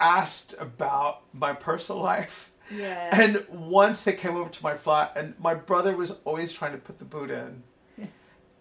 asked 0.01 0.55
about 0.59 1.23
my 1.33 1.53
personal 1.53 2.01
life 2.15 2.53
Yeah. 2.71 3.09
and 3.13 3.45
once 3.51 4.05
they 4.05 4.13
came 4.13 4.37
over 4.37 4.49
to 4.51 4.63
my 4.63 4.77
flat 4.77 5.13
and 5.17 5.35
my 5.41 5.55
brother 5.55 5.97
was 5.97 6.13
always 6.25 6.53
trying 6.53 6.73
to 6.73 6.79
put 6.79 6.99
the 7.01 7.05
boot 7.05 7.31
in 7.31 7.63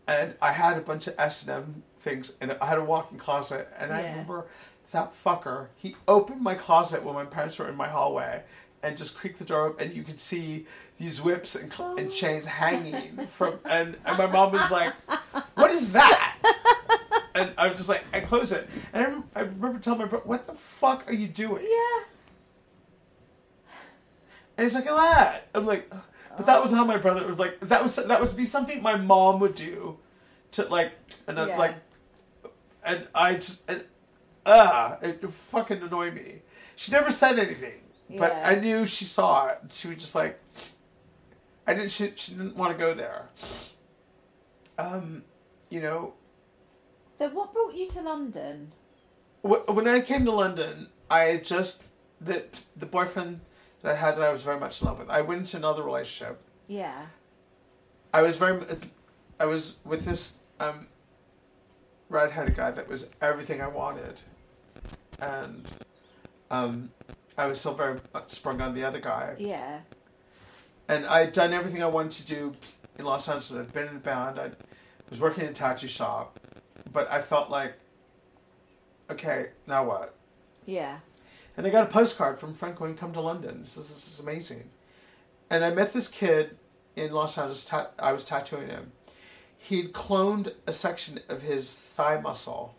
and 0.08 0.34
i 0.42 0.52
had 0.52 0.78
a 0.78 0.82
bunch 0.82 1.06
of 1.08 1.14
s&m 1.20 1.84
things 2.00 2.34
and 2.42 2.54
i 2.60 2.66
had 2.66 2.80
a 2.80 2.84
walk-in 2.84 3.18
closet 3.20 3.68
and 3.78 3.94
i 3.94 4.02
remember 4.10 4.48
that 4.92 5.14
fucker 5.24 5.68
he 5.76 5.96
opened 6.08 6.42
my 6.42 6.56
closet 6.56 7.04
when 7.04 7.14
my 7.16 7.26
parents 7.26 7.58
were 7.60 7.68
in 7.68 7.76
my 7.76 7.88
hallway 7.88 8.42
and 8.84 8.96
just 8.98 9.18
creaked 9.18 9.40
the 9.40 9.46
door 9.46 9.70
up 9.70 9.82
and 9.82 9.94
you 9.94 10.04
could 10.04 10.20
see 10.20 10.66
these 10.98 11.22
whips 11.22 11.56
and, 11.56 11.72
cl- 11.74 11.98
and 11.98 12.12
chains 12.12 12.46
hanging 12.46 13.28
from 13.28 13.60
and, 13.66 13.98
and 14.06 14.18
my 14.18 14.26
mom 14.28 14.52
was 14.52 14.72
like 14.72 14.94
what 15.56 15.72
is 15.72 15.92
that 15.92 16.36
and 17.36 17.52
i 17.58 17.68
was 17.68 17.78
just 17.78 17.90
like 17.90 18.04
i 18.14 18.20
closed 18.20 18.52
it 18.54 18.70
and 18.94 19.02
i 19.04 19.06
remember, 19.06 19.28
I 19.36 19.42
remember 19.42 19.80
telling 19.80 20.00
my 20.00 20.06
brother 20.06 20.26
what 20.26 20.48
the 20.48 20.54
fuck 20.54 21.10
are 21.10 21.14
you 21.14 21.28
doing 21.28 21.64
yeah. 21.70 22.04
and 24.58 24.64
he's 24.66 24.74
like, 24.74 24.86
"Oh, 24.90 24.96
that." 24.96 25.48
I'm 25.54 25.66
like, 25.66 25.92
But 26.36 26.46
that 26.48 26.62
was 26.62 26.72
how 26.72 26.84
my 26.84 26.98
brother 26.98 27.28
was 27.28 27.38
like. 27.38 27.60
That 27.62 27.84
was 27.84 27.96
that 27.96 28.20
would 28.22 28.36
be 28.36 28.46
something 28.46 28.82
my 28.82 28.96
mom 28.96 29.40
would 29.40 29.54
do, 29.56 29.98
to 30.52 30.64
like 30.66 30.92
and 31.28 31.38
Yeah. 31.38 31.58
like, 31.58 31.76
and 32.84 33.08
I 33.14 33.36
just 33.36 33.70
and, 33.70 33.84
ah, 34.48 34.98
it 35.02 35.32
fucking 35.32 35.82
annoyed 35.82 36.14
me. 36.16 36.42
She 36.76 36.92
never 36.92 37.12
said 37.12 37.38
anything, 37.38 37.82
but 38.10 38.32
Yeah. 38.34 38.50
I 38.50 38.56
knew 38.56 38.86
she 38.86 39.06
saw 39.06 39.48
it. 39.50 39.60
She 39.72 39.88
was 39.90 39.98
just 39.98 40.16
like, 40.16 40.40
I 41.68 41.74
didn't. 41.74 41.92
She, 41.92 42.14
she 42.16 42.32
didn't 42.32 42.56
want 42.56 42.72
to 42.72 42.78
go 42.78 42.94
there. 42.94 43.30
Um, 44.78 45.24
you 45.70 45.82
know, 45.82 46.14
So 47.16 47.30
what 47.30 47.54
brought 47.54 47.76
you 47.76 47.88
to 47.90 48.02
London? 48.02 48.72
When 49.42 49.88
I 49.88 50.02
came 50.02 50.26
to 50.26 50.32
London, 50.32 50.88
I 51.10 51.38
just 51.38 51.84
the 52.22 52.46
the 52.76 52.86
boyfriend 52.86 53.42
that 53.82 53.94
I 53.94 53.96
had 53.96 54.16
that 54.18 54.24
I 54.24 54.32
was 54.32 54.44
very 54.44 54.60
much 54.60 54.82
in 54.82 54.88
love 54.88 55.00
with. 55.00 55.10
I 55.10 55.22
went 55.22 55.42
into 55.42 55.58
another 55.58 55.84
relationship. 55.84 56.40
Yeah. 56.68 57.08
I 58.14 58.22
was 58.22 58.36
very, 58.38 58.60
I 59.40 59.46
was 59.46 59.78
with 59.86 60.06
this 60.06 60.40
um, 60.60 60.88
redheaded 62.10 62.56
guy 62.56 62.72
that 62.72 62.88
was 62.88 63.10
everything 63.22 63.62
I 63.62 63.68
wanted, 63.68 64.22
and 65.20 65.70
um, 66.52 66.92
I 67.38 67.46
was 67.46 67.60
still 67.60 67.74
very 67.74 68.00
much 68.14 68.32
sprung 68.32 68.62
on 68.62 68.74
the 68.74 68.84
other 68.84 69.00
guy. 69.00 69.36
Yeah. 69.38 69.80
And 70.88 71.06
I'd 71.06 71.34
done 71.34 71.54
everything 71.54 71.84
I 71.84 71.88
wanted 71.88 72.26
to 72.26 72.28
do 72.28 72.56
in 72.98 73.06
Los 73.06 73.28
Angeles. 73.28 73.54
I'd 73.54 73.74
been 73.74 73.88
in 73.88 73.98
a 73.98 74.00
band. 74.00 74.40
I 74.40 74.52
was 75.10 75.20
working 75.20 75.44
in 75.44 75.50
a 75.50 75.54
tattoo 75.54 75.88
shop, 75.88 76.40
but 76.92 77.10
I 77.12 77.22
felt 77.22 77.50
like, 77.50 77.74
okay, 79.10 79.48
now 79.68 79.86
what? 79.86 80.16
Yeah. 80.66 81.00
And 81.56 81.66
I 81.66 81.70
got 81.72 81.84
a 81.84 81.92
postcard 81.92 82.40
from 82.40 82.54
friend 82.54 82.76
going, 82.76 82.96
"Come 82.96 83.14
to 83.14 83.22
London. 83.22 83.62
This 83.62 83.78
is, 83.78 83.88
this 83.88 84.08
is 84.08 84.20
amazing." 84.20 84.70
And 85.50 85.64
I 85.64 85.72
met 85.72 85.94
this 85.94 86.08
kid 86.08 86.58
in 86.96 87.12
Los 87.12 87.38
Angeles. 87.38 87.66
Ta- 87.66 87.90
I 87.98 88.12
was 88.14 88.24
tattooing 88.24 88.68
him. 88.68 88.92
He'd 89.58 89.92
cloned 89.92 90.54
a 90.68 90.72
section 90.72 91.20
of 91.30 91.42
his 91.42 91.74
thigh 91.74 92.20
muscle 92.22 92.76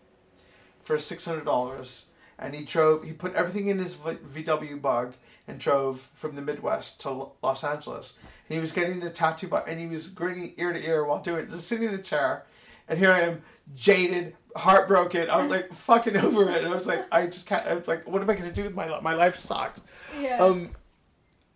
for 0.81 0.97
six 0.97 1.25
hundred 1.25 1.45
dollars, 1.45 2.05
and 2.39 2.55
he 2.55 2.63
drove. 2.63 3.03
He 3.03 3.13
put 3.13 3.33
everything 3.35 3.67
in 3.67 3.77
his 3.77 3.95
VW 3.95 4.81
bug 4.81 5.13
and 5.47 5.59
drove 5.59 6.01
from 6.13 6.35
the 6.35 6.41
Midwest 6.41 7.01
to 7.01 7.27
Los 7.43 7.63
Angeles. 7.63 8.13
And 8.47 8.55
he 8.55 8.59
was 8.59 8.71
getting 8.71 8.99
the 8.99 9.09
tattoo, 9.09 9.53
and 9.55 9.79
he 9.79 9.87
was 9.87 10.07
grinning 10.07 10.53
ear 10.57 10.73
to 10.73 10.83
ear 10.83 11.03
while 11.05 11.21
doing 11.21 11.45
it, 11.45 11.49
just 11.49 11.67
sitting 11.67 11.87
in 11.87 11.95
the 11.95 12.01
chair. 12.01 12.45
And 12.87 12.97
here 12.97 13.11
I 13.11 13.21
am, 13.21 13.41
jaded, 13.75 14.35
heartbroken. 14.55 15.29
I 15.29 15.41
was 15.41 15.51
like 15.51 15.73
fucking 15.73 16.17
over 16.25 16.49
it. 16.49 16.63
And 16.63 16.73
I 16.73 16.75
was 16.75 16.87
like, 16.87 17.05
I 17.11 17.25
just 17.25 17.45
can't. 17.45 17.67
I 17.67 17.75
was 17.75 17.87
like, 17.87 18.07
what 18.07 18.21
am 18.21 18.29
I 18.29 18.33
going 18.33 18.49
to 18.49 18.55
do 18.55 18.63
with 18.63 18.73
my 18.73 18.87
life? 18.87 19.03
My 19.03 19.13
life 19.13 19.37
sucks. 19.37 19.81
Yeah. 20.19 20.37
Um, 20.37 20.71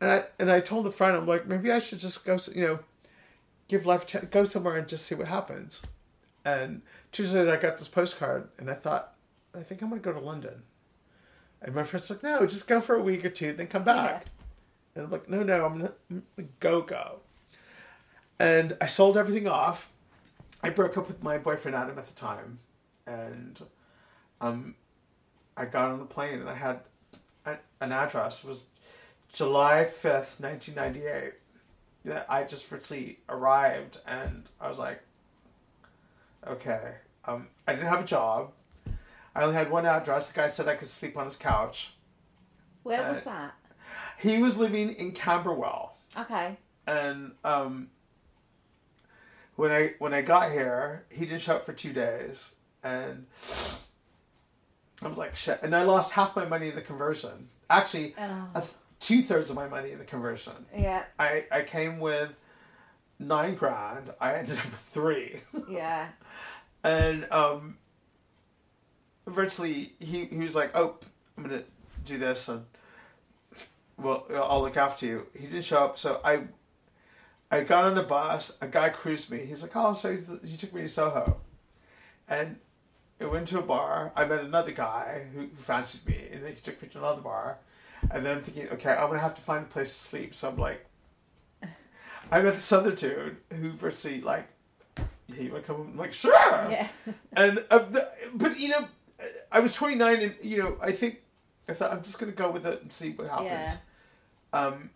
and 0.02 0.12
I 0.12 0.24
and 0.38 0.52
I 0.52 0.60
told 0.60 0.86
a 0.86 0.92
friend, 0.92 1.16
I'm 1.16 1.26
like, 1.26 1.48
maybe 1.48 1.72
I 1.72 1.80
should 1.80 2.00
just 2.00 2.26
go, 2.26 2.38
you 2.54 2.62
know, 2.62 2.80
give 3.68 3.86
life, 3.86 4.04
a 4.04 4.06
ch- 4.06 4.30
go 4.30 4.44
somewhere 4.44 4.78
and 4.78 4.88
just 4.88 5.06
see 5.06 5.16
what 5.16 5.28
happens. 5.28 5.82
And 6.46 6.82
Tuesday 7.12 7.44
night, 7.44 7.54
I 7.54 7.62
got 7.62 7.78
this 7.78 7.88
postcard, 7.88 8.50
and 8.60 8.70
I 8.70 8.74
thought, 8.74 9.14
I 9.56 9.62
think 9.62 9.82
I'm 9.82 9.90
going 9.90 10.02
to 10.02 10.06
go 10.06 10.18
to 10.18 10.24
London. 10.24 10.64
And 11.64 11.74
my 11.74 11.84
friend's 11.84 12.10
like, 12.10 12.24
no, 12.24 12.46
just 12.46 12.68
go 12.68 12.82
for 12.82 12.96
a 12.96 13.02
week 13.02 13.24
or 13.24 13.30
two, 13.30 13.54
then 13.54 13.68
come 13.68 13.84
back. 13.84 14.26
And 14.96 15.06
I'm 15.06 15.12
like, 15.12 15.30
no, 15.30 15.42
no, 15.42 15.66
I'm 15.66 15.80
going 15.80 16.24
to 16.38 16.44
go, 16.60 16.82
go. 16.82 17.20
And 18.40 18.76
I 18.82 18.88
sold 18.88 19.18
everything 19.18 19.48
off. 19.48 19.90
I 20.62 20.70
broke 20.70 20.98
up 20.98 21.08
with 21.08 21.24
my 21.24 21.38
boyfriend 21.38 21.76
Adam 21.76 21.98
at 21.98 22.06
the 22.06 22.14
time, 22.14 22.60
and 23.06 23.62
um, 24.40 24.76
I 25.58 25.66
got 25.66 25.92
on 25.92 26.00
the 26.00 26.06
plane 26.06 26.40
and 26.40 26.50
I 26.50 26.56
had 26.56 26.80
an 27.82 27.92
address. 27.92 28.44
It 28.44 28.48
was 28.48 28.64
July 29.34 29.84
fifth, 29.84 30.40
nineteen 30.40 30.76
ninety 30.76 31.06
eight. 31.06 31.34
That 32.06 32.26
I 32.30 32.44
just 32.44 32.66
virtually 32.68 33.20
arrived, 33.28 34.00
and 34.08 34.44
I 34.62 34.70
was 34.70 34.80
like, 34.80 35.02
okay. 36.48 36.94
Um, 37.26 37.48
I 37.68 37.74
didn't 37.74 37.90
have 37.90 38.02
a 38.02 38.06
job. 38.06 38.52
I 39.36 39.44
only 39.44 39.56
had 39.56 39.72
one 39.72 39.86
address. 39.86 40.30
The 40.30 40.36
guy 40.36 40.48
said 40.48 40.68
I 40.68 40.76
could 40.76 40.88
sleep 40.88 41.18
on 41.18 41.26
his 41.26 41.36
couch. 41.36 41.94
Where 42.84 43.02
uh, 43.04 43.14
was 43.14 43.24
that? 43.24 43.54
He 44.20 44.38
was 44.38 44.58
living 44.58 44.94
in 44.94 45.12
Camberwell. 45.12 45.98
Okay. 46.18 46.58
and 46.86 47.32
um, 47.44 47.90
when 49.56 49.72
I 49.72 49.94
when 50.00 50.14
I 50.14 50.22
got 50.22 50.52
here, 50.52 51.06
he 51.10 51.26
didn't 51.26 51.42
show 51.42 51.56
up 51.56 51.66
for 51.66 51.74
two 51.74 51.94
days, 51.94 52.54
and 52.84 53.26
I 55.02 55.08
was 55.08 55.18
like 55.18 55.36
shit. 55.36 55.60
And 55.64 55.76
I 55.76 55.84
lost 55.84 56.14
half 56.14 56.36
my 56.36 56.46
money 56.46 56.70
in 56.70 56.76
the 56.76 56.82
conversion. 56.82 57.50
Actually, 57.70 58.14
Oh. 58.20 58.48
th- 58.56 58.74
two 59.00 59.22
thirds 59.24 59.50
of 59.50 59.56
my 59.56 59.68
money 59.68 59.92
in 59.92 59.98
the 60.00 60.06
conversion. 60.06 60.54
Yeah. 60.76 61.04
I 61.20 61.46
I 61.52 61.62
came 61.64 62.00
with 62.00 62.36
nine 63.20 63.56
grand. 63.56 64.12
I 64.20 64.34
ended 64.36 64.60
up 64.60 64.66
with 64.66 64.76
three, 64.76 65.42
Yeah. 65.70 66.08
and 66.84 67.28
um, 67.32 67.78
virtually 69.28 69.94
he 70.00 70.26
he 70.26 70.38
was 70.38 70.56
like, 70.56 70.76
oh, 70.76 70.96
I'm 71.38 71.44
gonna 71.44 71.64
do 72.06 72.18
this 72.18 72.48
and. 72.50 72.66
Well, 73.96 74.26
I'll 74.34 74.62
look 74.62 74.76
after 74.76 75.06
you. 75.06 75.28
He 75.40 75.46
didn't 75.46 75.66
show 75.66 75.78
up, 75.78 76.00
so 76.00 76.20
I 76.26 76.42
I 77.52 77.64
got 77.64 77.84
on 77.84 77.94
the 77.94 78.02
bus. 78.02 78.58
A 78.60 78.68
guy 78.68 78.90
cruised 78.90 79.30
me. 79.30 79.46
He's 79.46 79.62
like, 79.62 79.76
"Oh, 79.76 79.94
so 79.94 80.18
he 80.44 80.58
took 80.58 80.74
me 80.74 80.82
to 80.82 80.88
Soho," 80.88 81.38
and 82.28 82.58
I 83.22 83.26
went 83.26 83.48
to 83.50 83.60
a 83.60 83.62
bar. 83.62 84.12
I 84.16 84.26
met 84.26 84.40
another 84.40 84.72
guy 84.72 85.26
who, 85.34 85.42
who 85.42 85.48
fancied 85.56 86.06
me, 86.08 86.28
and 86.32 86.44
then 86.44 86.54
he 86.54 86.62
took 86.62 86.82
me 86.82 86.88
to 86.90 86.98
another 86.98 87.22
bar. 87.22 87.60
And 88.12 88.26
then 88.26 88.38
I'm 88.38 88.44
thinking, 88.44 88.68
okay, 88.70 88.92
I'm 88.92 89.08
gonna 89.08 89.20
have 89.20 89.36
to 89.36 89.42
find 89.42 89.64
a 89.64 89.68
place 89.68 89.94
to 89.94 90.00
sleep. 90.00 90.36
So 90.36 90.50
I'm 90.50 90.58
like, 90.58 90.86
I 92.32 92.42
met 92.42 92.54
this 92.54 92.72
other 92.72 92.92
dude 92.92 93.38
who 93.52 93.72
virtually 93.72 94.22
like, 94.22 94.48
he 95.34 95.50
would 95.50 95.64
come. 95.64 95.92
I'm 95.92 95.98
like, 95.98 96.14
sure. 96.14 96.34
Yeah. 96.70 96.90
And 97.34 97.64
uh, 97.70 97.86
but 98.34 98.60
you 98.60 98.70
know, 98.70 98.88
I 99.52 99.60
was 99.60 99.74
29, 99.76 100.18
and 100.22 100.36
you 100.42 100.58
know, 100.58 100.78
I 100.82 100.92
think 100.92 101.22
I 101.70 101.74
thought 101.74 101.92
I'm 101.92 102.02
just 102.04 102.20
gonna 102.20 102.32
go 102.32 102.52
with 102.52 102.66
it 102.66 102.82
and 102.82 102.92
see 102.92 103.12
what 103.12 103.28
happens. 103.28 103.48
Yeah. 103.52 103.78
Um, 104.54 104.90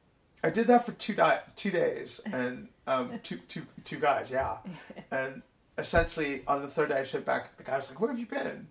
I 0.44 0.50
did 0.50 0.68
that 0.68 0.86
for 0.86 0.92
two 0.94 1.14
di- 1.14 1.42
two 1.56 1.72
days, 1.72 2.22
and 2.32 2.68
um, 2.86 3.20
two 3.24 3.38
two 3.48 3.64
two 3.84 4.00
guys, 4.00 4.32
yeah. 4.32 4.58
And 5.12 5.42
essentially, 5.78 6.44
on 6.48 6.62
the 6.62 6.68
third 6.68 6.90
day, 6.90 7.00
I 7.00 7.04
showed 7.04 7.26
back. 7.26 7.58
The 7.58 7.64
guy 7.64 7.76
was 7.76 7.90
like, 7.90 8.00
"Where 8.00 8.10
have 8.10 8.20
you 8.20 8.26
been?" 8.26 8.48
And 8.48 8.68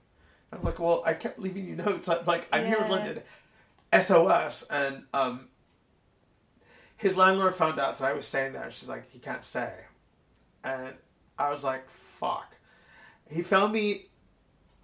I'm 0.53 0.63
like, 0.63 0.79
"Well, 0.79 1.03
I 1.07 1.15
kept 1.15 1.39
leaving 1.39 1.67
you 1.67 1.77
notes. 1.77 2.09
I'm 2.09 2.25
like, 2.27 2.47
I'm 2.53 2.67
here 2.67 2.79
in 2.79 2.91
London, 2.91 3.23
SOS." 3.99 4.67
And 4.71 5.05
um, 5.15 5.49
his 6.97 7.17
landlord 7.17 7.55
found 7.55 7.79
out 7.79 7.99
that 7.99 8.05
I 8.09 8.13
was 8.13 8.27
staying 8.27 8.53
there. 8.53 8.71
She's 8.71 8.89
like, 8.89 9.11
"He 9.11 9.19
can't 9.19 9.45
stay," 9.45 9.73
and 10.65 10.95
I 11.39 11.51
was 11.51 11.65
like, 11.65 11.89
"Fuck." 11.91 12.57
He 13.29 13.43
found 13.43 13.73
me 13.73 14.07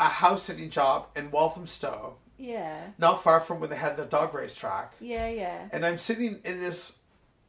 a 0.02 0.08
house 0.08 0.42
sitting 0.42 0.68
job 0.70 1.06
in 1.16 1.30
Walthamstow, 1.30 2.16
Yeah. 2.36 2.78
not 2.98 3.22
far 3.22 3.40
from 3.40 3.60
where 3.60 3.68
they 3.68 3.76
had 3.76 3.96
the 3.96 4.04
dog 4.04 4.34
race 4.34 4.54
track 4.54 4.94
Yeah. 5.00 5.28
Yeah. 5.28 5.68
and 5.72 5.84
I'm 5.86 5.98
sitting 5.98 6.40
in 6.44 6.60
this 6.60 6.98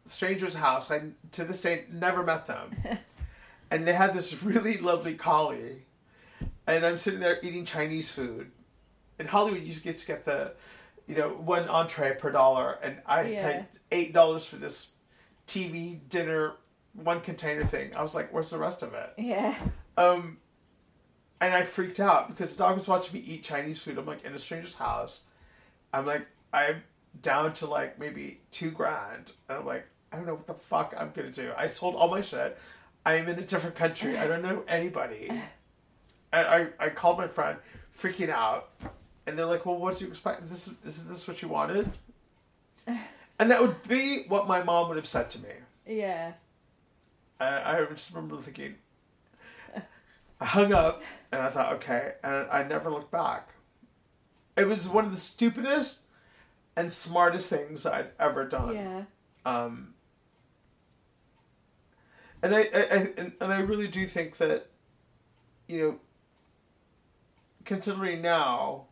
stranger's 0.06 0.54
house. 0.54 0.92
I 0.92 1.02
to 1.32 1.44
this 1.46 1.62
day 1.62 1.86
never 1.92 2.24
met 2.24 2.46
them, 2.46 2.76
and 3.72 3.88
they 3.88 3.94
had 3.94 4.14
this 4.14 4.44
really 4.44 4.78
lovely 4.78 5.16
collie, 5.16 5.84
and 6.68 6.86
I'm 6.86 6.98
sitting 6.98 7.20
there 7.20 7.40
eating 7.42 7.66
Chinese 7.66 8.10
food. 8.12 8.52
In 9.20 9.28
Hollywood, 9.28 9.62
you 9.64 9.74
get 9.80 9.98
to 10.00 10.06
get 10.08 10.26
the, 10.26 10.54
you 11.08 11.16
know, 11.16 11.30
one 11.30 11.68
entree 11.70 12.16
per 12.16 12.32
dollar, 12.32 12.78
and 12.84 12.98
I 13.06 13.22
Yeah. 13.24 13.52
paid 13.52 13.66
eight 13.92 14.14
dollars 14.14 14.46
for 14.46 14.58
this 14.58 14.92
TV 15.48 16.02
dinner, 16.10 16.54
one 16.94 17.22
container 17.22 17.66
thing. 17.66 17.96
I 17.96 18.02
was 18.02 18.14
like, 18.16 18.32
"Where's 18.34 18.50
the 18.50 18.58
rest 18.60 18.84
of 18.84 18.94
it?" 18.94 19.14
Yeah. 19.18 19.56
Um, 19.98 20.40
and 21.44 21.54
I 21.54 21.64
freaked 21.64 22.00
out 22.00 22.30
because 22.30 22.54
the 22.54 22.58
dog 22.60 22.78
was 22.78 22.88
watching 22.88 23.20
me 23.20 23.26
eat 23.28 23.44
Chinese 23.44 23.78
food. 23.78 23.98
I'm 23.98 24.06
like 24.06 24.24
in 24.24 24.34
a 24.34 24.40
stranger's 24.40 24.76
house. 24.76 25.24
I'm 25.92 26.06
like, 26.06 26.26
I'm 26.54 26.82
down 27.22 27.52
to 27.56 27.66
like 27.66 28.00
maybe 28.00 28.40
two 28.52 28.72
grand. 28.72 29.34
And 29.50 29.58
I'm 29.58 29.66
like, 29.66 29.86
I 30.12 30.16
don't 30.16 30.26
know 30.26 30.36
what 30.36 30.48
the 30.48 30.54
fuck 30.54 30.96
I'm 30.98 31.12
gonna 31.14 31.32
do. 31.32 31.52
I 31.58 31.66
sold 31.66 31.96
all 31.96 32.10
my 32.10 32.22
shit. 32.22 32.58
I 33.06 33.16
am 33.16 33.28
in 33.28 33.38
a 33.38 33.42
different 33.42 33.76
country. 33.76 34.18
I 34.18 34.26
don't 34.26 34.42
know 34.42 34.64
anybody. 34.70 35.28
And 35.30 36.48
I, 36.48 36.68
I 36.80 36.90
called 36.90 37.18
my 37.18 37.28
friend, 37.28 37.58
freaking 37.96 38.30
out. 38.30 38.70
And 39.28 39.38
they're 39.38 39.46
like, 39.46 39.66
well, 39.66 39.78
what 39.78 39.98
do 39.98 40.06
you 40.06 40.12
expect? 40.12 40.48
This 40.48 40.70
is 40.86 41.04
this 41.04 41.28
what 41.28 41.42
you 41.42 41.50
wanted? 41.50 41.92
And 42.88 43.52
that 43.52 43.62
would 43.62 43.86
be 43.88 44.24
what 44.30 44.48
my 44.48 44.64
mom 44.64 44.88
would 44.88 44.98
have 44.98 45.06
said 45.06 45.30
to 45.32 45.40
me. 45.42 45.50
Yeah. 45.86 46.32
I, 47.42 47.80
I 47.80 47.86
just 47.86 48.14
remember 48.14 48.38
thinking, 48.38 48.76
I 50.40 50.46
hung 50.46 50.74
up 50.74 51.04
and 51.32 51.42
I 51.42 51.50
thought, 51.50 51.74
okay, 51.74 52.14
and 52.24 52.48
I 52.52 52.64
never 52.64 52.90
looked 52.90 53.12
back. 53.12 53.50
It 54.58 54.66
was 54.66 54.88
one 54.88 55.06
of 55.06 55.12
the 55.12 55.18
stupidest 55.18 56.00
and 56.76 56.92
smartest 56.92 57.50
things 57.50 57.86
I'd 57.86 58.10
ever 58.20 58.46
done. 58.46 58.76
Yeah. 58.76 59.04
Um, 59.46 59.94
and 62.42 62.54
I, 62.54 62.60
I, 62.74 62.80
I 62.80 63.08
and, 63.18 63.34
and 63.40 63.54
I 63.54 63.60
really 63.60 63.88
do 63.88 64.08
think 64.08 64.38
that, 64.38 64.68
you 65.68 65.80
know, 65.80 66.00
considering 67.66 68.22
now, 68.22 68.86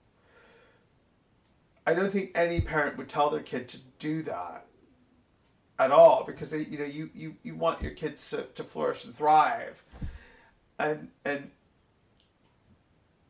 I 1.85 1.93
don't 1.93 2.11
think 2.11 2.31
any 2.35 2.61
parent 2.61 2.97
would 2.97 3.09
tell 3.09 3.29
their 3.29 3.41
kid 3.41 3.67
to 3.69 3.77
do 3.99 4.23
that. 4.23 4.65
at 5.79 5.91
all 5.91 6.23
because 6.23 6.51
they, 6.51 6.59
you 6.59 6.77
know 6.77 6.85
you, 6.85 7.09
you, 7.13 7.35
you 7.41 7.55
want 7.55 7.81
your 7.81 7.91
kids 7.91 8.29
to, 8.29 8.43
to 8.53 8.63
flourish 8.63 9.03
and 9.03 9.15
thrive 9.15 9.83
and 10.81 11.07
and 11.25 11.51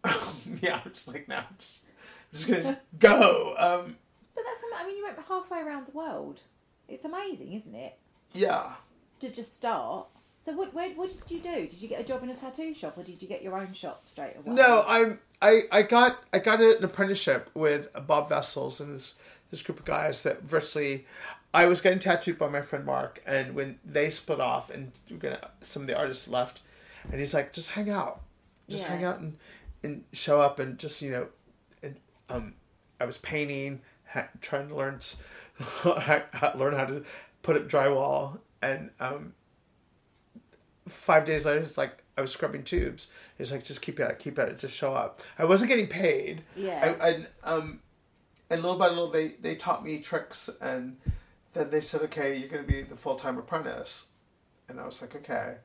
yeah 0.61 0.81
I'm 0.83 0.91
just 0.91 1.07
like 1.07 1.27
now 1.27 1.45
I'm 1.49 1.55
just, 1.57 1.81
I'm 1.85 2.37
just 2.37 2.47
gonna 2.47 2.79
go 2.99 3.55
um 3.57 3.95
But 4.35 4.43
that's, 4.45 4.63
I 4.77 4.87
mean, 4.87 4.97
you 4.97 5.03
went 5.03 5.17
halfway 5.27 5.61
around 5.61 5.87
the 5.87 5.97
world. 5.97 6.41
It's 6.87 7.05
amazing, 7.05 7.53
isn't 7.53 7.75
it? 7.75 7.97
yeah 8.33 8.73
To 9.19 9.29
just 9.29 9.55
start. 9.55 10.07
So 10.39 10.53
what, 10.53 10.73
where, 10.73 10.89
what 10.91 11.13
did 11.27 11.35
you 11.35 11.39
do? 11.39 11.67
Did 11.67 11.81
you 11.81 11.87
get 11.87 12.01
a 12.01 12.03
job 12.03 12.23
in 12.23 12.29
a 12.29 12.33
tattoo 12.33 12.73
shop 12.73 12.97
or 12.97 13.03
did 13.03 13.21
you 13.21 13.27
get 13.27 13.43
your 13.43 13.55
own 13.55 13.73
shop 13.73 14.01
straight 14.07 14.35
away? 14.37 14.55
no 14.55 14.83
I'm 14.87 15.19
I, 15.41 15.63
I 15.71 15.81
got 15.83 16.23
I 16.33 16.39
got 16.39 16.61
an 16.61 16.83
apprenticeship 16.83 17.49
with 17.53 17.89
Bob 18.07 18.29
Vessels 18.29 18.79
and 18.79 18.93
this 18.93 19.15
this 19.51 19.61
group 19.61 19.79
of 19.79 19.85
guys 19.85 20.23
that 20.23 20.41
virtually 20.43 21.05
I 21.53 21.65
was 21.65 21.81
getting 21.81 21.99
tattooed 21.99 22.37
by 22.39 22.47
my 22.47 22.61
friend 22.61 22.85
Mark 22.85 23.21
and 23.25 23.53
when 23.53 23.77
they 23.85 24.09
split 24.09 24.39
off 24.39 24.71
and 24.71 24.91
some 25.61 25.83
of 25.83 25.87
the 25.87 25.97
artists 25.97 26.27
left 26.27 26.61
and 27.09 27.19
he's 27.19 27.33
like 27.33 27.53
just 27.53 27.71
hang 27.71 27.89
out. 27.89 28.21
Just 28.69 28.85
Yeah. 28.87 28.95
hang 28.95 29.03
out 29.05 29.19
and 29.19 29.37
and 29.83 30.03
show 30.13 30.39
up 30.41 30.59
and 30.59 30.77
just 30.77 31.01
you 31.01 31.11
know 31.11 31.27
and 31.81 31.95
um 32.29 32.53
I 32.99 33.05
was 33.05 33.17
painting 33.17 33.81
ha- 34.07 34.29
trying 34.41 34.67
to 34.69 34.75
learn 34.75 34.99
learn 36.55 36.73
how 36.75 36.85
to 36.85 37.03
put 37.41 37.55
up 37.55 37.67
drywall. 37.67 38.39
And 38.61 38.91
um 38.99 39.33
five 40.87 41.25
days 41.25 41.45
later 41.45 41.59
it's 41.59 41.77
like 41.77 42.03
I 42.17 42.21
was 42.21 42.31
scrubbing 42.31 42.63
tubes. 42.63 43.07
It's 43.39 43.51
like 43.51 43.63
just 43.63 43.81
keep 43.81 43.99
at 43.99 44.11
it 44.11 44.19
keep 44.19 44.37
at 44.39 44.49
it 44.49 44.57
just 44.59 44.75
show 44.75 44.93
up. 44.93 45.21
I 45.37 45.45
wasn't 45.45 45.69
getting 45.69 45.87
paid. 45.87 46.43
Yeah. 46.55 46.95
I, 46.99 47.07
I 47.09 47.25
um 47.43 47.79
and 48.49 48.61
little 48.61 48.77
by 48.77 48.87
little 48.89 49.09
they 49.09 49.29
they 49.41 49.55
taught 49.55 49.83
me 49.85 49.99
tricks 49.99 50.49
and 50.61 50.97
then 51.53 51.69
they 51.69 51.81
said 51.81 52.01
okay 52.03 52.35
you're 52.37 52.49
going 52.49 52.65
to 52.65 52.71
be 52.71 52.81
the 52.81 52.95
full-time 52.95 53.37
apprentice. 53.37 54.07
And 54.69 54.79
I 54.79 54.85
was 54.85 55.01
like 55.01 55.15
okay 55.15 55.55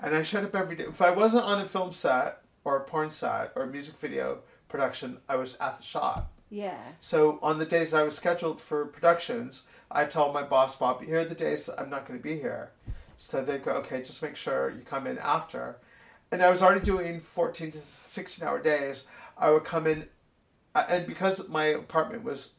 and 0.00 0.14
I 0.14 0.22
showed 0.22 0.44
up 0.44 0.54
every 0.54 0.76
day 0.76 0.84
if 0.84 1.00
I 1.02 1.10
wasn't 1.10 1.44
on 1.44 1.60
a 1.60 1.66
film 1.66 1.92
set 1.92 2.42
or 2.64 2.76
a 2.76 2.80
porn 2.84 3.10
set 3.10 3.52
or 3.56 3.62
a 3.62 3.66
music 3.66 3.96
video 3.98 4.40
production 4.68 5.18
I 5.28 5.36
was 5.36 5.56
at 5.56 5.76
the 5.76 5.82
shop 5.82 6.32
Yeah. 6.50 6.76
so 7.00 7.38
on 7.42 7.58
the 7.58 7.66
days 7.66 7.94
I 7.94 8.02
was 8.02 8.14
scheduled 8.16 8.60
for 8.60 8.86
productions, 8.86 9.64
I 9.90 10.04
told 10.04 10.34
my 10.34 10.42
boss 10.42 10.76
Bob, 10.76 11.02
here 11.02 11.20
are 11.20 11.24
the 11.24 11.34
days 11.34 11.68
I'm 11.78 11.88
not 11.90 12.06
going 12.06 12.18
to 12.18 12.22
be 12.22 12.38
here. 12.38 12.70
So 13.18 13.42
they 13.42 13.58
go, 13.58 13.72
okay, 13.82 14.02
just 14.02 14.22
make 14.22 14.36
sure 14.36 14.70
you 14.70 14.82
come 14.82 15.06
in 15.06 15.16
after. 15.18 15.78
And 16.30 16.42
I 16.42 16.50
was 16.50 16.62
already 16.62 16.80
doing 16.84 17.18
14 17.20 17.70
to 17.70 17.78
16 17.78 18.46
hour 18.46 18.60
days. 18.60 19.04
I 19.38 19.50
would 19.50 19.64
come 19.64 19.86
in, 19.86 20.06
uh, 20.74 20.84
and 20.88 21.06
because 21.06 21.48
my 21.48 21.64
apartment 21.66 22.24
was 22.24 22.54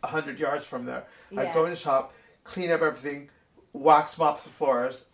100 0.00 0.38
yards 0.38 0.64
from 0.64 0.84
there, 0.86 1.04
I'd 1.36 1.52
go 1.54 1.64
in 1.64 1.70
the 1.70 1.76
shop, 1.76 2.12
clean 2.44 2.70
up 2.70 2.80
everything, 2.82 3.28
wax 3.72 4.16
mop 4.18 4.40
the 4.42 4.48
floors, 4.48 5.06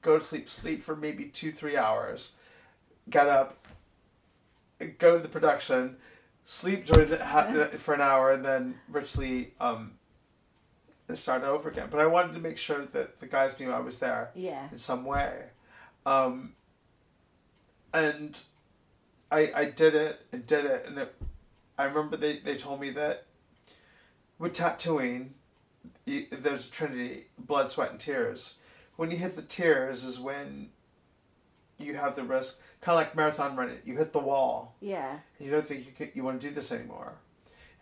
go 0.00 0.18
to 0.18 0.24
sleep, 0.24 0.48
sleep 0.48 0.82
for 0.82 0.96
maybe 0.96 1.24
two, 1.26 1.52
three 1.52 1.76
hours, 1.76 2.34
get 3.10 3.26
up, 3.28 3.66
go 4.98 5.16
to 5.16 5.22
the 5.22 5.28
production, 5.28 5.96
sleep 6.44 6.84
during 6.86 7.08
the 7.10 7.24
ha- 7.24 7.68
for 7.76 7.94
an 7.94 8.00
hour, 8.00 8.30
and 8.30 8.44
then 8.44 8.74
virtually 8.88 9.52
um, 9.60 9.92
start 11.12 11.42
over 11.44 11.68
again. 11.68 11.88
But 11.90 12.00
I 12.00 12.06
wanted 12.06 12.32
to 12.34 12.40
make 12.40 12.56
sure 12.56 12.84
that 12.86 13.18
the 13.18 13.26
guys 13.26 13.58
knew 13.60 13.70
I 13.70 13.80
was 13.80 13.98
there 13.98 14.30
Yeah. 14.34 14.68
in 14.72 14.78
some 14.78 15.04
way, 15.04 15.44
um, 16.06 16.54
and 17.92 18.40
I 19.30 19.52
I 19.54 19.64
did 19.66 19.94
it 19.94 20.20
and 20.32 20.46
did 20.46 20.64
it, 20.64 20.84
and 20.86 20.98
it, 20.98 21.14
I 21.78 21.84
remember 21.84 22.16
they 22.16 22.38
they 22.38 22.56
told 22.56 22.80
me 22.80 22.90
that 22.90 23.24
with 24.38 24.54
tattooing, 24.54 25.34
you, 26.06 26.26
there's 26.32 26.68
a 26.68 26.70
trinity: 26.70 27.26
blood, 27.38 27.70
sweat, 27.70 27.90
and 27.90 28.00
tears. 28.00 28.58
When 28.96 29.10
you 29.10 29.16
hit 29.16 29.34
the 29.36 29.42
tears 29.42 30.04
is 30.04 30.20
when 30.20 30.70
you 31.78 31.94
have 31.96 32.14
the 32.14 32.22
risk, 32.22 32.60
kind 32.80 32.98
of 32.98 33.04
like 33.06 33.16
marathon 33.16 33.56
running. 33.56 33.78
You 33.84 33.96
hit 33.96 34.12
the 34.12 34.20
wall, 34.20 34.76
Yeah. 34.80 35.10
and 35.38 35.46
you 35.46 35.50
don't 35.50 35.66
think 35.66 35.86
you 35.86 35.92
can, 35.92 36.10
you 36.14 36.22
want 36.22 36.40
to 36.40 36.48
do 36.48 36.54
this 36.54 36.70
anymore, 36.70 37.14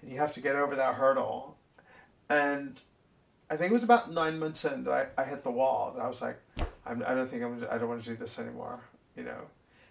and 0.00 0.10
you 0.10 0.18
have 0.18 0.32
to 0.32 0.40
get 0.40 0.56
over 0.56 0.74
that 0.76 0.94
hurdle. 0.94 1.56
And 2.30 2.80
I 3.50 3.56
think 3.56 3.70
it 3.70 3.74
was 3.74 3.84
about 3.84 4.10
nine 4.12 4.38
months 4.38 4.64
in 4.64 4.84
that 4.84 5.12
I, 5.18 5.22
I 5.22 5.24
hit 5.24 5.42
the 5.42 5.50
wall. 5.50 5.92
That 5.96 6.02
I 6.02 6.08
was 6.08 6.22
like, 6.22 6.38
I'm, 6.86 7.02
I 7.06 7.14
don't 7.14 7.28
think 7.28 7.42
I'm 7.42 7.66
I 7.70 7.76
don't 7.76 7.88
want 7.88 8.02
to 8.04 8.10
do 8.10 8.16
this 8.16 8.38
anymore. 8.38 8.80
You 9.16 9.24
know, 9.24 9.40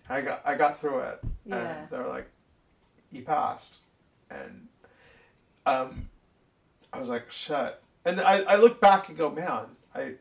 and 0.07 0.17
I 0.17 0.22
got 0.22 0.41
I 0.45 0.55
got 0.55 0.80
through 0.80 0.99
it, 1.01 1.20
Yeah. 1.45 1.57
and 1.82 1.89
they're 1.89 2.07
like, 2.07 2.30
you 3.11 3.22
passed, 3.24 3.80
and 4.32 4.67
um, 5.65 6.09
I 6.93 6.99
was 6.99 7.09
like, 7.09 7.30
shit. 7.32 7.80
And 8.05 8.20
I, 8.22 8.39
I 8.43 8.55
look 8.55 8.80
back 8.82 9.09
and 9.09 9.17
go, 9.17 9.30
man, 9.30 9.65
I. 9.93 10.13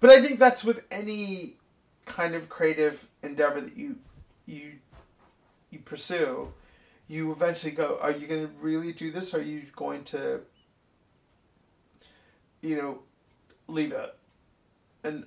But 0.00 0.10
I 0.10 0.20
think 0.20 0.38
that's 0.38 0.62
with 0.64 0.84
any 0.90 1.56
kind 2.04 2.34
of 2.34 2.48
creative 2.48 3.08
endeavor 3.22 3.60
that 3.60 3.76
you 3.76 3.96
you 4.46 4.72
you 5.70 5.78
pursue. 5.80 6.52
You 7.08 7.30
eventually 7.30 7.72
go, 7.72 7.98
are 8.02 8.10
you 8.10 8.26
going 8.26 8.48
to 8.48 8.52
really 8.60 8.92
do 8.92 9.12
this? 9.12 9.32
Or 9.32 9.38
are 9.38 9.42
you 9.42 9.62
going 9.76 10.02
to, 10.04 10.40
you 12.60 12.76
know, 12.76 12.98
leave 13.68 13.92
it? 13.92 14.16
And 15.04 15.24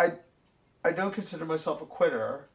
I, 0.00 0.14
I 0.84 0.90
don't 0.90 1.14
consider 1.14 1.44
myself 1.44 1.80
a 1.80 1.86
quitter. 1.86 2.48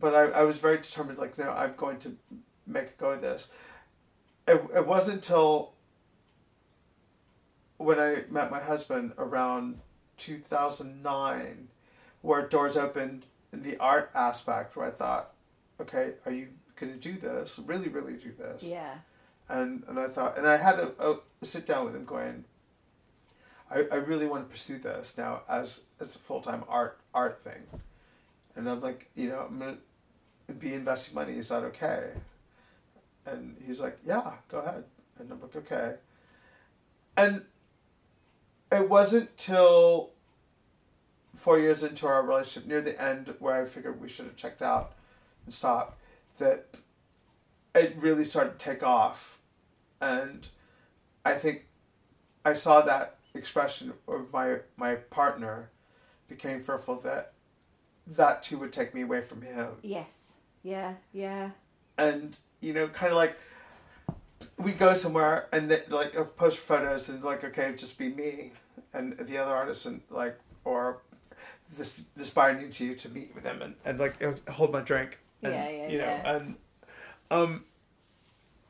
But 0.00 0.14
I, 0.14 0.40
I 0.40 0.42
was 0.44 0.56
very 0.56 0.78
determined. 0.78 1.18
Like, 1.18 1.36
no, 1.36 1.50
I'm 1.50 1.74
going 1.76 1.98
to 1.98 2.16
make 2.66 2.84
a 2.84 2.92
go 2.98 3.10
of 3.10 3.20
this. 3.20 3.52
It, 4.48 4.64
it 4.74 4.86
wasn't 4.86 5.16
until 5.16 5.73
when 7.84 8.00
I 8.00 8.24
met 8.30 8.50
my 8.50 8.60
husband 8.60 9.12
around 9.18 9.78
2009 10.16 11.68
where 12.22 12.48
doors 12.48 12.76
opened 12.76 13.26
in 13.52 13.62
the 13.62 13.76
art 13.76 14.10
aspect 14.14 14.76
where 14.76 14.86
I 14.86 14.90
thought, 14.90 15.32
okay, 15.80 16.14
are 16.24 16.32
you 16.32 16.48
going 16.76 16.92
to 16.92 16.98
do 16.98 17.18
this? 17.18 17.60
Really, 17.64 17.88
really 17.88 18.14
do 18.14 18.32
this? 18.32 18.64
Yeah. 18.64 18.94
And 19.48 19.84
and 19.88 19.98
I 19.98 20.08
thought, 20.08 20.38
and 20.38 20.48
I 20.48 20.56
had 20.56 20.78
a, 20.78 20.92
a, 20.98 21.18
sit 21.42 21.66
down 21.66 21.84
with 21.84 21.94
him 21.94 22.06
going, 22.06 22.44
I, 23.70 23.84
I 23.92 23.96
really 23.96 24.26
want 24.26 24.44
to 24.44 24.50
pursue 24.50 24.78
this 24.78 25.18
now 25.18 25.42
as 25.48 25.82
as 26.00 26.16
a 26.16 26.18
full 26.18 26.40
time 26.40 26.64
art 26.66 26.98
art 27.12 27.42
thing. 27.44 27.62
And 28.56 28.68
I'm 28.68 28.80
like, 28.80 29.10
you 29.14 29.28
know, 29.28 29.40
I'm 29.40 29.58
gonna 29.58 29.76
be 30.58 30.72
investing 30.72 31.14
money. 31.14 31.36
Is 31.36 31.50
that 31.50 31.62
okay? 31.64 32.12
And 33.26 33.56
he's 33.66 33.80
like, 33.80 33.98
yeah, 34.06 34.32
go 34.48 34.60
ahead. 34.60 34.84
And 35.18 35.30
I'm 35.30 35.40
like, 35.42 35.56
okay. 35.56 35.96
And 37.18 37.42
it 38.74 38.88
wasn't 38.88 39.36
till 39.36 40.10
four 41.34 41.58
years 41.58 41.82
into 41.82 42.06
our 42.06 42.22
relationship, 42.22 42.68
near 42.68 42.80
the 42.80 43.00
end, 43.00 43.34
where 43.38 43.60
I 43.60 43.64
figured 43.64 44.00
we 44.00 44.08
should 44.08 44.26
have 44.26 44.36
checked 44.36 44.62
out 44.62 44.92
and 45.44 45.52
stopped, 45.52 45.98
that 46.38 46.66
it 47.74 47.96
really 47.98 48.24
started 48.24 48.58
to 48.58 48.64
take 48.64 48.82
off. 48.82 49.38
And 50.00 50.46
I 51.24 51.34
think 51.34 51.66
I 52.44 52.52
saw 52.54 52.82
that 52.82 53.16
expression 53.34 53.92
of 54.06 54.32
my, 54.32 54.58
my 54.76 54.94
partner 54.94 55.70
became 56.28 56.60
fearful 56.60 56.96
that 57.00 57.32
that 58.06 58.42
too 58.42 58.58
would 58.58 58.72
take 58.72 58.94
me 58.94 59.00
away 59.00 59.20
from 59.20 59.40
him 59.42 59.68
Yes. 59.82 60.34
Yeah. 60.62 60.94
Yeah. 61.12 61.50
and 61.98 62.36
you 62.60 62.72
know, 62.72 62.88
kind 62.88 63.12
of 63.12 63.16
like 63.16 63.36
we 64.58 64.72
go 64.72 64.94
somewhere 64.94 65.48
and 65.52 65.70
then 65.70 65.82
like 65.88 66.12
post 66.36 66.58
photos 66.58 67.08
and 67.08 67.22
like 67.22 67.44
okay, 67.44 67.74
just 67.76 67.98
be 67.98 68.08
me 68.08 68.52
and 68.92 69.16
the 69.18 69.38
other 69.38 69.54
artists 69.54 69.86
and 69.86 70.00
like 70.10 70.38
or 70.64 70.98
this 71.76 72.02
this 72.16 72.30
bar 72.30 72.52
needs 72.54 72.80
you 72.80 72.94
to 72.94 73.08
meet 73.08 73.34
with 73.34 73.44
them 73.44 73.62
and, 73.62 73.74
and 73.84 73.98
like 73.98 74.48
hold 74.48 74.72
my 74.72 74.80
drink. 74.80 75.18
And, 75.42 75.52
Yeah, 75.52 75.68
yeah, 75.68 75.88
you 75.88 75.98
know, 75.98 76.04
yeah. 76.04 76.36
and 76.36 76.54
um, 77.30 77.64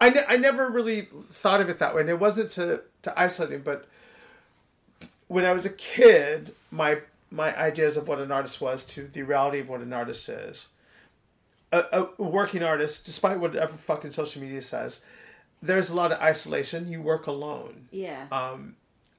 I 0.01 0.11
ne- 0.11 0.25
I 0.29 0.37
never 0.37 0.69
really 0.69 1.09
thought 1.23 1.61
of 1.61 1.69
it 1.69 1.79
that 1.79 1.95
way, 1.95 2.01
and 2.03 2.11
it 2.11 2.19
wasn't 2.19 2.51
to 2.53 2.83
to 3.03 3.19
isolate 3.21 3.53
him, 3.53 3.63
but 3.63 3.87
when 5.29 5.45
I 5.45 5.53
was 5.53 5.67
a 5.67 5.71
kid, 5.71 6.55
my 6.71 6.99
my 7.31 7.57
ideas 7.59 7.97
of 7.97 8.07
what 8.09 8.21
an 8.21 8.31
artist 8.31 8.61
was 8.61 8.85
to 8.85 9.05
the 9.09 9.23
reality 9.23 9.59
of 9.61 9.69
what 9.69 9.81
an 9.81 9.93
artist 9.93 10.29
is 10.29 10.69
a, 11.73 12.07
a 12.19 12.23
working 12.23 12.63
artist, 12.63 13.05
despite 13.05 13.41
whatever 13.41 13.73
fucking 13.73 14.13
social 14.13 14.41
media 14.41 14.63
says, 14.63 15.01
there's 15.61 15.91
a 15.91 15.97
lot 15.97 16.13
of 16.13 16.21
isolation. 16.21 16.89
You 16.89 17.03
work 17.03 17.27
alone, 17.27 17.89
Yeah. 17.91 18.27
um, 18.31 18.77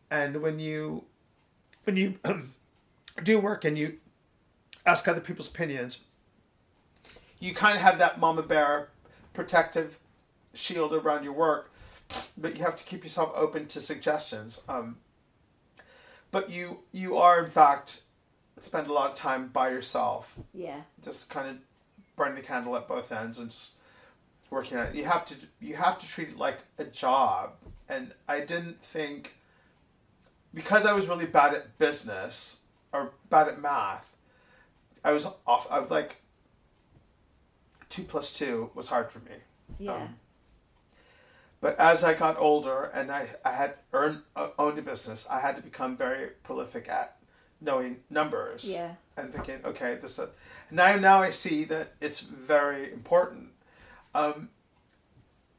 and 0.09 0.41
when 0.41 0.59
you 0.59 1.03
when 1.83 1.97
you 1.97 2.15
do 3.23 3.39
work 3.39 3.65
and 3.65 3.77
you 3.77 3.97
ask 4.85 5.07
other 5.07 5.21
people's 5.21 5.49
opinions, 5.49 5.99
you 7.39 7.53
kind 7.53 7.75
of 7.75 7.81
have 7.81 7.97
that 7.99 8.19
mama 8.19 8.43
bear 8.43 8.89
protective 9.33 9.99
shield 10.53 10.93
around 10.93 11.23
your 11.23 11.33
work, 11.33 11.71
but 12.37 12.55
you 12.55 12.63
have 12.63 12.75
to 12.75 12.83
keep 12.83 13.03
yourself 13.03 13.31
open 13.35 13.67
to 13.67 13.81
suggestions. 13.81 14.61
Um, 14.67 14.97
but 16.31 16.49
you 16.49 16.79
you 16.91 17.17
are 17.17 17.43
in 17.43 17.49
fact 17.49 18.01
spend 18.59 18.87
a 18.87 18.93
lot 18.93 19.09
of 19.09 19.15
time 19.15 19.49
by 19.49 19.69
yourself 19.69 20.37
yeah. 20.53 20.79
just 21.03 21.29
kind 21.29 21.49
of 21.49 21.57
burning 22.15 22.35
the 22.35 22.41
candle 22.41 22.75
at 22.77 22.87
both 22.87 23.11
ends 23.11 23.39
and 23.39 23.51
just 23.51 23.73
working 24.49 24.77
on 24.77 24.87
it. 24.87 24.95
You 24.95 25.05
have 25.05 25.25
to 25.25 25.35
you 25.59 25.75
have 25.75 25.99
to 25.99 26.07
treat 26.07 26.29
it 26.29 26.37
like 26.37 26.59
a 26.77 26.85
job, 26.85 27.51
and 27.89 28.13
I 28.27 28.39
didn't 28.39 28.81
think 28.81 29.35
because 30.55 30.85
I 30.85 30.93
was 30.93 31.07
really 31.07 31.25
bad 31.27 31.53
at 31.53 31.77
business 31.77 32.61
or 32.91 33.11
bad 33.29 33.47
at 33.49 33.61
math, 33.61 34.15
I 35.03 35.11
was 35.11 35.27
off. 35.45 35.67
I 35.69 35.79
was 35.79 35.91
like 35.91 36.15
two 37.89 38.03
plus 38.03 38.33
two 38.33 38.71
was 38.73 38.87
hard 38.87 39.11
for 39.11 39.19
me. 39.19 39.35
Yeah. 39.77 39.93
Um, 39.95 40.15
But 41.61 41.77
as 41.79 42.03
I 42.03 42.13
got 42.13 42.37
older 42.39 42.85
and 42.93 43.11
I, 43.11 43.27
I 43.43 43.51
had 43.51 43.75
earned 43.93 44.21
uh, 44.35 44.49
owned 44.57 44.79
a 44.79 44.81
business, 44.81 45.27
I 45.29 45.39
had 45.39 45.55
to 45.57 45.61
become 45.61 45.95
very 45.97 46.31
prolific 46.43 46.87
at 46.89 47.17
knowing 47.61 47.97
numbers. 48.09 48.69
Yeah. 48.71 48.95
And 49.17 49.31
thinking, 49.31 49.59
okay, 49.65 49.95
this. 49.95 50.19
Uh, 50.19 50.27
now 50.71 50.95
now 50.95 51.21
I 51.21 51.29
see 51.31 51.65
that 51.65 51.93
it's 52.01 52.19
very 52.21 52.91
important. 52.91 53.49
Um, 54.13 54.49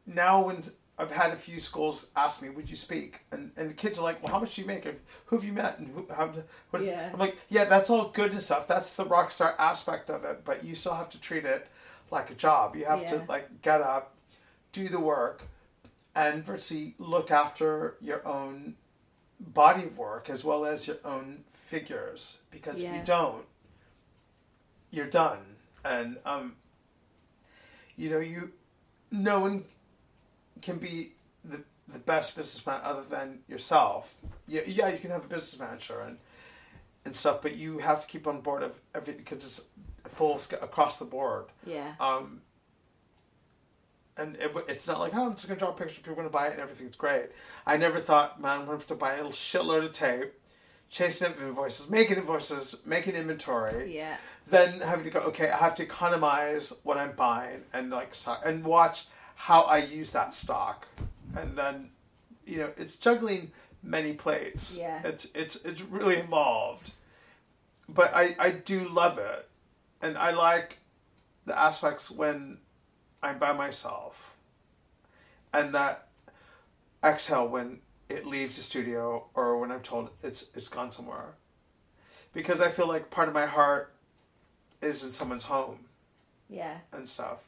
now 0.06 0.46
when 0.46 0.62
I've 0.98 1.10
had 1.10 1.30
a 1.32 1.36
few 1.36 1.60
schools 1.60 2.06
ask 2.16 2.40
me, 2.40 2.48
"Would 2.48 2.70
you 2.70 2.76
speak?" 2.76 3.20
and 3.30 3.52
and 3.56 3.68
the 3.70 3.74
kids 3.74 3.98
are 3.98 4.02
like, 4.02 4.22
"Well, 4.22 4.32
how 4.32 4.40
much 4.40 4.54
do 4.54 4.62
you 4.62 4.66
make? 4.66 4.86
And 4.86 4.98
who 5.26 5.36
have 5.36 5.44
you 5.44 5.52
met? 5.52 5.78
And 5.78 5.88
who, 5.88 6.06
how, 6.14 6.32
what 6.70 6.82
is?" 6.82 6.88
Yeah. 6.88 7.10
I'm 7.12 7.18
like, 7.18 7.36
"Yeah, 7.48 7.64
that's 7.66 7.90
all 7.90 8.08
good 8.08 8.32
and 8.32 8.40
stuff. 8.40 8.66
That's 8.66 8.94
the 8.96 9.04
rock 9.04 9.30
star 9.30 9.54
aspect 9.58 10.08
of 10.10 10.24
it, 10.24 10.44
but 10.44 10.64
you 10.64 10.74
still 10.74 10.94
have 10.94 11.10
to 11.10 11.20
treat 11.20 11.44
it 11.44 11.66
like 12.10 12.30
a 12.30 12.34
job. 12.34 12.76
You 12.76 12.86
have 12.86 13.02
Yeah. 13.02 13.18
to 13.18 13.24
like 13.28 13.62
get 13.62 13.80
up, 13.82 14.14
do 14.72 14.88
the 14.88 15.00
work, 15.00 15.42
and 16.14 16.44
virtually 16.44 16.94
look 16.98 17.30
after 17.30 17.96
your 18.00 18.26
own 18.26 18.76
body 19.38 19.84
of 19.84 19.98
work 19.98 20.30
as 20.30 20.44
well 20.44 20.64
as 20.64 20.86
your 20.86 20.96
own 21.04 21.44
figures. 21.50 22.38
Because 22.50 22.80
if 22.80 22.86
you 22.94 23.02
don't, 23.04 23.44
you're 24.90 25.06
done. 25.10 25.56
And 25.84 26.16
um, 26.24 26.56
you 27.96 28.08
know, 28.08 28.18
you 28.18 28.52
no 29.10 29.40
one 29.40 29.64
can 30.62 30.78
be 30.78 31.12
the 31.44 31.60
the 31.92 31.98
best 32.00 32.36
businessman 32.36 32.80
other 32.82 33.02
than 33.08 33.38
yourself. 33.48 34.14
Yeah, 34.48 34.62
yeah, 34.66 34.88
you 34.88 34.98
can 34.98 35.10
have 35.10 35.24
a 35.24 35.28
business 35.28 35.58
manager 35.60 36.00
and 36.00 36.18
and 37.04 37.14
stuff, 37.14 37.40
but 37.42 37.54
you 37.56 37.78
have 37.78 38.00
to 38.00 38.06
keep 38.08 38.26
on 38.26 38.40
board 38.40 38.62
of 38.64 38.74
everything 38.94 39.18
because 39.22 39.44
it's 39.44 40.14
full 40.14 40.34
across 40.60 40.98
the 40.98 41.04
board. 41.04 41.44
Yeah. 41.64 41.92
Um, 42.00 42.40
and 44.16 44.34
it, 44.36 44.50
it's 44.68 44.86
not 44.86 44.98
like, 44.98 45.14
oh, 45.14 45.26
I'm 45.26 45.34
just 45.34 45.46
going 45.46 45.58
to 45.58 45.64
draw 45.64 45.72
a 45.72 45.76
picture, 45.76 45.96
people 46.00 46.14
are 46.14 46.16
going 46.16 46.26
to 46.28 46.32
buy 46.32 46.48
it, 46.48 46.52
and 46.54 46.60
everything's 46.60 46.96
great. 46.96 47.26
I 47.66 47.76
never 47.76 48.00
thought, 48.00 48.40
man, 48.40 48.60
I'm 48.60 48.66
going 48.66 48.78
to 48.78 48.82
have 48.82 48.86
to 48.88 48.94
buy 48.94 49.12
a 49.12 49.16
little 49.16 49.30
shitload 49.30 49.84
of 49.84 49.92
tape, 49.92 50.32
chasing 50.88 51.28
up 51.28 51.40
invoices, 51.40 51.90
making 51.90 52.16
invoices, 52.16 52.76
making 52.86 53.14
inventory, 53.14 53.94
Yeah. 53.94 54.16
then 54.48 54.80
having 54.80 55.04
to 55.04 55.10
go, 55.10 55.20
okay, 55.20 55.50
I 55.50 55.58
have 55.58 55.74
to 55.76 55.82
economize 55.82 56.72
what 56.82 56.96
I'm 56.96 57.12
buying 57.12 57.62
and 57.72 57.90
like 57.90 58.14
stock, 58.14 58.42
and 58.44 58.64
watch 58.64 59.06
how 59.36 59.62
I 59.62 59.78
use 59.78 60.10
that 60.12 60.34
stock. 60.34 60.86
And 61.36 61.56
then, 61.56 61.90
you 62.44 62.58
know, 62.58 62.70
it's 62.76 62.96
juggling 62.96 63.52
many 63.82 64.12
plates. 64.12 64.76
Yeah. 64.76 65.00
It's, 65.04 65.28
it's, 65.34 65.56
it's 65.64 65.80
really 65.80 66.18
involved. 66.18 66.90
But 67.88 68.12
I, 68.14 68.34
I 68.38 68.50
do 68.50 68.88
love 68.88 69.18
it. 69.18 69.48
And 70.02 70.18
I 70.18 70.32
like 70.32 70.78
the 71.46 71.58
aspects 71.58 72.10
when 72.10 72.58
I'm 73.22 73.38
by 73.38 73.52
myself, 73.52 74.34
and 75.52 75.74
that 75.74 76.08
exhale 77.02 77.48
when 77.48 77.80
it 78.08 78.26
leaves 78.26 78.56
the 78.56 78.62
studio 78.62 79.26
or 79.34 79.58
when 79.58 79.72
I'm 79.72 79.80
told 79.80 80.10
it's 80.22 80.48
it's 80.54 80.68
gone 80.68 80.92
somewhere, 80.92 81.34
because 82.32 82.60
I 82.60 82.68
feel 82.68 82.86
like 82.86 83.10
part 83.10 83.28
of 83.28 83.34
my 83.34 83.46
heart 83.46 83.94
is 84.82 85.02
in 85.02 85.12
someone's 85.12 85.44
home 85.44 85.78
Yeah. 86.50 86.76
and 86.92 87.08
stuff, 87.08 87.46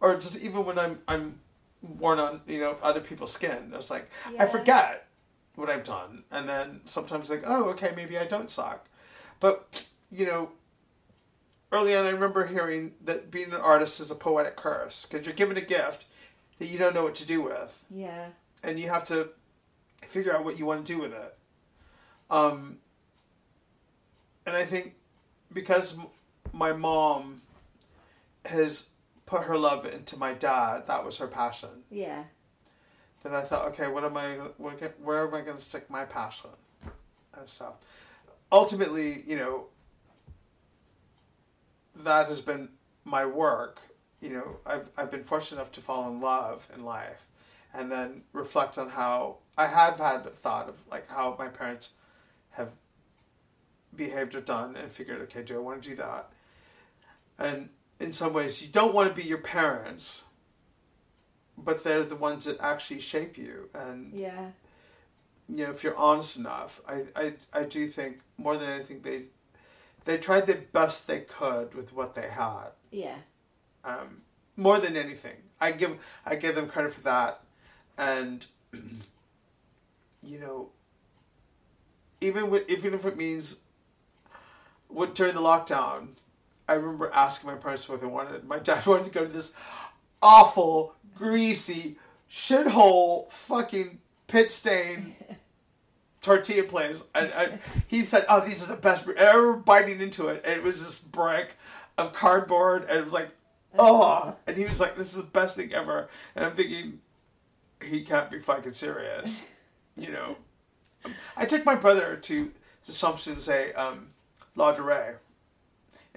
or 0.00 0.14
just 0.16 0.38
even 0.40 0.64
when 0.64 0.78
I'm 0.78 0.98
I'm 1.08 1.40
worn 1.82 2.18
on 2.18 2.40
you 2.46 2.60
know 2.60 2.76
other 2.82 3.00
people's 3.00 3.32
skin. 3.32 3.72
It's 3.74 3.90
like 3.90 4.08
I 4.38 4.46
forget 4.46 5.06
what 5.54 5.70
I've 5.70 5.84
done, 5.84 6.24
and 6.30 6.48
then 6.48 6.80
sometimes 6.84 7.30
like 7.30 7.42
oh 7.46 7.64
okay 7.70 7.92
maybe 7.96 8.18
I 8.18 8.26
don't 8.26 8.50
suck, 8.50 8.86
but 9.40 9.86
you 10.10 10.26
know 10.26 10.50
early 11.72 11.94
on, 11.96 12.06
I 12.06 12.10
remember 12.10 12.46
hearing 12.46 12.92
that 13.04 13.30
being 13.30 13.52
an 13.52 13.60
artist 13.60 13.98
is 14.00 14.10
a 14.10 14.14
poetic 14.14 14.54
curse 14.56 15.04
because 15.04 15.26
you're 15.26 15.34
given 15.34 15.56
a 15.56 15.60
gift 15.62 16.04
that 16.58 16.66
you 16.68 16.78
don't 16.78 16.94
know 16.94 17.02
what 17.02 17.16
to 17.16 17.26
do 17.26 17.42
with, 17.42 17.82
Yeah. 17.90 18.28
and 18.62 18.78
you 18.78 18.88
have 18.88 19.04
to 19.06 19.30
figure 20.06 20.34
out 20.34 20.44
what 20.44 20.58
you 20.58 20.64
want 20.64 20.86
to 20.86 20.92
do 20.94 21.00
with 21.00 21.12
it. 21.12 21.36
Um, 22.30 22.78
and 24.46 24.56
I 24.56 24.64
think 24.64 24.94
because 25.52 25.98
m- 25.98 26.06
my 26.52 26.72
mom 26.72 27.42
has 28.46 28.90
put 29.26 29.42
her 29.42 29.58
love 29.58 29.84
into 29.84 30.16
my 30.16 30.32
dad, 30.32 30.86
that 30.86 31.04
was 31.04 31.18
her 31.18 31.26
passion. 31.26 31.84
Yeah. 31.90 32.24
Then 33.22 33.34
I 33.34 33.42
thought, 33.42 33.66
okay, 33.68 33.88
what 33.88 34.04
am 34.04 34.16
I? 34.16 34.36
Where, 34.56 34.74
where 35.02 35.26
am 35.26 35.34
I 35.34 35.40
going 35.40 35.56
to 35.56 35.62
stick 35.62 35.90
my 35.90 36.04
passion 36.04 36.50
and 37.36 37.48
stuff? 37.48 37.74
Ultimately, 38.52 39.24
you 39.26 39.36
know, 39.36 39.66
that 41.96 42.28
has 42.28 42.40
been 42.40 42.68
my 43.04 43.26
work. 43.26 43.80
You 44.20 44.30
know, 44.30 44.56
I've 44.64 44.88
I've 44.96 45.10
been 45.10 45.24
fortunate 45.24 45.58
enough 45.58 45.72
to 45.72 45.80
fall 45.80 46.08
in 46.08 46.20
love 46.20 46.68
in 46.74 46.84
life, 46.84 47.26
and 47.74 47.90
then 47.90 48.22
reflect 48.32 48.78
on 48.78 48.90
how 48.90 49.38
I 49.58 49.66
have 49.66 49.98
had 49.98 50.24
a 50.24 50.30
thought 50.30 50.68
of 50.68 50.76
like 50.88 51.08
how 51.10 51.34
my 51.36 51.48
parents 51.48 51.90
have 52.50 52.70
behaved 53.94 54.36
or 54.36 54.40
done, 54.40 54.76
and 54.76 54.92
figured, 54.92 55.20
okay, 55.22 55.42
do 55.42 55.56
I 55.56 55.58
want 55.58 55.82
to 55.82 55.88
do 55.88 55.96
that? 55.96 56.30
And 57.38 57.70
in 58.00 58.12
some 58.12 58.32
ways, 58.32 58.60
you 58.62 58.68
don't 58.68 58.94
want 58.94 59.08
to 59.08 59.14
be 59.14 59.26
your 59.26 59.38
parents, 59.38 60.24
but 61.56 61.82
they're 61.82 62.04
the 62.04 62.16
ones 62.16 62.44
that 62.44 62.60
actually 62.60 63.00
shape 63.00 63.38
you, 63.38 63.68
and 63.74 64.12
Yeah. 64.14 64.50
you 65.48 65.64
know, 65.64 65.70
if 65.70 65.82
you're 65.82 65.96
honest 65.96 66.36
enough, 66.36 66.80
I, 66.86 67.04
I, 67.16 67.32
I 67.52 67.62
do 67.64 67.88
think 67.88 68.20
more 68.36 68.56
than 68.56 68.68
anything 68.70 69.00
they 69.02 69.24
they 70.04 70.18
tried 70.18 70.46
the 70.46 70.54
best 70.54 71.06
they 71.08 71.20
could 71.22 71.74
with 71.74 71.92
what 71.92 72.14
they 72.14 72.28
had. 72.28 72.68
Yeah. 72.92 73.16
Um, 73.84 74.22
more 74.56 74.78
than 74.78 74.96
anything, 74.96 75.36
I 75.60 75.72
give 75.72 75.98
I 76.24 76.36
give 76.36 76.54
them 76.54 76.68
credit 76.68 76.92
for 76.94 77.00
that, 77.02 77.40
and 77.98 78.46
you 80.22 80.38
know, 80.38 80.70
even 82.20 82.50
with, 82.50 82.68
even 82.68 82.94
if 82.94 83.04
it 83.04 83.16
means, 83.16 83.60
what 84.88 85.14
during 85.14 85.34
the 85.34 85.40
lockdown, 85.40 86.08
I 86.68 86.74
remember 86.74 87.10
asking 87.12 87.50
my 87.50 87.56
parents 87.56 87.88
what 87.88 88.00
they 88.00 88.06
wanted. 88.06 88.44
My 88.44 88.58
dad 88.58 88.84
wanted 88.86 89.04
to 89.04 89.10
go 89.10 89.26
to 89.26 89.32
this 89.32 89.54
awful, 90.22 90.94
greasy, 91.16 91.96
shithole, 92.30 93.30
fucking 93.30 94.00
pit 94.26 94.50
stain 94.50 95.16
tortilla 96.20 96.64
place, 96.64 97.04
and, 97.14 97.30
and 97.32 97.60
he 97.86 98.04
said, 98.04 98.24
"Oh, 98.28 98.40
these 98.40 98.64
are 98.64 98.74
the 98.74 98.80
best." 98.80 99.06
And 99.06 99.18
I 99.18 99.34
remember 99.34 99.58
biting 99.58 100.00
into 100.00 100.28
it, 100.28 100.42
and 100.44 100.54
it 100.54 100.62
was 100.62 100.82
this 100.82 100.98
brick 100.98 101.54
of 101.98 102.12
cardboard, 102.12 102.86
and 102.88 102.98
it 102.98 103.04
was 103.04 103.12
like, 103.12 103.30
"Oh!" 103.78 104.34
And 104.46 104.56
he 104.56 104.64
was 104.64 104.80
like, 104.80 104.96
"This 104.96 105.14
is 105.14 105.22
the 105.22 105.30
best 105.30 105.56
thing 105.56 105.72
ever." 105.72 106.08
And 106.34 106.44
I'm 106.44 106.56
thinking, 106.56 107.00
he 107.82 108.02
can't 108.02 108.30
be 108.30 108.40
fucking 108.40 108.72
serious, 108.72 109.44
you 109.96 110.10
know. 110.10 110.36
I 111.36 111.44
took 111.44 111.64
my 111.64 111.74
brother 111.74 112.16
to 112.16 112.50
the 112.84 112.92
Champs 112.92 113.28
Elysees, 113.28 113.72
um, 113.76 114.08
Ladurée, 114.56 115.16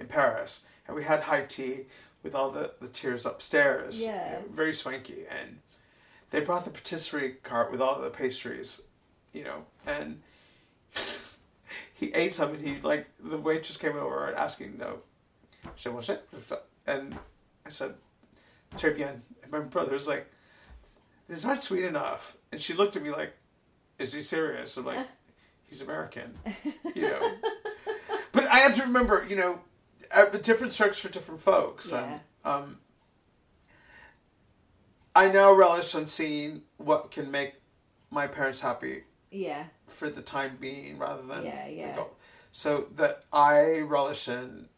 in 0.00 0.06
Paris, 0.06 0.64
and 0.88 0.96
we 0.96 1.04
had 1.04 1.20
high 1.20 1.44
tea 1.44 1.82
with 2.22 2.34
all 2.34 2.50
the, 2.50 2.72
the 2.80 2.88
tiers 2.88 3.26
upstairs. 3.26 4.00
Yeah. 4.00 4.26
you 4.26 4.32
know, 4.36 4.42
very 4.50 4.74
swanky, 4.74 5.24
and 5.30 5.58
they 6.30 6.40
brought 6.40 6.64
the 6.64 6.70
patisserie 6.70 7.36
cart 7.42 7.70
with 7.70 7.80
all 7.80 8.00
the 8.00 8.10
pastries, 8.10 8.82
you 9.32 9.44
know, 9.44 9.66
and 9.86 10.20
he 11.94 12.12
ate 12.14 12.34
some, 12.34 12.54
and 12.54 12.66
he 12.66 12.80
like 12.80 13.06
the 13.22 13.38
waitress 13.38 13.76
came 13.76 13.96
over 13.96 14.26
and 14.26 14.36
asking, 14.36 14.78
"No, 14.78 15.00
je 15.76 15.90
mange," 15.90 16.10
and 16.86 17.16
I 17.64 17.68
said, 17.68 17.94
"Très 18.76 18.96
bien." 18.96 19.22
And 19.42 19.52
my 19.52 19.60
brother 19.60 19.92
was 19.92 20.08
like, 20.08 20.26
"This 21.28 21.38
is 21.38 21.44
not 21.44 21.62
sweet 21.62 21.84
enough," 21.84 22.36
and 22.50 22.60
she 22.60 22.74
looked 22.74 22.96
at 22.96 23.02
me 23.02 23.10
like, 23.10 23.34
"Is 23.98 24.12
he 24.12 24.22
serious?" 24.22 24.76
I'm 24.76 24.86
like, 24.86 25.06
"He's 25.66 25.82
American," 25.82 26.38
you 26.94 27.02
know. 27.02 27.32
but 28.32 28.46
I 28.46 28.58
have 28.58 28.74
to 28.76 28.82
remember, 28.82 29.26
you 29.28 29.36
know, 29.36 29.60
different 30.42 30.72
strokes 30.72 30.98
for 30.98 31.08
different 31.08 31.40
folks, 31.40 31.92
and 31.92 32.20
um, 32.44 32.78
I 35.14 35.28
now 35.30 35.52
relish 35.52 35.94
on 35.94 36.06
seeing 36.06 36.62
what 36.76 37.10
can 37.10 37.30
make 37.30 37.54
my 38.10 38.26
parents 38.26 38.60
happy 38.60 39.04
Yeah. 39.30 39.64
for 39.86 40.10
the 40.10 40.22
time 40.22 40.56
being 40.60 40.98
rather 40.98 41.22
than 41.22 41.44
Yeah, 41.44 41.66
yeah. 41.68 41.96
goal. 41.96 42.10
so 42.52 42.86
that 42.96 43.24
I 43.32 43.80
relish 43.80 44.28
in 44.28 44.68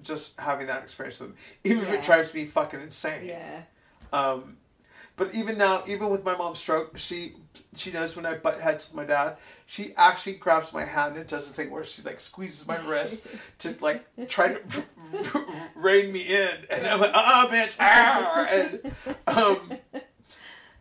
just 0.00 0.38
having 0.38 0.66
that 0.66 0.82
experience 0.82 1.18
with 1.20 1.30
them, 1.30 1.38
even 1.64 1.82
if 1.82 1.92
it 1.92 2.02
drives 2.02 2.32
me 2.34 2.46
fucking 2.46 2.80
insane. 2.80 3.26
Yeah. 3.26 3.62
Um, 4.12 4.58
but 5.16 5.34
even 5.34 5.56
now, 5.58 5.82
even 5.86 6.10
with 6.10 6.24
my 6.24 6.36
mom's 6.36 6.58
stroke, 6.58 6.96
she 6.98 7.34
she 7.76 7.92
knows 7.92 8.16
when 8.16 8.26
I 8.26 8.34
butt 8.36 8.60
heads 8.60 8.88
with 8.88 8.96
my 8.96 9.04
dad. 9.04 9.36
She 9.66 9.94
actually 9.96 10.34
grabs 10.34 10.72
my 10.72 10.84
hand 10.84 11.16
and 11.16 11.26
does 11.26 11.48
the 11.48 11.54
thing 11.54 11.70
where 11.70 11.84
she 11.84 12.02
like 12.02 12.20
squeezes 12.20 12.66
my 12.68 12.76
wrist 12.86 13.26
to 13.58 13.74
like 13.80 14.04
try 14.28 14.54
to 14.54 14.84
rein 15.74 16.12
me 16.12 16.20
in, 16.22 16.50
and 16.70 16.86
I'm 16.86 17.00
like, 17.00 17.12
ah, 17.14 17.48
bitch, 17.50 17.76
ah! 17.80 18.46
and 18.46 18.92
um, 19.26 19.78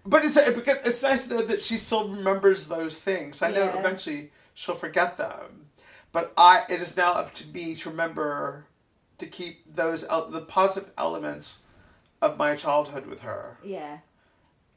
but 0.06 0.26
it's 0.26 0.36
because 0.52 0.78
it's 0.86 1.04
nice 1.04 1.28
to 1.28 1.36
know 1.36 1.42
that 1.44 1.62
she 1.62 1.78
still 1.78 2.10
remembers 2.10 2.68
those 2.68 3.00
things. 3.00 3.42
I 3.42 3.52
know 3.52 3.66
Yeah. 3.66 3.80
eventually 3.80 4.32
she'll 4.54 4.76
forget 4.76 5.18
them, 5.18 5.68
but 6.12 6.34
I 6.38 6.64
it 6.70 6.82
is 6.82 6.98
now 6.98 7.14
up 7.14 7.34
to 7.36 7.48
me 7.48 7.76
to 7.76 7.90
remember 7.90 8.66
to 9.20 9.28
keep 9.28 9.74
those 9.74 10.02
the 10.02 10.46
positive 10.48 10.92
elements 10.98 11.60
of 12.22 12.38
my 12.38 12.56
childhood 12.56 13.06
with 13.06 13.22
her. 13.22 13.58
Yeah. 13.64 14.00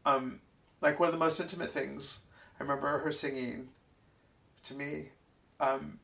Um, 0.06 0.40
like 0.80 0.98
one 0.98 1.08
of 1.08 1.12
the 1.12 1.18
most 1.18 1.40
intimate 1.40 1.70
things 1.72 2.20
I 2.58 2.62
remember 2.62 2.98
her 3.00 3.12
singing 3.12 3.68
to 4.64 4.74
me. 4.74 5.10
Um, 5.60 5.98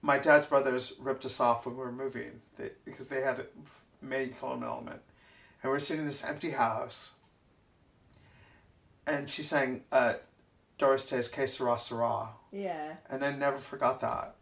my 0.00 0.18
dad's 0.18 0.46
brothers 0.46 0.94
ripped 1.00 1.24
us 1.24 1.40
off 1.40 1.66
when 1.66 1.76
we 1.76 1.82
were 1.82 1.92
moving 1.92 2.40
they, 2.56 2.70
because 2.84 3.08
they 3.08 3.20
had 3.20 3.40
a 3.40 3.46
main 4.04 4.32
column 4.40 4.62
Element, 4.62 5.00
and 5.62 5.70
we're 5.70 5.78
sitting 5.78 6.00
in 6.00 6.06
this 6.06 6.24
empty 6.24 6.50
house. 6.50 7.12
And 9.06 9.28
she 9.28 9.42
sang 9.42 9.82
uh, 9.90 10.14
Doris 10.78 11.04
Day's 11.06 11.28
Que 11.28 11.46
Sera 11.46 11.78
Sera, 11.78 12.28
Yeah. 12.52 12.94
and 13.10 13.24
I 13.24 13.32
never 13.32 13.58
forgot 13.58 14.00
that. 14.00 14.36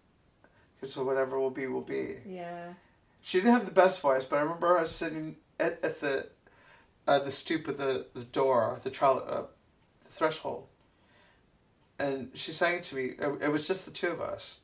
Because 0.78 0.96
whatever 0.96 1.38
will 1.38 1.50
be, 1.50 1.66
will 1.66 1.80
be. 1.82 2.16
Yeah. 2.26 2.74
She 3.22 3.38
didn't 3.38 3.52
have 3.52 3.64
the 3.66 3.70
best 3.70 4.00
voice, 4.00 4.24
but 4.24 4.36
I 4.36 4.42
remember 4.42 4.78
her 4.78 4.86
sitting 4.86 5.36
at, 5.58 5.82
at 5.84 6.00
the 6.00 6.28
uh, 7.06 7.18
the 7.18 7.30
stoop 7.30 7.68
of 7.68 7.76
the, 7.76 8.06
the 8.14 8.24
door, 8.24 8.78
the, 8.82 8.90
trell, 8.90 9.22
uh, 9.28 9.42
the 10.04 10.10
threshold. 10.10 10.66
And 11.98 12.30
she 12.34 12.52
sang 12.52 12.76
it 12.76 12.84
to 12.84 12.96
me. 12.96 13.04
It, 13.18 13.42
it 13.42 13.48
was 13.52 13.66
just 13.66 13.84
the 13.84 13.90
two 13.90 14.08
of 14.08 14.20
us. 14.20 14.60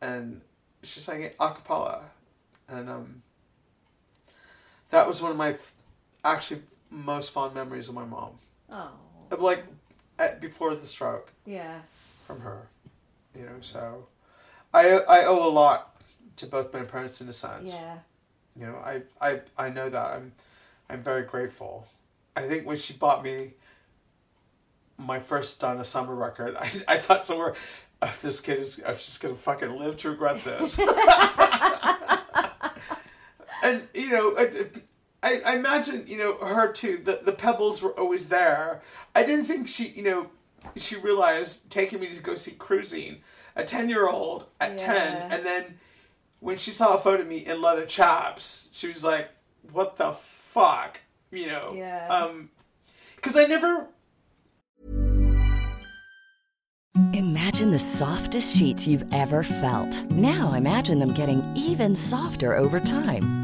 And 0.00 0.42
she 0.82 1.00
sang 1.00 1.22
it 1.22 1.36
a 1.40 1.50
cappella. 1.52 2.02
And 2.68 2.88
um, 2.90 3.22
that 4.90 5.06
was 5.06 5.22
one 5.22 5.30
of 5.30 5.36
my 5.36 5.52
f- 5.54 5.72
actually 6.24 6.62
most 6.90 7.30
fond 7.30 7.54
memories 7.54 7.88
of 7.88 7.94
my 7.94 8.04
mom. 8.04 8.32
Oh. 8.70 8.90
Like 9.36 9.64
at, 10.18 10.40
before 10.40 10.74
the 10.74 10.86
stroke 10.86 11.32
Yeah. 11.46 11.80
from 12.26 12.40
her. 12.40 12.68
You 13.36 13.46
know, 13.46 13.56
so 13.62 14.06
I 14.72 14.90
I 14.90 15.24
owe 15.24 15.48
a 15.48 15.50
lot 15.50 15.96
to 16.36 16.46
both 16.46 16.72
my 16.72 16.82
parents 16.82 17.20
in 17.20 17.28
a 17.28 17.32
sense. 17.32 17.72
Yeah. 17.72 17.98
You 18.56 18.66
know, 18.66 18.76
I, 18.76 19.02
I 19.20 19.40
I 19.58 19.70
know 19.70 19.90
that. 19.90 20.06
I'm 20.16 20.32
I'm 20.88 21.02
very 21.02 21.22
grateful. 21.22 21.86
I 22.36 22.46
think 22.48 22.66
when 22.66 22.76
she 22.76 22.92
bought 22.92 23.22
me 23.22 23.54
my 24.98 25.20
first 25.20 25.60
Donna 25.60 25.84
Summer 25.84 26.14
record, 26.14 26.56
I, 26.60 26.70
I 26.88 26.98
thought 26.98 27.26
somewhere 27.26 27.54
oh, 28.02 28.14
this 28.22 28.40
kid 28.40 28.58
is 28.58 28.80
I'm 28.86 28.94
just 28.94 29.20
gonna 29.20 29.34
fucking 29.34 29.76
live 29.76 29.96
to 29.98 30.10
regret 30.10 30.42
this. 30.44 30.78
and 33.62 33.82
you 33.94 34.10
know, 34.10 34.36
I, 34.38 34.66
I, 35.22 35.40
I 35.40 35.56
imagine 35.56 36.04
you 36.06 36.18
know 36.18 36.36
her 36.38 36.70
too. 36.72 37.00
The 37.02 37.20
the 37.24 37.32
pebbles 37.32 37.82
were 37.82 37.98
always 37.98 38.28
there. 38.28 38.82
I 39.14 39.22
didn't 39.22 39.44
think 39.44 39.68
she 39.68 39.88
you 39.88 40.02
know 40.02 40.28
she 40.76 40.96
realized 40.96 41.70
taking 41.70 42.00
me 42.00 42.08
to 42.14 42.20
go 42.20 42.34
see 42.34 42.52
cruising 42.52 43.18
a 43.56 43.64
ten 43.64 43.88
year 43.88 44.08
old 44.08 44.46
at 44.60 44.78
ten, 44.78 45.30
and 45.32 45.44
then 45.44 45.78
when 46.40 46.56
she 46.56 46.70
saw 46.72 46.94
a 46.94 47.00
photo 47.00 47.22
of 47.22 47.28
me 47.28 47.38
in 47.38 47.62
leather 47.62 47.86
chaps, 47.86 48.68
she 48.72 48.88
was 48.88 49.02
like, 49.02 49.28
"What 49.72 49.96
the 49.96 50.12
fuck?" 50.54 51.00
You 51.30 51.46
know. 51.48 51.72
Yeah. 51.74 52.06
Um, 52.08 52.50
because 53.16 53.36
I 53.36 53.44
never. 53.46 53.88
Imagine 57.12 57.70
the 57.70 57.78
softest 57.78 58.56
sheets 58.56 58.86
you've 58.86 59.04
ever 59.12 59.42
felt. 59.42 60.04
Now 60.10 60.52
imagine 60.52 60.98
them 61.00 61.12
getting 61.12 61.42
even 61.56 61.96
softer 61.96 62.54
over 62.56 62.78
time. 62.78 63.43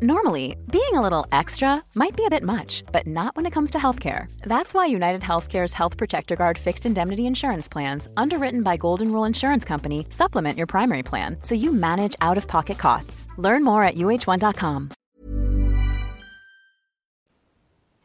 Normally, 0.00 0.56
being 0.70 0.94
a 0.94 1.00
little 1.00 1.24
extra 1.30 1.82
might 1.94 2.16
be 2.16 2.26
a 2.26 2.30
bit 2.30 2.42
much, 2.42 2.82
but 2.92 3.06
not 3.06 3.36
when 3.36 3.46
it 3.46 3.52
comes 3.52 3.70
to 3.70 3.78
healthcare. 3.78 4.26
That's 4.42 4.74
why 4.74 4.86
United 4.86 5.22
Healthcare's 5.22 5.72
Health 5.72 5.96
Protector 5.96 6.36
Guard 6.36 6.58
fixed 6.58 6.84
indemnity 6.84 7.26
insurance 7.26 7.68
plans, 7.68 8.08
underwritten 8.16 8.62
by 8.62 8.76
Golden 8.76 9.12
Rule 9.12 9.24
Insurance 9.24 9.64
Company, 9.64 10.06
supplement 10.10 10.58
your 10.58 10.66
primary 10.66 11.02
plan 11.04 11.36
so 11.42 11.54
you 11.54 11.72
manage 11.72 12.16
out 12.20 12.36
of 12.38 12.48
pocket 12.48 12.78
costs. 12.78 13.28
Learn 13.38 13.62
more 13.64 13.82
at 13.84 13.94
uh1.com. 13.94 14.90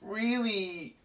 really 0.01 0.95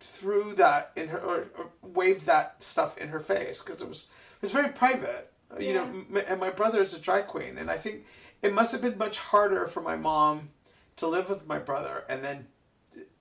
threw 0.00 0.54
that 0.54 0.92
in 0.96 1.08
her 1.08 1.18
or, 1.18 1.46
or 1.58 1.70
waved 1.82 2.26
that 2.26 2.62
stuff 2.62 2.96
in 2.98 3.08
her 3.08 3.20
face 3.20 3.62
because 3.62 3.82
it 3.82 3.88
was 3.88 4.08
it 4.36 4.42
was 4.42 4.52
very 4.52 4.68
private 4.68 5.32
you 5.58 5.72
know 5.74 5.82
m- 5.84 6.22
and 6.28 6.40
my 6.40 6.50
brother 6.50 6.80
is 6.80 6.94
a 6.94 6.98
drag 6.98 7.26
queen 7.26 7.56
and 7.58 7.70
i 7.70 7.76
think 7.78 8.04
it 8.46 8.54
must 8.54 8.72
have 8.72 8.80
been 8.82 8.96
much 8.98 9.18
harder 9.18 9.66
for 9.66 9.80
my 9.80 9.96
mom 9.96 10.50
to 10.96 11.06
live 11.06 11.28
with 11.28 11.46
my 11.46 11.58
brother 11.58 12.04
and 12.08 12.24
then 12.24 12.46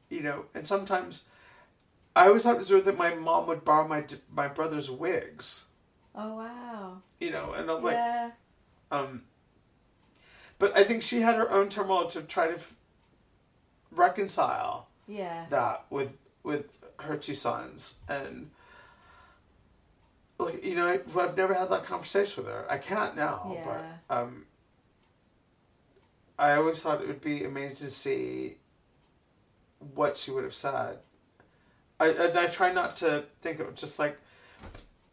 you 0.09 0.21
know 0.21 0.45
and 0.53 0.67
sometimes 0.67 1.23
i 2.15 2.28
always 2.28 2.45
was 2.45 2.67
that 2.69 2.97
my 2.97 3.13
mom 3.15 3.47
would 3.47 3.65
borrow 3.65 3.88
my 3.88 4.03
my 4.32 4.47
brother's 4.47 4.89
wigs 4.89 5.65
Oh 6.15 6.36
wow. 6.36 7.01
you 7.19 7.32
know 7.32 7.51
and 7.51 7.69
i'm 7.69 7.84
like 7.84 7.95
yeah. 7.95 8.32
um, 8.91 9.23
but 10.57 10.76
I 10.78 10.84
think 10.86 11.01
she 11.03 11.21
had 11.21 11.36
her 11.36 11.51
own 11.51 11.67
turmoil 11.69 12.07
to 12.11 12.21
try 12.21 12.47
to 12.47 12.53
f- 12.53 12.76
reconcile 13.91 14.88
Yeah. 15.07 15.45
that 15.49 15.86
with 15.89 16.11
with 16.43 16.78
her 16.99 17.17
two 17.17 17.36
sons, 17.36 17.95
and 18.07 18.51
like 20.39 20.63
you 20.63 20.76
know, 20.76 20.88
I, 20.88 20.93
I've 21.19 21.36
never 21.36 21.53
had 21.53 21.69
that 21.69 21.86
conversation 21.86 22.43
with 22.43 22.53
her. 22.53 22.65
I 22.69 22.78
can't 22.78 23.15
now, 23.15 23.51
Yeah. 23.53 23.65
but 24.09 24.15
um, 24.15 24.45
I 26.38 26.53
always 26.53 26.81
thought 26.81 27.01
it 27.01 27.07
would 27.07 27.21
be 27.21 27.43
amazing 27.43 27.88
to 27.88 27.93
see 27.93 28.57
what 29.93 30.17
she 30.17 30.31
would 30.31 30.43
have 30.43 30.55
said. 30.55 30.97
I 31.99 32.07
and 32.09 32.38
I 32.38 32.47
try 32.47 32.71
not 32.73 32.97
to 32.97 33.23
think 33.41 33.59
of 33.59 33.73
just 33.75 33.99
like. 33.99 34.17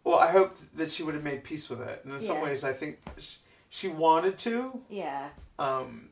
Well, 0.05 0.19
I 0.19 0.33
hope 0.33 0.57
that 0.75 0.91
she 0.91 1.05
would 1.05 1.15
have 1.15 1.23
made 1.23 1.45
peace 1.45 1.71
with 1.71 1.81
it, 1.81 2.01
and 2.05 2.13
in 2.15 2.21
some 2.21 2.41
ways, 2.43 2.65
I 2.65 2.73
think 2.73 2.99
sh- 3.19 3.37
she 3.71 3.87
wanted 3.87 4.37
to. 4.39 4.81
Yeah. 4.89 5.29
Um, 5.61 6.09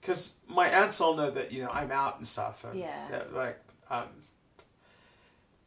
because 0.00 0.34
my 0.46 0.68
aunts 0.68 1.00
all 1.00 1.16
know 1.16 1.32
that 1.32 1.50
you 1.50 1.64
know 1.64 1.70
I'm 1.70 1.90
out 1.90 2.18
and 2.18 2.28
stuff, 2.28 2.64
and 2.64 2.78
Yeah. 2.78 3.22
like, 3.32 3.58
um, 3.90 4.06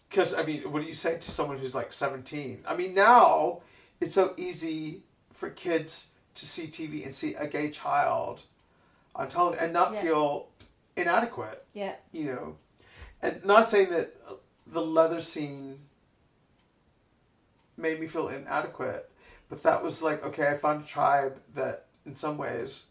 because 0.09 0.33
I 0.33 0.43
mean, 0.45 0.71
what 0.71 0.81
do 0.81 0.87
you 0.87 0.93
say 0.93 1.17
to 1.17 1.31
someone 1.31 1.57
who's 1.57 1.75
like 1.75 1.91
17? 1.91 2.63
I 2.65 2.73
mean, 2.77 2.93
now 2.95 3.61
it's 3.99 4.15
so 4.15 4.33
easy 4.37 5.03
for 5.33 5.49
kids 5.49 6.11
to 6.36 6.45
see 6.45 6.67
TV 6.67 7.03
and 7.05 7.13
see 7.13 7.34
a 7.36 7.47
gay 7.47 7.69
child 7.69 8.41
on 9.15 9.27
television 9.27 9.65
and 9.65 9.73
not 9.73 9.93
Yeah. 9.93 10.01
feel 10.01 10.47
inadequate, 10.95 11.65
Yeah. 11.73 11.95
you 12.11 12.25
know, 12.25 12.57
and 13.21 13.43
not 13.45 13.67
saying 13.67 13.89
that 13.91 14.15
the 14.67 14.82
leather 14.82 15.21
scene 15.21 15.79
made 17.77 17.99
me 17.99 18.07
feel 18.07 18.29
inadequate, 18.29 19.09
but 19.49 19.63
that 19.63 19.84
was 19.84 20.01
like 20.01 20.23
okay, 20.23 20.47
I 20.47 20.57
found 20.57 20.84
a 20.84 20.88
tribe 20.88 21.41
that 21.55 21.86
in 22.05 22.15
some 22.15 22.38
ways 22.38 22.86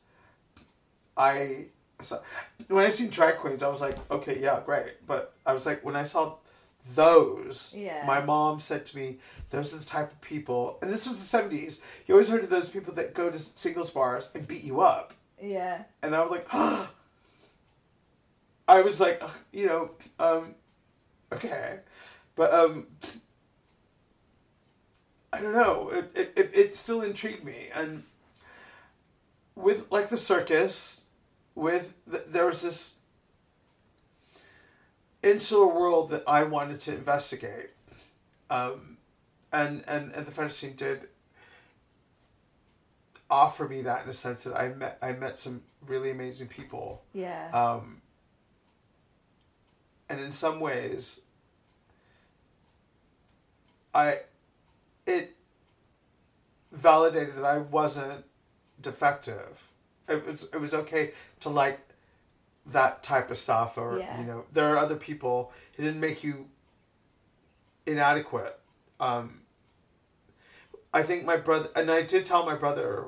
I 1.17 1.67
so, 2.03 2.23
when 2.69 2.85
I 2.87 2.89
seen 2.89 3.11
drag 3.11 3.37
queens, 3.37 3.63
I 3.63 3.69
was 3.69 3.83
like, 3.83 3.99
okay, 4.11 4.41
yeah, 4.41 4.61
great. 4.65 5.07
But 5.07 5.35
I 5.45 5.53
was 5.53 5.67
like, 5.67 5.85
when 5.85 5.97
I 5.97 6.05
saw 6.05 6.37
those, 6.95 7.75
Yeah. 7.77 8.05
my 8.07 8.21
mom 8.21 8.61
said 8.61 8.87
to 8.87 8.97
me, 8.97 9.19
those 9.51 9.75
are 9.75 9.79
the 9.79 9.85
type 9.85 10.11
of 10.13 10.21
people, 10.21 10.79
and 10.83 10.91
this 10.93 11.07
was 11.07 11.19
the 11.19 11.25
seventies. 11.25 11.81
You 12.07 12.15
always 12.15 12.29
heard 12.29 12.45
of 12.45 12.51
those 12.51 12.69
people 12.69 12.95
that 12.95 13.15
go 13.15 13.31
to 13.31 13.39
singles 13.39 13.91
bars 13.91 14.31
and 14.35 14.47
beat 14.47 14.65
you 14.65 14.81
up, 14.81 15.13
Yeah. 15.41 15.83
and 16.03 16.15
I 16.15 16.23
was 16.23 16.31
like, 16.31 16.47
I 18.69 18.81
was 18.83 19.01
like, 19.01 19.23
you 19.53 19.67
know, 19.67 19.91
um, 20.19 20.55
okay, 21.33 21.81
but 22.37 22.53
um, 22.55 22.87
I 25.33 25.41
don't 25.41 25.53
know. 25.53 25.91
It, 25.91 26.11
it 26.15 26.33
it 26.37 26.51
it 26.55 26.77
still 26.77 27.03
intrigued 27.03 27.45
me, 27.45 27.69
and 27.75 28.03
with 29.55 29.91
like 29.93 30.09
the 30.09 30.17
circus, 30.17 31.03
with 31.55 31.95
the, 32.07 32.25
there 32.29 32.47
was 32.47 32.63
this 32.63 32.95
insular 35.23 35.67
world 35.67 36.11
that 36.11 36.25
I 36.27 36.45
wanted 36.45 36.81
to 36.83 36.95
investigate, 36.95 37.71
um, 38.49 38.97
and 39.53 39.85
and 39.87 40.13
and 40.13 40.27
the 40.27 40.33
French 40.33 40.53
scene 40.53 40.75
did 40.77 41.09
offer 43.31 43.69
me 43.69 43.83
that 43.83 44.03
in 44.05 44.11
a 44.11 44.13
sense 44.13 44.45
that 44.45 44.57
I 44.57 44.69
met 44.69 44.99
I 45.01 45.13
met 45.13 45.39
some 45.39 45.63
really 45.87 46.11
amazing 46.11 46.49
people. 46.49 47.03
Yeah. 47.13 47.49
Um, 47.53 48.03
and 50.09 50.21
in 50.21 50.33
some 50.33 50.59
ways, 50.59 51.21
I, 53.95 54.21
it 55.07 55.37
validated 56.73 57.37
that 57.37 57.45
I 57.45 57.59
wasn't 57.59 58.25
defective. 58.81 59.69
It 60.09 60.27
was 60.27 60.49
it 60.53 60.61
was 60.61 60.75
okay 60.75 61.13
to 61.41 61.49
like 61.49 61.79
that 62.67 63.03
type 63.03 63.31
of 63.31 63.39
stuff, 63.39 63.79
or 63.79 63.99
Yeah. 63.99 64.21
you 64.21 64.27
know, 64.27 64.45
there 64.53 64.73
are 64.73 64.77
other 64.77 64.97
people. 64.97 65.53
It 65.77 65.83
didn't 65.83 66.01
make 66.01 66.23
you 66.23 66.49
inadequate. 67.87 68.59
Um, 68.99 69.43
I 70.93 71.03
think 71.03 71.25
my 71.25 71.37
brother, 71.37 71.71
and 71.77 71.91
I 71.91 72.03
did 72.03 72.27
tell 72.27 72.45
my 72.45 72.55
brother, 72.55 73.07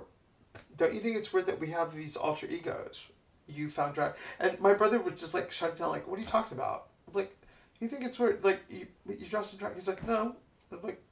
don't 0.76 0.94
you 0.94 1.00
think 1.00 1.16
it's 1.16 1.32
weird 1.32 1.46
that 1.46 1.58
we 1.60 1.70
have 1.70 1.94
these 1.94 2.16
alter 2.16 2.46
egos? 2.46 3.08
You 3.46 3.68
found 3.68 3.94
drag, 3.94 4.14
and 4.38 4.58
my 4.60 4.72
brother 4.72 4.98
was 5.00 5.20
just 5.20 5.34
like 5.34 5.52
shutting 5.52 5.76
down, 5.76 5.90
like, 5.90 6.06
what 6.06 6.18
are 6.18 6.22
you 6.22 6.28
talking 6.28 6.56
about? 6.56 6.88
I'm 7.08 7.14
like, 7.14 7.36
you 7.80 7.88
think 7.88 8.04
it's 8.04 8.18
weird? 8.18 8.44
Like, 8.44 8.60
you 8.70 8.86
you 9.06 9.26
dress 9.26 9.52
in 9.52 9.58
drag? 9.58 9.74
He's 9.74 9.88
like, 9.88 10.06
no. 10.06 10.36
I'm 10.70 10.78
like, 10.82 11.02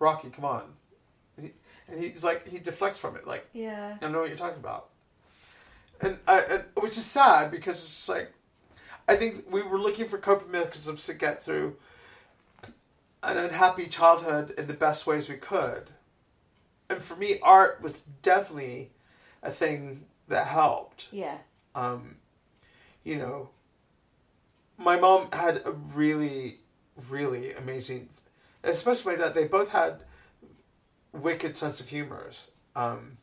Rocky, 0.00 0.30
come 0.30 0.44
on. 0.44 0.64
And, 1.36 1.46
he, 1.46 1.52
and 1.88 2.02
he's 2.02 2.24
like, 2.24 2.46
he 2.46 2.58
deflects 2.58 2.98
from 2.98 3.16
it, 3.16 3.26
like, 3.26 3.46
yeah. 3.52 3.94
I 3.96 3.98
don't 4.02 4.12
know 4.12 4.18
what 4.20 4.28
you're 4.28 4.36
talking 4.36 4.58
about. 4.58 4.88
And, 6.00 6.18
I, 6.26 6.40
and 6.40 6.64
which 6.74 6.96
is 6.96 7.04
sad 7.04 7.50
because 7.50 7.76
it's 7.82 7.94
just 7.94 8.08
like, 8.08 8.32
I 9.08 9.16
think 9.16 9.50
we 9.50 9.62
were 9.62 9.80
looking 9.80 10.06
for 10.06 10.18
coping 10.18 10.50
mechanisms 10.50 11.04
to 11.04 11.14
get 11.14 11.42
through 11.42 11.76
an 13.22 13.36
unhappy 13.36 13.86
childhood 13.86 14.52
in 14.58 14.66
the 14.66 14.74
best 14.74 15.06
ways 15.06 15.28
we 15.28 15.36
could. 15.36 15.90
And 16.88 17.02
for 17.02 17.16
me, 17.16 17.38
art 17.42 17.80
was 17.82 18.02
definitely 18.22 18.90
a 19.42 19.50
thing 19.50 20.04
that 20.28 20.46
helped. 20.46 21.08
Yeah. 21.10 21.38
Um, 21.74 22.16
you 23.02 23.16
know, 23.16 23.50
my 24.76 24.98
mom 24.98 25.28
had 25.32 25.62
a 25.64 25.72
really, 25.72 26.58
really 27.08 27.54
amazing, 27.54 28.08
especially 28.62 29.16
my 29.16 29.24
dad. 29.24 29.34
They 29.34 29.46
both 29.46 29.70
had 29.70 30.00
wicked 31.12 31.56
sense 31.56 31.80
of 31.80 31.88
humors, 31.88 32.50
um, 32.76 33.18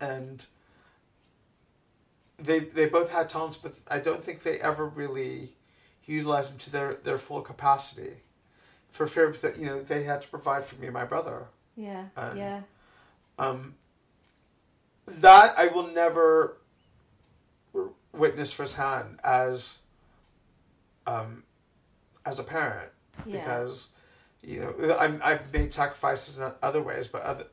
and 0.00 0.46
they 2.38 2.60
they 2.60 2.86
both 2.86 3.10
had 3.10 3.28
talents, 3.28 3.56
but 3.56 3.78
I 3.88 3.98
don't 3.98 4.22
think 4.22 4.42
they 4.42 4.58
ever 4.60 4.86
really 4.86 5.50
utilized 6.04 6.50
them 6.52 6.58
to 6.58 6.70
their 6.70 6.94
their 6.94 7.18
full 7.18 7.40
capacity, 7.42 8.18
for 8.90 9.06
fear 9.06 9.32
that 9.42 9.56
you 9.58 9.66
know 9.66 9.82
they 9.82 10.04
had 10.04 10.22
to 10.22 10.28
provide 10.28 10.64
for 10.64 10.76
me 10.76 10.86
and 10.86 10.94
my 10.94 11.04
brother. 11.04 11.46
Yeah. 11.76 12.06
And- 12.16 12.38
yeah. 12.38 12.60
Um, 13.38 13.74
that 15.06 15.54
I 15.58 15.66
will 15.68 15.88
never 15.88 16.56
witness 18.12 18.52
firsthand 18.52 19.18
as 19.22 19.78
um, 21.06 21.42
as 22.24 22.38
a 22.38 22.42
parent 22.44 22.90
Yeah. 23.26 23.38
because 23.40 23.88
you 24.42 24.60
know 24.60 24.96
I'm 24.98 25.20
I've 25.22 25.52
made 25.52 25.72
sacrifices 25.72 26.38
in 26.38 26.50
other 26.62 26.82
ways, 26.82 27.08
but 27.08 27.22
other 27.22 27.44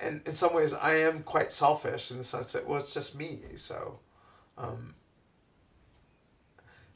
and 0.00 0.20
in 0.26 0.34
some 0.34 0.54
ways 0.54 0.72
I 0.72 0.96
am 0.96 1.22
quite 1.22 1.52
selfish 1.52 2.10
in 2.10 2.18
the 2.18 2.24
sense 2.24 2.52
that 2.52 2.66
well 2.66 2.80
it's 2.80 2.94
just 2.94 3.16
me 3.18 3.40
so, 3.56 3.98
um, 4.58 4.94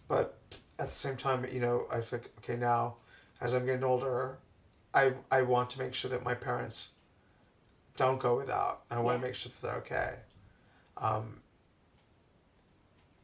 but 0.09 0.39
at 0.79 0.89
the 0.89 0.95
same 0.95 1.17
time 1.17 1.47
you 1.53 1.61
know 1.61 1.87
I 1.93 2.01
think 2.01 2.31
okay 2.39 2.57
now 2.57 2.97
as 3.41 3.55
I'm 3.55 3.65
getting 3.65 3.85
older, 3.85 4.37
I 4.93 5.15
I 5.31 5.43
want 5.43 5.71
to 5.71 5.79
make 5.79 5.95
sure 5.95 6.11
that 6.11 6.23
my 6.25 6.35
parents 6.35 6.91
don't 7.97 8.21
go 8.21 8.37
without. 8.37 8.83
I 8.91 8.99
want 8.99 9.17
Yeah. 9.17 9.21
to 9.23 9.27
make 9.27 9.35
sure 9.35 9.51
that 9.53 9.63
they're 9.67 9.77
okay. 9.79 10.15
Um, 10.97 11.41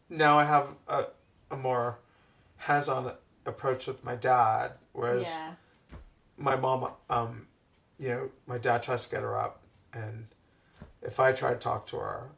now 0.08 0.38
I 0.38 0.44
have 0.44 0.68
a, 0.88 1.06
a 1.50 1.56
more 1.56 1.98
hands-on 2.56 3.12
approach 3.44 3.86
with 3.86 4.02
my 4.04 4.14
dad, 4.16 4.72
whereas 4.92 5.24
Yeah. 5.24 5.52
my 6.38 6.56
mom, 6.56 6.90
um, 7.10 7.46
you 7.98 8.08
know, 8.08 8.30
my 8.46 8.58
dad 8.58 8.82
tries 8.82 9.04
to 9.04 9.10
get 9.10 9.22
her 9.22 9.36
up, 9.36 9.60
and 9.96 10.26
if 11.02 11.18
I 11.20 11.32
try 11.32 11.50
to 11.52 11.58
talk 11.58 11.86
to 11.88 11.96
her, 11.96 12.28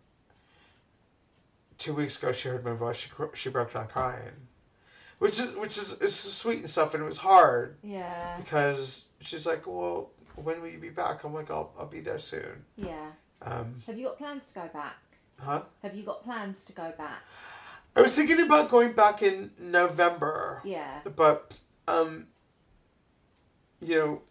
two 1.78 1.94
weeks 1.94 2.18
ago 2.18 2.32
she 2.32 2.48
heard 2.48 2.64
my 2.64 2.72
voice, 2.74 2.96
she 2.96 3.10
she 3.34 3.48
broke 3.50 3.72
down 3.72 3.88
crying, 3.88 4.48
which 5.18 5.38
is 5.40 5.54
which 5.56 5.76
is, 5.78 6.00
is 6.00 6.14
sweet 6.14 6.58
and 6.60 6.70
stuff, 6.70 6.94
and 6.94 7.02
it 7.02 7.06
was 7.06 7.18
hard 7.18 7.76
Yeah. 7.82 8.36
because 8.38 9.04
she's 9.20 9.46
like, 9.46 9.66
well, 9.66 10.10
when 10.36 10.60
will 10.60 10.68
you 10.68 10.78
be 10.78 10.90
back? 10.90 11.24
I'm 11.24 11.34
like, 11.34 11.50
I'll 11.50 11.72
I'll 11.78 11.86
be 11.86 12.00
there 12.00 12.18
soon. 12.18 12.64
Yeah. 12.76 13.10
Um, 13.42 13.76
Have 13.86 13.96
you 13.98 14.06
got 14.06 14.18
plans 14.18 14.44
to 14.46 14.54
go 14.54 14.68
back? 14.72 14.96
huh? 15.40 15.62
Have 15.82 15.94
you 15.94 16.02
got 16.02 16.24
plans 16.24 16.64
to 16.64 16.72
go 16.72 16.92
back? 16.98 17.22
I 17.94 18.02
was 18.02 18.14
thinking 18.14 18.40
about 18.40 18.68
going 18.68 18.92
back 18.92 19.22
in 19.22 19.50
November. 19.58 20.60
Yeah. 20.64 21.00
But 21.16 21.54
um 21.86 22.26
you 23.80 23.94
know 23.94 24.22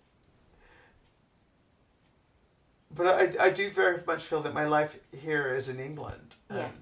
but 2.97 3.07
I, 3.39 3.45
I 3.45 3.49
do 3.51 3.69
very 3.71 4.01
much 4.05 4.23
feel 4.23 4.41
that 4.41 4.53
my 4.53 4.65
life 4.65 4.97
here 5.15 5.53
is 5.55 5.69
in 5.69 5.79
England. 5.79 6.35
Yeah. 6.51 6.57
And, 6.65 6.73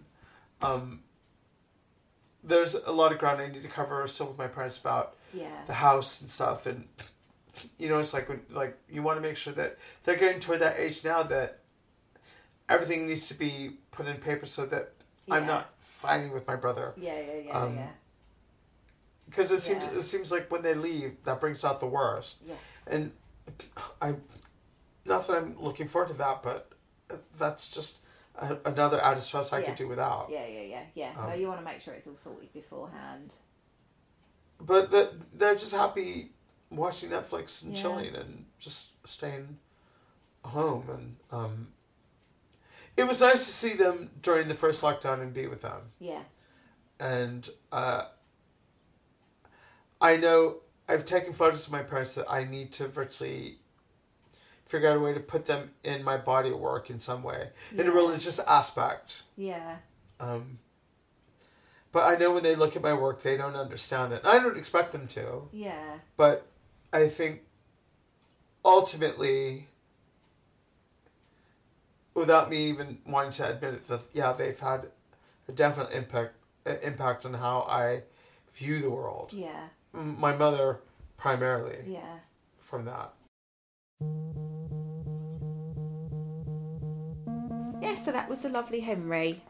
um 0.62 1.00
there's 2.44 2.76
a 2.76 2.92
lot 2.92 3.12
of 3.12 3.18
ground 3.18 3.42
I 3.42 3.48
need 3.48 3.64
to 3.64 3.68
cover 3.70 4.06
still 4.08 4.28
with 4.28 4.38
my 4.38 4.48
parents 4.48 4.78
about 4.78 5.16
Yeah. 5.34 5.50
the 5.68 5.74
house 5.74 6.22
and 6.22 6.30
stuff 6.30 6.66
and 6.68 6.88
you 7.78 7.90
know 7.90 8.00
it's 8.00 8.14
like 8.14 8.30
when 8.30 8.42
like 8.52 8.78
you 8.90 9.02
want 9.02 9.18
to 9.18 9.22
make 9.22 9.36
sure 9.38 9.54
that 9.54 9.78
they're 10.04 10.16
getting 10.18 10.40
toward 10.40 10.60
that 10.60 10.78
age 10.80 11.04
now 11.04 11.24
that 11.24 11.60
everything 12.70 13.08
needs 13.08 13.28
to 13.30 13.34
be 13.34 13.78
put 13.92 14.06
in 14.08 14.18
paper 14.18 14.46
so 14.46 14.66
that 14.68 14.92
I'm 15.32 15.48
not 15.48 15.74
fighting 15.80 16.32
with 16.34 16.46
my 16.48 16.56
brother 16.56 16.94
Yeah. 16.98 17.20
Yeah. 17.20 17.40
Yeah. 17.48 17.60
Um, 17.60 17.76
yeah. 17.76 17.90
because 19.28 19.52
it 19.52 19.62
seems 19.62 19.84
Yeah. 19.84 19.98
it 20.00 20.04
seems 20.04 20.32
like 20.32 20.52
when 20.52 20.62
they 20.62 20.76
leave 20.76 21.16
that 21.24 21.40
brings 21.40 21.64
out 21.66 21.80
the 21.80 21.88
worst 21.88 22.36
Yes. 22.46 22.58
and 22.92 23.12
I 24.02 24.14
not 25.06 25.26
that 25.28 25.38
I'm 25.38 25.56
looking 25.60 25.88
forward 25.88 26.10
to 26.10 26.14
that 26.16 26.42
but 26.44 26.72
that's 27.38 27.70
just 27.70 28.00
a, 28.38 28.58
another 28.66 29.02
added 29.04 29.22
stress 29.22 29.54
I 29.54 29.60
Yeah. 29.60 29.66
could 29.68 29.76
do 29.76 29.88
without 29.88 30.30
yeah. 30.32 30.46
Yeah. 30.46 30.62
Yeah. 30.62 30.84
Yeah. 30.94 31.12
no, 31.16 31.34
um, 31.34 31.40
you 31.40 31.48
want 31.48 31.60
to 31.60 31.66
make 31.66 31.80
sure 31.80 31.94
it's 31.94 32.08
all 32.08 32.16
sorted 32.16 32.52
beforehand. 32.54 33.36
but 34.60 34.92
they're 35.34 35.56
just 35.56 35.74
happy 35.76 36.32
watching 36.70 37.10
Netflix 37.12 37.64
and 37.64 37.76
Yeah. 37.76 37.82
chilling 37.82 38.16
and 38.16 38.46
just 38.60 38.90
staying 39.08 39.58
home 40.44 40.90
and 40.90 41.16
um, 41.32 41.68
it 42.98 43.04
was 43.04 43.22
nice 43.22 43.46
to 43.46 43.52
see 43.52 43.74
them 43.74 44.10
during 44.22 44.48
the 44.48 44.54
first 44.54 44.82
lockdown 44.82 45.22
and 45.22 45.34
be 45.34 45.48
with 45.48 45.62
them 45.62 45.82
Yeah. 46.00 46.24
and 47.00 47.48
uh, 47.72 48.06
I 50.02 50.18
know 50.18 50.58
I've 50.88 51.06
taken 51.06 51.34
photos 51.34 51.66
of 51.68 51.72
my 51.72 51.82
parents 51.84 52.16
that 52.16 52.30
I 52.32 52.44
need 52.44 52.72
to 52.74 52.88
virtually 52.88 53.60
figure 54.66 54.90
out 54.90 54.98
a 54.98 55.00
way 55.00 55.14
to 55.14 55.20
put 55.20 55.46
them 55.46 55.72
in 55.84 56.04
my 56.04 56.18
body 56.18 56.50
of 56.50 56.60
work 56.60 56.90
in 56.90 57.00
some 57.00 57.22
way 57.24 57.50
in 57.78 57.88
a 57.88 57.92
religious 57.92 58.40
aspect. 58.40 59.24
Yeah. 59.38 59.78
Um, 60.20 60.60
but 61.92 62.04
I 62.04 62.18
know 62.18 62.34
when 62.34 62.44
they 62.44 62.56
look 62.56 62.76
at 62.76 62.82
my 62.82 62.94
work, 62.94 63.22
they 63.22 63.38
don't 63.38 63.56
understand 63.56 64.12
it. 64.14 64.22
I 64.26 64.40
don't 64.40 64.58
expect 64.58 64.92
them 64.92 65.08
to, 65.10 65.44
Yeah. 65.54 66.00
but 66.18 66.46
I 66.92 67.08
think 67.08 67.42
ultimately, 68.66 69.68
without 72.14 72.50
me 72.50 72.66
even 72.70 72.98
wanting 73.06 73.32
to 73.34 73.50
admit 73.50 73.74
it, 73.76 73.88
that 73.88 74.02
yeah, 74.14 74.34
they've 74.34 74.60
had 74.60 74.88
a 75.48 75.52
definite 75.52 75.92
impact 75.92 76.34
uh, 76.66 76.78
impact 76.82 77.26
on 77.26 77.36
how 77.36 77.62
I 77.70 78.02
view 78.56 78.82
the 78.82 78.90
world. 78.90 79.32
Yeah. 79.32 79.68
My 79.94 80.36
mother, 80.36 80.80
primarily, 81.18 81.78
Yeah. 81.86 82.20
from 82.60 82.86
that. 82.86 83.14
Yeah, 87.82 87.96
so 87.96 88.12
that 88.12 88.30
was 88.30 88.42
the 88.42 88.50
lovely 88.50 88.80
Henry. 88.80 89.42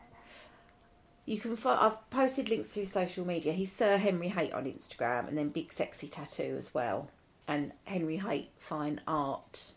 You 1.26 1.40
can 1.40 1.58
I've 1.66 2.10
posted 2.10 2.50
links 2.50 2.70
to 2.72 2.82
his 2.82 2.92
social 2.92 3.26
media. 3.26 3.54
He's 3.54 3.72
Sir 3.72 3.98
Henry 3.98 4.28
Hate 4.28 4.54
on 4.54 4.66
Instagram 4.66 5.28
and 5.28 5.38
then 5.38 5.50
Big 5.50 5.74
Sexy 5.74 6.08
Tattoo 6.08 6.56
as 6.58 6.74
well. 6.74 7.10
And 7.48 7.72
Henry 7.86 8.18
Hate 8.18 8.52
Fine 8.58 9.02
Art. 9.08 9.74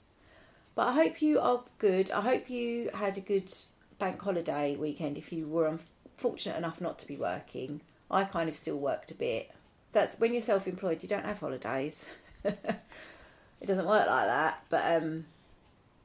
But 0.74 0.88
I 0.88 0.92
hope 0.92 1.22
you 1.22 1.40
are 1.40 1.64
good. 1.78 2.10
I 2.10 2.20
hope 2.20 2.50
you 2.50 2.90
had 2.94 3.16
a 3.16 3.20
good 3.20 3.52
bank 3.98 4.20
holiday 4.20 4.76
weekend 4.76 5.18
if 5.18 5.32
you 5.32 5.46
were 5.46 5.66
unfortunate 5.66 6.56
enough 6.56 6.80
not 6.80 6.98
to 7.00 7.06
be 7.06 7.16
working. 7.16 7.80
I 8.10 8.24
kind 8.24 8.48
of 8.48 8.56
still 8.56 8.78
worked 8.78 9.10
a 9.10 9.14
bit. 9.14 9.50
that's 9.92 10.18
when 10.18 10.32
you're 10.32 10.42
self-employed. 10.42 11.02
You 11.02 11.08
don't 11.08 11.24
have 11.24 11.40
holidays. 11.40 12.06
it 12.44 13.66
doesn't 13.66 13.86
work 13.86 14.06
like 14.06 14.26
that. 14.26 14.64
But 14.68 15.02
um, 15.02 15.24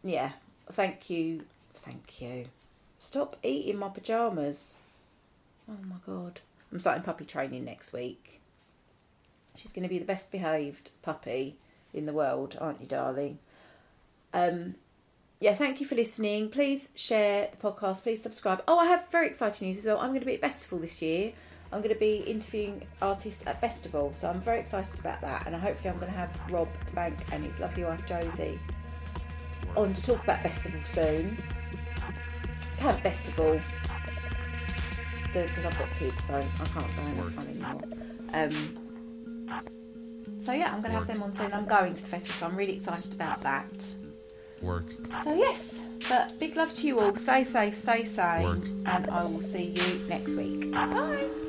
yeah. 0.03 0.31
Thank 0.71 1.09
you, 1.09 1.43
thank 1.83 2.21
you. 2.21 2.45
Stop 2.97 3.37
eating 3.43 3.77
my 3.77 3.89
pajamas. 3.89 4.79
Oh 5.69 5.77
my 5.85 5.97
god. 6.05 6.41
I'm 6.71 6.79
starting 6.79 7.03
puppy 7.03 7.25
training 7.25 7.65
next 7.65 7.93
week. 7.93 8.39
She's 9.55 9.71
going 9.71 9.83
to 9.83 9.89
be 9.89 9.99
the 9.99 10.05
best 10.05 10.31
behaved 10.31 10.91
puppy 11.01 11.57
in 11.93 12.05
the 12.05 12.13
world, 12.13 12.57
aren't 12.59 12.81
you, 12.81 12.87
darling? 12.87 13.37
Um, 14.33 14.75
yeah, 15.39 15.53
thank 15.53 15.79
you 15.79 15.85
for 15.85 15.95
listening. 15.95 16.49
Please 16.49 16.89
share 16.95 17.49
the 17.51 17.57
podcast. 17.57 18.03
Please 18.03 18.23
subscribe. 18.23 18.63
Oh, 18.67 18.79
I 18.79 18.85
have 18.85 19.07
very 19.09 19.27
exciting 19.27 19.67
news 19.67 19.77
as 19.79 19.85
well. 19.85 19.99
I'm 19.99 20.09
going 20.09 20.21
to 20.21 20.25
be 20.25 20.35
at 20.35 20.41
Bestival 20.41 20.81
this 20.81 21.01
year. 21.01 21.33
I'm 21.71 21.81
going 21.81 21.93
to 21.93 21.99
be 21.99 22.17
interviewing 22.17 22.83
artists 23.01 23.45
at 23.45 23.61
Bestival, 23.61 24.15
so 24.15 24.29
I'm 24.29 24.39
very 24.39 24.59
excited 24.59 24.99
about 24.99 25.21
that. 25.21 25.45
And 25.45 25.55
hopefully, 25.55 25.89
I'm 25.89 25.99
going 25.99 26.11
to 26.11 26.17
have 26.17 26.29
Rob 26.49 26.69
da 26.87 26.93
Bank 26.93 27.17
and 27.31 27.43
his 27.43 27.59
lovely 27.59 27.83
wife 27.83 28.05
Josie 28.05 28.59
on 29.75 29.93
to 29.93 30.03
talk 30.03 30.23
about 30.23 30.43
Bestival 30.43 30.85
soon. 30.85 31.37
Camp 32.83 33.01
Bestival 33.01 33.63
because 35.33 35.65
I've 35.65 35.79
got 35.79 35.89
kids, 35.97 36.21
so 36.21 36.35
I 36.35 36.65
can't 36.65 36.95
go 36.97 37.01
enough 37.03 37.31
fun 37.31 37.47
anymore. 37.47 37.81
Um, 38.33 38.77
so 40.37 40.51
yeah, 40.51 40.65
I'm 40.73 40.81
going 40.81 40.91
to 40.91 40.97
have 40.97 41.07
them 41.07 41.23
on 41.23 41.31
soon. 41.31 41.53
I'm 41.53 41.65
going 41.65 41.93
to 41.93 42.01
the 42.03 42.09
festival, 42.09 42.35
so 42.37 42.45
I'm 42.45 42.57
really 42.57 42.75
excited 42.75 43.13
about 43.13 43.41
that. 43.41 43.85
Work. 44.61 44.83
So 45.23 45.33
yes, 45.33 45.79
but 46.09 46.37
big 46.39 46.57
love 46.57 46.73
to 46.73 46.87
you 46.87 46.99
all. 46.99 47.15
Stay 47.15 47.45
safe, 47.45 47.73
stay 47.73 48.03
sane, 48.03 48.43
Work. 48.43 48.65
and 48.85 49.09
I 49.09 49.23
will 49.23 49.41
see 49.41 49.63
you 49.63 50.05
next 50.09 50.35
week. 50.35 50.69
Bye. 50.73 51.42